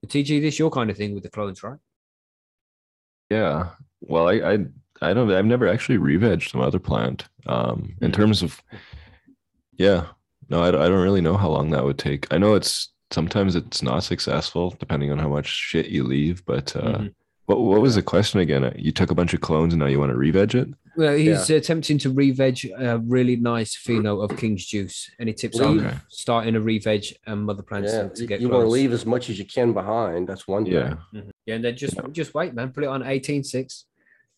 But 0.00 0.10
TG, 0.10 0.40
this 0.40 0.58
your 0.58 0.70
kind 0.70 0.90
of 0.90 0.96
thing 0.96 1.14
with 1.14 1.22
the 1.22 1.30
clones, 1.30 1.62
right? 1.62 1.78
yeah. 3.30 3.70
Well, 4.02 4.28
I, 4.28 4.32
I, 4.34 4.58
I 5.00 5.14
don't. 5.14 5.30
I've 5.32 5.44
never 5.46 5.66
actually 5.68 5.98
re-vegged 5.98 6.50
some 6.50 6.60
other 6.60 6.78
plant. 6.78 7.24
Um, 7.46 7.94
in 8.00 8.10
Mm. 8.10 8.14
terms 8.14 8.42
of, 8.42 8.60
yeah, 9.76 10.06
no, 10.48 10.62
I, 10.62 10.68
I 10.68 10.88
don't 10.88 11.02
really 11.02 11.20
know 11.20 11.36
how 11.36 11.48
long 11.50 11.70
that 11.70 11.84
would 11.84 11.98
take. 11.98 12.26
I 12.32 12.38
know 12.38 12.54
it's 12.54 12.90
sometimes 13.10 13.56
it's 13.56 13.82
not 13.82 14.04
successful 14.04 14.74
depending 14.78 15.10
on 15.12 15.18
how 15.18 15.28
much 15.28 15.46
shit 15.46 15.86
you 15.86 16.04
leave. 16.04 16.44
But 16.44 16.74
uh, 16.76 16.98
Mhm. 16.98 17.14
what 17.46 17.60
what 17.60 17.80
was 17.82 17.94
the 17.94 18.02
question 18.02 18.40
again? 18.40 18.72
You 18.76 18.92
took 18.92 19.10
a 19.10 19.14
bunch 19.14 19.34
of 19.34 19.40
clones 19.40 19.72
and 19.72 19.80
now 19.80 19.86
you 19.86 19.98
want 19.98 20.12
to 20.12 20.16
re-veg 20.18 20.54
it? 20.54 20.68
Well, 20.94 21.16
he's 21.16 21.48
attempting 21.48 21.96
to 21.98 22.10
re-veg 22.10 22.66
a 22.78 22.98
really 22.98 23.36
nice 23.36 23.74
pheno 23.74 24.22
of 24.22 24.36
King's 24.36 24.66
Juice. 24.66 25.10
Any 25.18 25.32
tips 25.32 25.58
on 25.58 25.80
Okay. 25.80 25.96
starting 26.08 26.54
a 26.54 26.60
re-veg 26.60 27.04
and 27.26 27.44
mother 27.46 27.62
plants 27.62 27.92
yeah. 27.94 28.02
to, 28.02 28.08
to 28.10 28.20
You, 28.22 28.26
get 28.28 28.40
want 28.42 28.64
to 28.64 28.68
leave 28.68 28.92
as 28.92 29.06
much 29.06 29.30
as 29.30 29.38
you 29.38 29.46
can 29.46 29.72
behind. 29.72 30.28
That's 30.28 30.46
one 30.46 30.64
thing. 30.64 30.74
Yeah. 30.74 30.94
Yeah, 31.46 31.54
and 31.56 31.64
then 31.64 31.76
just 31.76 31.96
just 32.12 32.34
wait, 32.34 32.52
man. 32.54 32.72
Put 32.72 32.84
it 32.84 32.88
on 32.88 33.02
eighteen 33.04 33.42
six, 33.42 33.86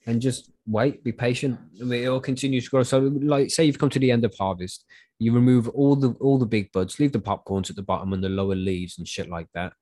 and 0.06 0.20
just 0.20 0.50
wait. 0.66 1.02
Be 1.04 1.12
patient. 1.12 1.58
It'll 1.80 2.20
continue 2.20 2.60
to 2.60 2.70
grow. 2.70 2.82
So, 2.82 2.98
like, 2.98 3.50
say 3.50 3.64
you've 3.64 3.78
come 3.78 3.90
to 3.90 3.98
the 3.98 4.10
end 4.10 4.24
of 4.24 4.34
harvest, 4.38 4.84
you 5.18 5.32
remove 5.32 5.68
all 5.68 5.96
the 5.96 6.10
all 6.20 6.38
the 6.38 6.46
big 6.46 6.72
buds, 6.72 6.98
leave 6.98 7.12
the 7.12 7.20
popcorns 7.20 7.70
at 7.70 7.76
the 7.76 7.82
bottom 7.82 8.12
and 8.12 8.22
the 8.22 8.28
lower 8.28 8.54
leaves 8.54 8.98
and 8.98 9.08
shit 9.08 9.28
like 9.28 9.48
that, 9.54 9.72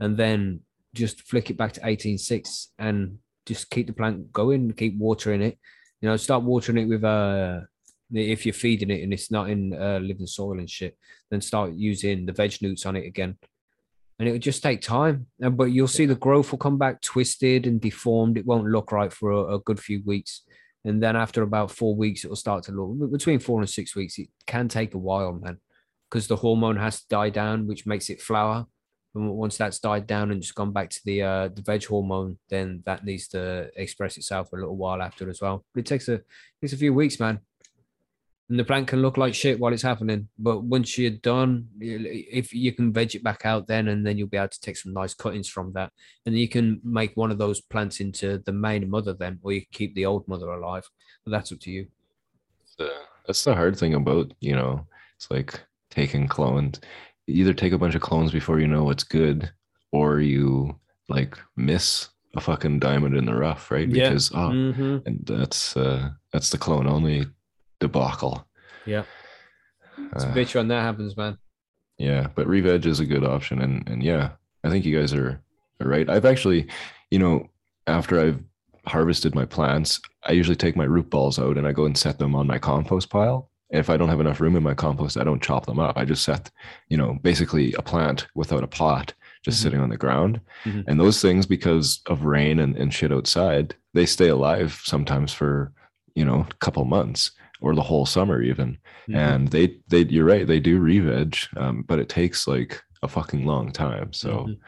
and 0.00 0.16
then 0.16 0.60
just 0.94 1.22
flick 1.22 1.50
it 1.50 1.56
back 1.56 1.72
to 1.72 1.86
eighteen 1.86 2.18
six 2.18 2.68
and 2.78 3.18
just 3.46 3.70
keep 3.70 3.86
the 3.86 3.92
plant 3.92 4.32
going. 4.32 4.72
Keep 4.72 4.98
watering 4.98 5.42
it. 5.42 5.58
You 6.00 6.08
know, 6.08 6.16
start 6.16 6.42
watering 6.42 6.78
it 6.78 6.88
with 6.88 7.04
uh 7.04 7.60
if 8.14 8.44
you're 8.44 8.52
feeding 8.52 8.90
it 8.90 9.02
and 9.02 9.12
it's 9.12 9.30
not 9.30 9.48
in 9.48 9.72
uh, 9.72 9.98
living 10.02 10.26
soil 10.26 10.58
and 10.58 10.68
shit, 10.68 10.98
then 11.30 11.40
start 11.40 11.72
using 11.72 12.26
the 12.26 12.32
veg 12.32 12.54
newts 12.60 12.84
on 12.84 12.94
it 12.94 13.06
again 13.06 13.38
and 14.18 14.28
it 14.28 14.32
would 14.32 14.42
just 14.42 14.62
take 14.62 14.80
time. 14.80 15.26
Uh, 15.42 15.50
But 15.50 15.72
you'll 15.72 15.88
see 15.88 16.06
the 16.06 16.14
growth 16.14 16.50
will 16.50 16.58
come 16.58 16.78
back 16.78 17.00
twisted 17.00 17.66
and 17.66 17.80
deformed. 17.80 18.36
It 18.36 18.46
won't 18.46 18.66
look 18.66 18.92
right 18.92 19.12
for 19.12 19.30
a, 19.30 19.54
a 19.56 19.58
good 19.60 19.80
few 19.80 20.02
weeks, 20.04 20.42
and 20.84 21.02
then 21.02 21.16
after 21.16 21.42
about 21.42 21.70
four 21.70 21.94
weeks, 21.94 22.24
it 22.24 22.28
will 22.28 22.36
start 22.36 22.64
to 22.64 22.72
look 22.72 23.12
between 23.12 23.38
four 23.38 23.60
and 23.60 23.68
six 23.68 23.94
weeks. 23.94 24.18
It 24.18 24.28
can 24.46 24.68
take 24.68 24.94
a 24.94 24.98
while, 24.98 25.32
man, 25.32 25.58
because 26.10 26.28
the 26.28 26.36
hormone 26.36 26.76
has 26.76 27.00
to 27.00 27.08
die 27.08 27.30
down, 27.30 27.66
which 27.66 27.86
makes 27.86 28.10
it 28.10 28.20
flower. 28.20 28.66
And 29.14 29.30
once 29.30 29.58
that's 29.58 29.78
died 29.78 30.06
down 30.06 30.30
and 30.30 30.40
just 30.40 30.54
gone 30.54 30.72
back 30.72 30.88
to 30.88 31.00
the 31.04 31.22
uh, 31.22 31.48
the 31.48 31.62
veg 31.62 31.84
hormone, 31.84 32.38
then 32.48 32.82
that 32.86 33.04
needs 33.04 33.28
to 33.28 33.70
express 33.76 34.16
itself 34.16 34.52
a 34.52 34.56
little 34.56 34.76
while 34.76 35.02
after 35.02 35.28
as 35.28 35.40
well. 35.42 35.64
But 35.74 35.80
it 35.80 35.86
takes 35.86 36.08
a 36.08 36.14
it 36.14 36.24
takes 36.62 36.72
a 36.72 36.78
few 36.78 36.94
weeks, 36.94 37.20
man 37.20 37.40
and 38.52 38.58
the 38.60 38.64
plant 38.64 38.86
can 38.86 39.00
look 39.00 39.16
like 39.16 39.32
shit 39.34 39.58
while 39.58 39.72
it's 39.72 39.82
happening. 39.82 40.28
But 40.38 40.62
once 40.62 40.98
you're 40.98 41.10
done, 41.34 41.68
if 41.80 42.52
you 42.52 42.70
can 42.72 42.92
veg 42.92 43.14
it 43.14 43.24
back 43.24 43.46
out 43.46 43.66
then, 43.66 43.88
and 43.88 44.06
then 44.06 44.18
you'll 44.18 44.28
be 44.28 44.36
able 44.36 44.48
to 44.48 44.60
take 44.60 44.76
some 44.76 44.92
nice 44.92 45.14
cuttings 45.14 45.48
from 45.48 45.72
that, 45.72 45.90
and 46.26 46.36
you 46.38 46.48
can 46.48 46.78
make 46.84 47.16
one 47.16 47.30
of 47.32 47.38
those 47.38 47.62
plants 47.62 48.00
into 48.00 48.38
the 48.44 48.52
main 48.52 48.90
mother 48.90 49.14
then, 49.14 49.38
or 49.42 49.52
you 49.52 49.62
can 49.62 49.72
keep 49.72 49.94
the 49.94 50.04
old 50.04 50.28
mother 50.28 50.50
alive. 50.50 50.84
But 51.24 51.30
that's 51.30 51.50
up 51.50 51.60
to 51.60 51.70
you. 51.70 51.86
that's 53.26 53.44
the 53.44 53.54
hard 53.54 53.78
thing 53.78 53.94
about 53.94 54.32
you 54.40 54.54
know 54.54 54.86
it's 55.16 55.30
like 55.30 55.60
taking 55.90 56.26
clones 56.26 56.80
you 57.26 57.42
either 57.42 57.54
take 57.54 57.72
a 57.72 57.78
bunch 57.78 57.94
of 57.94 58.02
clones 58.02 58.32
before 58.32 58.58
you 58.60 58.66
know 58.66 58.84
what's 58.84 59.04
good 59.04 59.50
or 59.92 60.20
you 60.20 60.74
like 61.08 61.38
miss 61.56 62.08
a 62.34 62.40
fucking 62.40 62.80
diamond 62.80 63.16
in 63.16 63.24
the 63.26 63.34
rough 63.34 63.70
right 63.70 63.88
Yeah. 63.88 64.08
because 64.08 64.32
oh 64.34 64.50
Mm-hmm. 64.50 64.96
and 65.06 65.20
that's 65.24 65.76
uh 65.76 66.10
that's 66.32 66.50
the 66.50 66.58
clone 66.58 66.86
only 66.88 67.26
debacle 67.82 68.46
Yeah. 68.86 69.04
It's 70.14 70.24
a 70.24 70.28
Uh, 70.28 70.34
bitch 70.34 70.54
when 70.54 70.68
that 70.68 70.82
happens, 70.82 71.16
man. 71.16 71.36
yeah 71.98 72.28
but 72.34 72.46
reveg 72.46 72.86
is 72.86 73.00
a 73.00 73.06
good 73.12 73.24
option 73.24 73.60
and 73.60 73.86
and 73.90 74.02
yeah 74.02 74.30
i 74.64 74.70
think 74.70 74.84
you 74.84 74.98
guys 74.98 75.12
are 75.14 75.40
right? 75.80 76.08
I've 76.08 76.24
actually, 76.32 76.68
you 77.10 77.18
know, 77.18 77.48
after 77.88 78.20
I've 78.20 78.38
harvested 78.86 79.34
my 79.34 79.44
plants, 79.44 80.00
I 80.28 80.30
usually 80.30 80.54
take 80.64 80.76
my 80.76 80.84
root 80.84 81.10
balls 81.10 81.40
out 81.40 81.58
and 81.58 81.66
I 81.66 81.72
go 81.72 81.86
and 81.86 81.98
set 81.98 82.18
them 82.20 82.36
on 82.36 82.46
my 82.46 82.58
compost 82.60 83.10
pile. 83.10 83.50
And 83.72 83.80
if 83.80 83.90
I 83.90 83.96
don't 83.96 84.08
have 84.08 84.20
enough 84.20 84.40
room 84.40 84.54
in 84.54 84.62
my 84.62 84.74
compost, 84.74 85.16
I 85.16 85.24
don't 85.24 85.42
chop 85.42 85.66
them 85.66 85.80
up. 85.80 85.96
I 85.98 86.04
just 86.04 86.22
set, 86.22 86.52
you 86.88 86.96
know, 86.96 87.18
basically 87.22 87.72
a 87.72 87.82
plant 87.82 88.28
without 88.36 88.62
a 88.62 88.68
pot 88.68 89.12
just 89.44 89.58
Mhm. 89.58 89.62
sitting 89.64 89.80
on 89.80 89.88
the 89.90 89.96
ground. 90.04 90.40
Mhm. 90.64 90.84
And 90.86 91.00
those 91.00 91.20
things, 91.20 91.46
because 91.46 92.00
of 92.06 92.22
rain 92.24 92.60
and, 92.60 92.76
and 92.76 92.94
shit 92.94 93.10
outside, 93.12 93.74
they 93.92 94.06
stay 94.06 94.28
alive 94.28 94.80
sometimes 94.84 95.32
for, 95.32 95.72
you 96.14 96.24
know, 96.24 96.46
a 96.48 96.54
couple 96.64 96.84
months 96.84 97.32
or 97.62 97.74
the 97.74 97.82
whole 97.82 98.04
summer 98.04 98.42
even. 98.42 98.76
Mhm. 99.08 99.16
And 99.16 99.48
they, 99.48 99.78
they, 99.88 100.00
you're 100.00 100.24
right, 100.26 100.46
they 100.46 100.60
do 100.60 100.80
re-veg, 100.80 101.36
um, 101.56 101.84
but 101.86 101.98
it 102.00 102.08
takes 102.08 102.46
like 102.46 102.82
a 103.02 103.08
fucking 103.08 103.46
long 103.46 103.70
time. 103.72 104.12
So, 104.12 104.48
Mhm. 104.48 104.58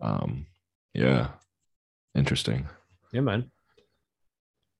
um, 0.00 0.46
yeah, 0.94 1.28
interesting. 2.14 2.68
Yeah, 3.12 3.20
man. 3.22 3.50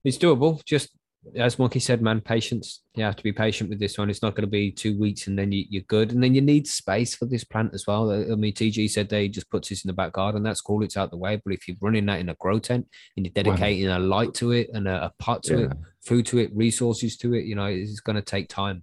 It's 0.05 0.17
doable. 0.17 0.65
Just 0.65 0.91
as 1.37 1.59
Monkey 1.59 1.81
said, 1.81 2.01
man, 2.01 2.21
patience. 2.21 2.83
You 2.95 3.05
have 3.05 3.17
to 3.17 3.23
be 3.23 3.33
patient 3.33 3.69
with 3.71 3.79
this 3.79 3.99
one. 3.99 4.09
It's 4.11 4.23
not 4.23 4.35
going 4.35 4.47
to 4.47 4.51
be 4.51 4.73
two 4.73 4.99
weeks 4.99 5.27
and 5.27 5.39
then 5.39 5.53
you, 5.53 5.65
you're 5.69 5.83
good. 5.83 6.13
And 6.13 6.23
then 6.23 6.35
you 6.35 6.41
need 6.41 6.67
space 6.67 7.15
for 7.15 7.27
this 7.27 7.45
plant 7.45 7.75
as 7.75 7.87
well. 7.87 8.11
I 8.11 8.35
mean, 8.35 8.55
TG 8.55 8.89
said 8.91 9.09
they 9.09 9.29
just 9.29 9.51
puts 9.51 9.69
this 9.69 9.85
in 9.85 9.89
the 9.89 9.93
back 9.95 10.13
garden. 10.13 10.43
That's 10.43 10.61
cool. 10.63 10.83
It's 10.83 10.97
out 10.97 11.11
the 11.11 11.17
way. 11.19 11.41
But 11.45 11.53
if 11.55 11.69
you're 11.69 11.77
running 11.81 12.07
that 12.07 12.21
in 12.21 12.31
a 12.31 12.35
grow 12.37 12.59
tent 12.59 12.89
and 13.17 13.27
you're 13.27 13.33
dedicating 13.33 13.89
a 13.89 13.99
light 13.99 14.35
to 14.35 14.53
it 14.53 14.71
and 14.73 14.89
a, 14.89 15.05
a 15.07 15.13
pot 15.19 15.43
to 15.45 15.65
it, 15.65 15.73
food 16.03 16.27
to 16.27 16.39
it, 16.39 16.51
resources 16.55 17.17
to 17.19 17.35
it, 17.35 17.45
you 17.45 17.55
know, 17.55 17.67
it's 17.67 18.01
going 18.01 18.17
to 18.17 18.23
take 18.23 18.49
time. 18.49 18.83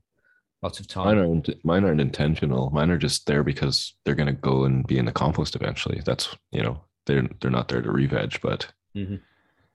Lots 0.61 0.79
of 0.79 0.87
time. 0.87 1.05
Mine 1.05 1.17
aren't, 1.19 1.65
mine 1.65 1.85
aren't 1.85 2.01
intentional. 2.01 2.69
Mine 2.71 2.89
are 2.91 2.97
just 2.97 3.25
there 3.27 3.43
because 3.43 3.95
they're 4.05 4.15
going 4.15 4.27
to 4.27 4.33
go 4.33 4.63
and 4.65 4.85
be 4.87 4.97
in 4.97 5.05
the 5.05 5.11
compost 5.11 5.55
eventually. 5.55 6.01
That's, 6.05 6.35
you 6.51 6.63
know, 6.63 6.81
they're, 7.05 7.27
they're 7.41 7.51
not 7.51 7.67
there 7.67 7.81
to 7.81 7.91
re-veg, 7.91 8.39
but 8.41 8.71
Mhm. 8.95 9.21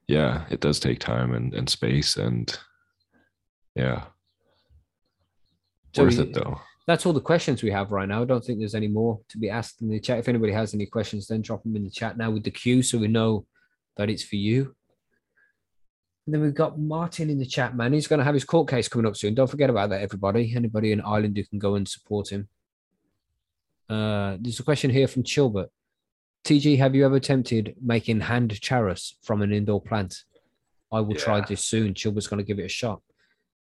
Yeah, 0.07 0.45
it 0.49 0.59
does 0.59 0.79
take 0.79 0.99
time 0.99 1.33
and, 1.33 1.53
and 1.53 1.69
space 1.69 2.17
and 2.17 2.57
yeah. 3.75 4.03
So 5.95 6.03
Worth 6.03 6.15
you- 6.17 6.21
it 6.23 6.33
though. 6.33 6.59
that's 6.87 7.05
all 7.05 7.13
the 7.13 7.21
questions 7.21 7.63
we 7.63 7.71
have 7.71 7.91
right 7.91 8.07
now. 8.07 8.21
I 8.21 8.25
don't 8.25 8.43
think 8.43 8.59
there's 8.59 8.75
any 8.75 8.87
more 8.87 9.19
to 9.29 9.37
be 9.37 9.49
asked 9.49 9.81
in 9.81 9.89
the 9.89 9.99
chat. 9.99 10.19
If 10.19 10.27
anybody 10.27 10.51
has 10.53 10.73
any 10.73 10.85
questions, 10.85 11.27
then 11.27 11.41
drop 11.41 11.63
them 11.63 11.75
in 11.75 11.83
the 11.83 11.89
chat 11.89 12.17
now 12.17 12.31
with 12.31 12.43
the 12.43 12.51
queue 12.51 12.81
so 12.83 12.97
we 12.97 13.07
know 13.07 13.45
that 13.97 14.09
it's 14.09 14.23
for 14.23 14.35
you. 14.35 14.75
And 16.25 16.33
then 16.33 16.41
we've 16.41 16.53
got 16.55 16.79
Martin 16.79 17.29
in 17.29 17.37
the 17.37 17.45
chat, 17.45 17.75
man. 17.75 17.91
He's 17.93 18.07
going 18.07 18.19
to 18.19 18.23
have 18.25 18.33
his 18.33 18.45
court 18.45 18.69
case 18.69 18.87
coming 18.87 19.05
up 19.05 19.17
soon. 19.17 19.33
Don't 19.35 19.49
forget 19.49 19.69
about 19.69 19.89
that, 19.89 20.01
everybody. 20.01 20.53
Anybody 20.55 20.91
in 20.93 21.01
Ireland 21.01 21.35
who 21.37 21.43
can 21.43 21.59
go 21.59 21.75
and 21.75 21.87
support 21.87 22.29
him. 22.31 22.47
Uh, 23.89 24.37
there's 24.39 24.59
a 24.59 24.63
question 24.63 24.89
here 24.89 25.07
from 25.07 25.23
Chilbert. 25.23 25.69
TG, 26.43 26.77
have 26.77 26.93
you 26.93 27.05
ever 27.05 27.15
attempted 27.15 27.75
making 27.81 28.19
hand 28.19 28.51
charas 28.51 29.13
from 29.23 29.41
an 29.41 29.53
indoor 29.53 29.81
plant? 29.81 30.23
I 30.91 30.99
will 30.99 31.15
try 31.15 31.41
this 31.41 31.61
soon. 31.61 31.93
Chilbert's 31.93 32.27
going 32.27 32.39
to 32.39 32.43
give 32.43 32.59
it 32.59 32.65
a 32.65 32.69
shot. 32.69 33.01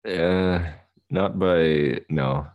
Yeah, 0.05 0.73
not 1.11 1.39
by, 1.39 2.01
no. 2.09 2.47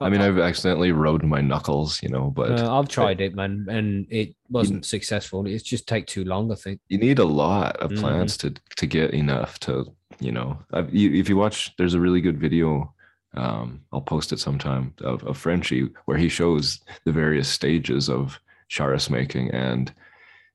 I 0.00 0.08
mean, 0.10 0.20
I've 0.20 0.38
accidentally 0.38 0.92
rode 0.92 1.22
my 1.24 1.40
knuckles, 1.40 2.02
you 2.02 2.08
know, 2.08 2.30
but 2.30 2.50
Uh, 2.50 2.78
I've 2.78 2.88
tried 2.88 3.20
it, 3.20 3.34
man, 3.34 3.66
and 3.68 4.06
it 4.10 4.34
wasn't 4.50 4.84
successful. 4.84 5.46
It's 5.46 5.62
just 5.62 5.86
take 5.86 6.06
too 6.06 6.24
long, 6.24 6.50
I 6.50 6.54
think. 6.54 6.80
you 6.88 6.98
need 6.98 7.18
a 7.18 7.24
lot 7.24 7.76
of 7.76 7.90
Mhm. 7.92 8.00
plants 8.00 8.36
to 8.38 8.54
to 8.76 8.86
get 8.86 9.12
enough 9.14 9.58
to 9.60 9.94
you 10.20 10.32
know 10.32 10.58
you, 10.90 11.12
if 11.12 11.28
you 11.28 11.36
watch 11.36 11.74
there's 11.76 11.92
a 11.94 12.00
really 12.00 12.22
good 12.22 12.38
video 12.40 12.90
um 13.34 13.80
i'll 13.92 14.00
post 14.00 14.32
it 14.32 14.38
sometime 14.40 14.94
of, 15.02 15.22
of 15.24 15.36
frenchie 15.36 15.90
where 16.06 16.16
he 16.16 16.26
shows 16.28 16.80
the 17.04 17.12
various 17.12 17.48
stages 17.50 18.08
of 18.08 18.40
charas 18.70 19.08
making 19.10 19.50
and 19.52 19.92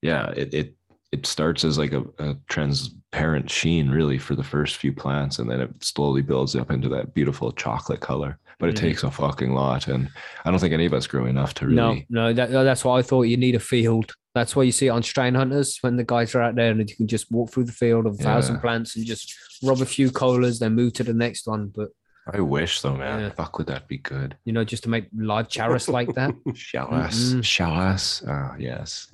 yeah 0.01 0.29
it 0.35 0.53
it, 0.53 0.75
it 1.11 1.25
starts 1.25 1.63
as 1.63 1.77
like 1.77 1.93
a, 1.93 2.03
a 2.19 2.35
transparent 2.49 3.49
sheen 3.49 3.89
really 3.89 4.17
for 4.17 4.35
the 4.35 4.43
first 4.43 4.77
few 4.77 4.93
plants 4.93 5.39
and 5.39 5.49
then 5.49 5.61
it 5.61 5.69
slowly 5.83 6.21
builds 6.21 6.55
up 6.55 6.71
into 6.71 6.89
that 6.89 7.13
beautiful 7.13 7.51
chocolate 7.51 7.99
color 7.99 8.37
but 8.59 8.69
it 8.69 8.75
Mhm. 8.75 8.79
takes 8.79 9.03
a 9.03 9.11
fucking 9.11 9.53
lot 9.53 9.87
and 9.87 10.09
i 10.45 10.51
don't 10.51 10.59
think 10.59 10.73
any 10.73 10.85
of 10.85 10.93
us 10.93 11.07
grew 11.07 11.25
enough 11.25 11.53
to 11.55 11.65
really 11.67 12.05
no, 12.09 12.33
that, 12.33 12.51
that's 12.51 12.83
why 12.85 12.99
I 12.99 13.01
thought 13.01 13.23
you 13.23 13.37
need 13.37 13.55
a 13.55 13.59
field. 13.59 14.13
That's 14.33 14.55
why 14.55 14.63
you 14.63 14.71
see 14.71 14.87
it 14.87 14.91
on 14.91 15.03
strain 15.03 15.35
hunters 15.35 15.77
when 15.81 15.97
the 15.97 16.05
guys 16.05 16.33
are 16.35 16.41
out 16.41 16.55
there 16.55 16.71
and 16.71 16.89
you 16.89 16.95
can 16.95 17.07
just 17.07 17.29
walk 17.31 17.51
through 17.51 17.65
the 17.65 17.73
field 17.73 18.05
of 18.05 18.13
a 18.13 18.23
thousand 18.23 18.61
plants 18.61 18.95
and 18.95 19.05
just 19.05 19.33
rub 19.61 19.81
a 19.81 19.85
few 19.85 20.09
colas, 20.09 20.59
then 20.59 20.73
move 20.73 20.93
to 20.93 21.03
the 21.03 21.13
next 21.13 21.47
one. 21.47 21.69
But 21.75 21.89
i 22.33 22.39
wish 22.39 22.81
though 22.81 22.95
man 22.95 23.19
Yeah. 23.21 23.29
fuck 23.31 23.57
would 23.57 23.67
that 23.67 23.87
be 23.87 23.97
good 23.97 24.37
you 24.45 24.53
know, 24.53 24.63
just 24.63 24.83
to 24.83 24.89
make 24.89 25.05
live 25.15 25.47
charas 25.47 25.89
like 25.89 26.13
that. 26.15 26.31
Mm-mm. 26.31 27.41
Shalas. 27.41 28.23
Oh, 28.27 28.55
yes. 28.59 29.11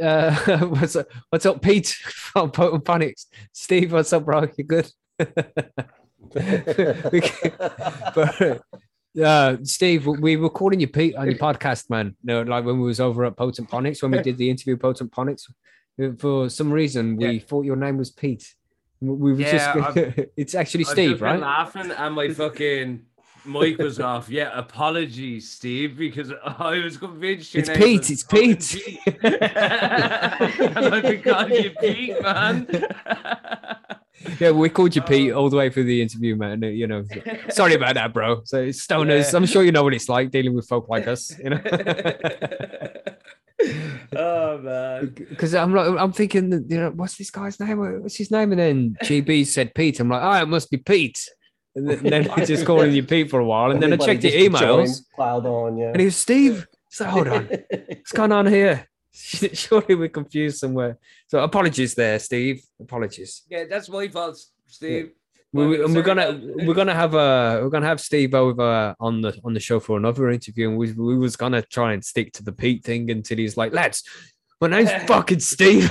Uh, 0.00 0.66
what's 0.68 0.96
up, 0.96 1.06
what's 1.30 1.46
up, 1.46 1.62
Pete 1.62 1.88
from 1.88 2.50
Potent 2.50 2.84
Ponics? 2.84 3.26
Steve, 3.52 3.92
what's 3.92 4.12
up, 4.12 4.24
bro? 4.24 4.46
You 4.56 4.64
good? 4.64 4.90
Can- 5.18 5.34
but, 8.14 8.62
uh, 9.22 9.56
Steve, 9.64 10.06
we 10.06 10.36
were 10.36 10.50
calling 10.50 10.80
you 10.80 10.88
Pete 10.88 11.14
on 11.16 11.26
your 11.26 11.38
podcast, 11.38 11.90
man. 11.90 12.16
No, 12.22 12.42
like 12.42 12.64
when 12.64 12.78
we 12.80 12.86
was 12.86 13.00
over 13.00 13.24
at 13.24 13.36
Potent 13.36 13.68
Ponics 13.68 14.02
when 14.02 14.12
we 14.12 14.22
did 14.22 14.38
the 14.38 14.48
interview 14.50 14.76
Potent 14.76 15.12
Ponics. 15.12 15.50
For 16.18 16.48
some 16.48 16.72
reason, 16.72 17.16
we 17.16 17.40
thought 17.40 17.66
your 17.66 17.76
name 17.76 17.98
was 17.98 18.10
Pete. 18.10 18.54
We 19.00 19.32
were 19.32 19.40
Yeah, 19.40 19.92
just. 19.94 20.18
it's 20.36 20.54
actually 20.54 20.84
I've 20.84 20.90
Steve, 20.90 21.22
right? 21.22 21.40
Laughing 21.40 21.90
and 21.90 22.14
my 22.14 22.28
fucking 22.28 23.02
mic 23.46 23.78
was 23.78 23.98
off. 23.98 24.28
Yeah, 24.28 24.50
apologies, 24.58 25.50
Steve, 25.50 25.96
because 25.96 26.32
I 26.44 26.78
was 26.78 26.98
convinced. 26.98 27.54
It's 27.54 27.70
Pete, 27.70 28.00
was 28.00 28.10
it's 28.10 28.22
Pete. 28.24 28.98
and 29.22 30.78
I've 30.94 31.02
been 31.02 31.22
calling 31.22 31.52
you 31.64 31.70
Pete, 31.80 32.22
man. 32.22 32.66
Yeah, 34.38 34.50
we 34.50 34.68
called 34.68 34.94
you 34.94 35.00
Oh. 35.02 35.06
Pete 35.06 35.32
all 35.32 35.48
the 35.48 35.56
way 35.56 35.70
through 35.70 35.84
the 35.84 36.02
interview, 36.02 36.36
man. 36.36 36.62
You 36.62 36.86
know, 36.86 37.04
sorry 37.48 37.72
about 37.72 37.94
that, 37.94 38.12
bro. 38.12 38.42
So 38.44 38.60
it's 38.64 38.86
stoners. 38.86 39.32
Yeah. 39.32 39.38
I'm 39.38 39.46
sure 39.46 39.62
you 39.62 39.72
know 39.72 39.82
what 39.82 39.94
it's 39.94 40.10
like 40.10 40.30
dealing 40.30 40.52
with 40.54 40.68
folk 40.68 40.90
like 40.90 41.06
us. 41.08 41.32
You 41.38 41.48
know. 41.50 41.60
oh 44.16 44.58
man. 44.58 45.14
because 45.28 45.54
I'm 45.54 45.74
like, 45.74 45.88
I'm 45.98 46.12
thinking, 46.12 46.50
that, 46.50 46.70
you 46.70 46.78
know, 46.78 46.90
what's 46.90 47.16
this 47.16 47.30
guy's 47.30 47.58
name? 47.60 47.78
What's 48.02 48.16
his 48.16 48.30
name? 48.30 48.52
And 48.52 48.60
then 48.60 48.96
GB 49.02 49.46
said 49.46 49.74
Pete. 49.74 50.00
I'm 50.00 50.08
like, 50.08 50.22
oh, 50.22 50.42
it 50.42 50.48
must 50.48 50.70
be 50.70 50.78
Pete. 50.78 51.28
And 51.76 51.88
then, 51.88 51.98
and 51.98 52.12
then 52.12 52.30
I 52.30 52.44
just 52.44 52.66
calling 52.66 52.92
you 52.92 53.02
Pete 53.04 53.30
for 53.30 53.38
a 53.38 53.44
while, 53.44 53.70
and 53.70 53.80
then 53.80 53.92
I 53.92 53.94
Everybody 53.94 54.12
checked 54.12 54.34
your 54.34 54.50
just 54.50 54.62
emails, 54.64 55.02
Piled 55.16 55.46
on, 55.46 55.78
yeah. 55.78 55.90
and 55.90 56.00
he 56.00 56.06
was 56.06 56.16
Steve. 56.16 56.66
So 56.88 57.04
hold 57.04 57.28
on, 57.28 57.44
what's 57.86 58.12
going 58.12 58.32
on 58.32 58.46
here? 58.46 58.88
Surely 59.12 59.94
we're 59.94 60.08
confused 60.08 60.58
somewhere. 60.58 60.98
So 61.28 61.40
apologies 61.40 61.94
there, 61.94 62.18
Steve. 62.18 62.62
Apologies. 62.80 63.42
Yeah, 63.48 63.64
that's 63.70 63.88
my 63.88 64.08
fault, 64.08 64.38
Steve. 64.66 65.12
We, 65.52 65.82
and 65.82 65.94
we're 65.96 66.02
gonna 66.02 66.40
we're 66.64 66.74
gonna 66.74 66.94
have 66.94 67.14
uh 67.14 67.58
we're 67.60 67.70
gonna 67.70 67.86
have 67.86 68.00
Steve 68.00 68.34
over 68.34 68.94
on 69.00 69.20
the 69.20 69.36
on 69.44 69.52
the 69.52 69.58
show 69.58 69.80
for 69.80 69.96
another 69.96 70.30
interview, 70.30 70.68
and 70.68 70.78
we 70.78 70.92
we 70.92 71.18
was 71.18 71.34
gonna 71.34 71.60
try 71.62 71.92
and 71.92 72.04
stick 72.04 72.32
to 72.34 72.44
the 72.44 72.52
Pete 72.52 72.84
thing 72.84 73.10
until 73.10 73.38
he's 73.38 73.56
like, 73.56 73.72
lads, 73.72 74.04
my 74.60 74.68
name's 74.68 74.92
fucking 75.06 75.40
Steve. 75.40 75.90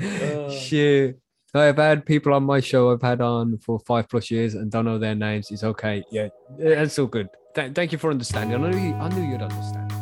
Shit. 0.50 1.18
I've 1.54 1.76
had 1.76 2.04
people 2.04 2.34
on 2.34 2.42
my 2.42 2.58
show 2.58 2.90
I've 2.92 3.00
had 3.00 3.20
on 3.20 3.58
for 3.58 3.78
five 3.78 4.08
plus 4.08 4.28
years 4.30 4.54
and 4.54 4.70
don't 4.70 4.84
know 4.84 4.98
their 4.98 5.14
names. 5.14 5.52
It's 5.52 5.62
okay. 5.62 6.02
Yeah, 6.10 6.28
that's 6.58 6.98
all 6.98 7.06
good. 7.06 7.28
Th- 7.54 7.72
thank 7.72 7.92
you 7.92 7.98
for 7.98 8.10
understanding. 8.10 8.62
I 8.62 8.70
knew, 8.70 8.78
you, 8.78 8.94
I 8.94 9.08
knew 9.08 9.22
you'd 9.22 9.40
understand. 9.40 9.93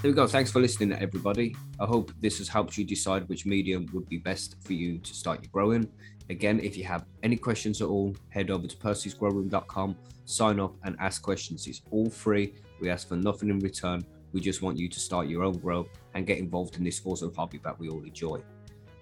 There 0.00 0.12
we 0.12 0.14
go. 0.14 0.28
Thanks 0.28 0.52
for 0.52 0.60
listening, 0.60 0.92
everybody. 0.92 1.56
I 1.80 1.84
hope 1.84 2.12
this 2.20 2.38
has 2.38 2.46
helped 2.48 2.78
you 2.78 2.84
decide 2.84 3.28
which 3.28 3.44
medium 3.46 3.88
would 3.92 4.08
be 4.08 4.18
best 4.18 4.54
for 4.62 4.72
you 4.72 4.98
to 4.98 5.12
start 5.12 5.42
your 5.42 5.50
growing. 5.50 5.88
Again, 6.30 6.60
if 6.60 6.76
you 6.76 6.84
have 6.84 7.04
any 7.24 7.34
questions 7.36 7.82
at 7.82 7.88
all, 7.88 8.14
head 8.28 8.48
over 8.48 8.68
to 8.68 8.76
percysgrowroom.com, 8.76 9.96
sign 10.24 10.60
up 10.60 10.76
and 10.84 10.94
ask 11.00 11.20
questions. 11.20 11.66
It's 11.66 11.82
all 11.90 12.08
free. 12.08 12.54
We 12.80 12.90
ask 12.90 13.08
for 13.08 13.16
nothing 13.16 13.48
in 13.48 13.58
return. 13.58 14.06
We 14.32 14.40
just 14.40 14.62
want 14.62 14.78
you 14.78 14.88
to 14.88 15.00
start 15.00 15.26
your 15.26 15.42
own 15.42 15.58
grow 15.58 15.88
and 16.14 16.28
get 16.28 16.38
involved 16.38 16.76
in 16.76 16.84
this 16.84 17.02
awesome 17.04 17.34
hobby 17.34 17.58
that 17.64 17.76
we 17.76 17.88
all 17.88 18.04
enjoy. 18.04 18.40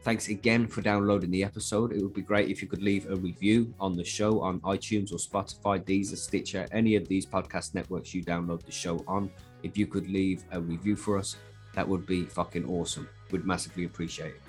Thanks 0.07 0.29
again 0.29 0.69
for 0.69 0.83
downloading 0.83 1.33
the 1.33 1.43
episode. 1.43 1.93
It 1.93 2.01
would 2.01 2.15
be 2.15 2.23
great 2.23 2.49
if 2.49 2.63
you 2.63 2.69
could 2.69 2.81
leave 2.81 3.11
a 3.11 3.17
review 3.17 3.75
on 3.81 3.97
the 3.97 4.05
show 4.05 4.41
on 4.41 4.61
iTunes 4.61 5.13
or 5.13 5.17
Spotify, 5.17 5.85
Deezer, 5.85 6.17
Stitcher, 6.17 6.67
any 6.71 6.95
of 6.95 7.09
these 7.09 7.27
podcast 7.27 7.75
networks 7.75 8.15
you 8.15 8.23
download 8.23 8.65
the 8.65 8.71
show 8.71 9.05
on. 9.09 9.29
If 9.67 9.77
you 9.77 9.89
could 9.89 10.09
leave 10.09 10.45
a 10.53 10.61
review 10.61 10.95
for 10.95 11.19
us, 11.19 11.35
that 11.75 11.89
would 11.89 12.07
be 12.07 12.23
fucking 12.23 12.67
awesome. 12.67 13.09
We'd 13.33 13.45
massively 13.45 13.85
appreciate 13.85 14.35
it. 14.37 14.41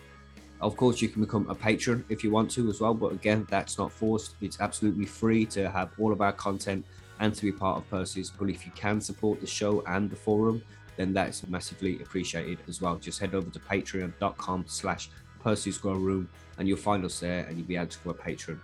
Of 0.62 0.78
course, 0.78 1.02
you 1.02 1.10
can 1.10 1.24
become 1.24 1.50
a 1.50 1.56
patron 1.56 2.06
if 2.08 2.24
you 2.24 2.30
want 2.30 2.52
to 2.52 2.70
as 2.70 2.82
well, 2.82 2.94
but 2.94 3.14
again, 3.14 3.48
that's 3.50 3.80
not 3.80 3.92
forced. 3.92 4.36
It's 4.42 4.62
absolutely 4.62 5.08
free 5.08 5.44
to 5.48 5.72
have 5.72 5.90
all 6.00 6.12
of 6.14 6.22
our 6.22 6.34
content 6.34 6.86
and 7.20 7.34
to 7.34 7.42
be 7.42 7.52
part 7.52 7.80
of 7.80 7.90
Percy's. 7.90 8.30
But 8.30 8.52
if 8.52 8.64
you 8.64 8.72
can 8.76 9.02
support 9.02 9.42
the 9.42 9.48
show 9.48 9.84
and 9.88 10.08
the 10.08 10.16
forum, 10.16 10.62
then 10.98 11.14
that's 11.14 11.48
massively 11.48 11.96
appreciated 11.96 12.60
as 12.68 12.80
well. 12.80 12.96
Just 12.98 13.20
head 13.20 13.34
over 13.34 13.50
to 13.50 13.60
patreon.com 13.60 14.66
slash 14.68 15.10
Percy's 15.44 15.80
Grow 15.80 15.94
Room 15.94 16.30
and 16.60 16.68
you'll 16.68 16.78
find 16.78 17.04
us 17.06 17.20
there 17.20 17.46
and 17.46 17.58
you'll 17.58 17.68
be 17.68 17.76
able 17.76 17.88
to 17.88 18.00
go 18.04 18.12
a 18.12 18.14
patron. 18.14 18.62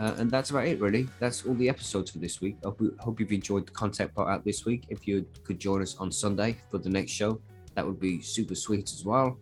Uh, 0.00 0.14
and 0.18 0.30
that's 0.30 0.50
about 0.50 0.66
it, 0.66 0.80
really. 0.80 1.08
That's 1.20 1.44
all 1.46 1.54
the 1.54 1.68
episodes 1.68 2.10
for 2.10 2.18
this 2.18 2.40
week. 2.40 2.56
I 2.64 2.72
hope, 2.98 3.20
you've 3.20 3.32
enjoyed 3.32 3.66
the 3.66 3.72
content 3.72 4.14
part 4.14 4.28
out 4.28 4.44
this 4.44 4.64
week. 4.64 4.84
If 4.88 5.06
you 5.06 5.26
could 5.44 5.58
join 5.58 5.82
us 5.82 5.96
on 5.98 6.10
Sunday 6.10 6.56
for 6.70 6.78
the 6.78 6.88
next 6.88 7.12
show, 7.12 7.40
that 7.74 7.86
would 7.86 8.00
be 8.00 8.20
super 8.20 8.54
sweet 8.54 8.92
as 8.92 9.04
well. 9.04 9.38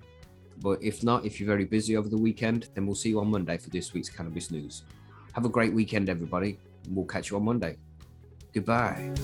But 0.59 0.82
if 0.82 1.03
not, 1.03 1.24
if 1.24 1.40
you're 1.40 1.46
very 1.46 1.64
busy 1.64 1.96
over 1.96 2.09
the 2.09 2.18
weekend, 2.18 2.68
then 2.74 2.84
we'll 2.84 2.94
see 2.94 3.09
you 3.11 3.20
on 3.20 3.30
Monday 3.30 3.57
for 3.57 3.70
this 3.70 3.94
week's 3.94 4.11
cannabis 4.11 4.51
news. 4.51 4.82
Have 5.32 5.46
a 5.46 5.48
great 5.48 5.72
weekend, 5.72 6.09
everybody. 6.09 6.59
We'll 6.90 7.07
catch 7.07 7.30
you 7.30 7.36
on 7.36 7.44
Monday. 7.44 7.76
Goodbye. 8.53 9.14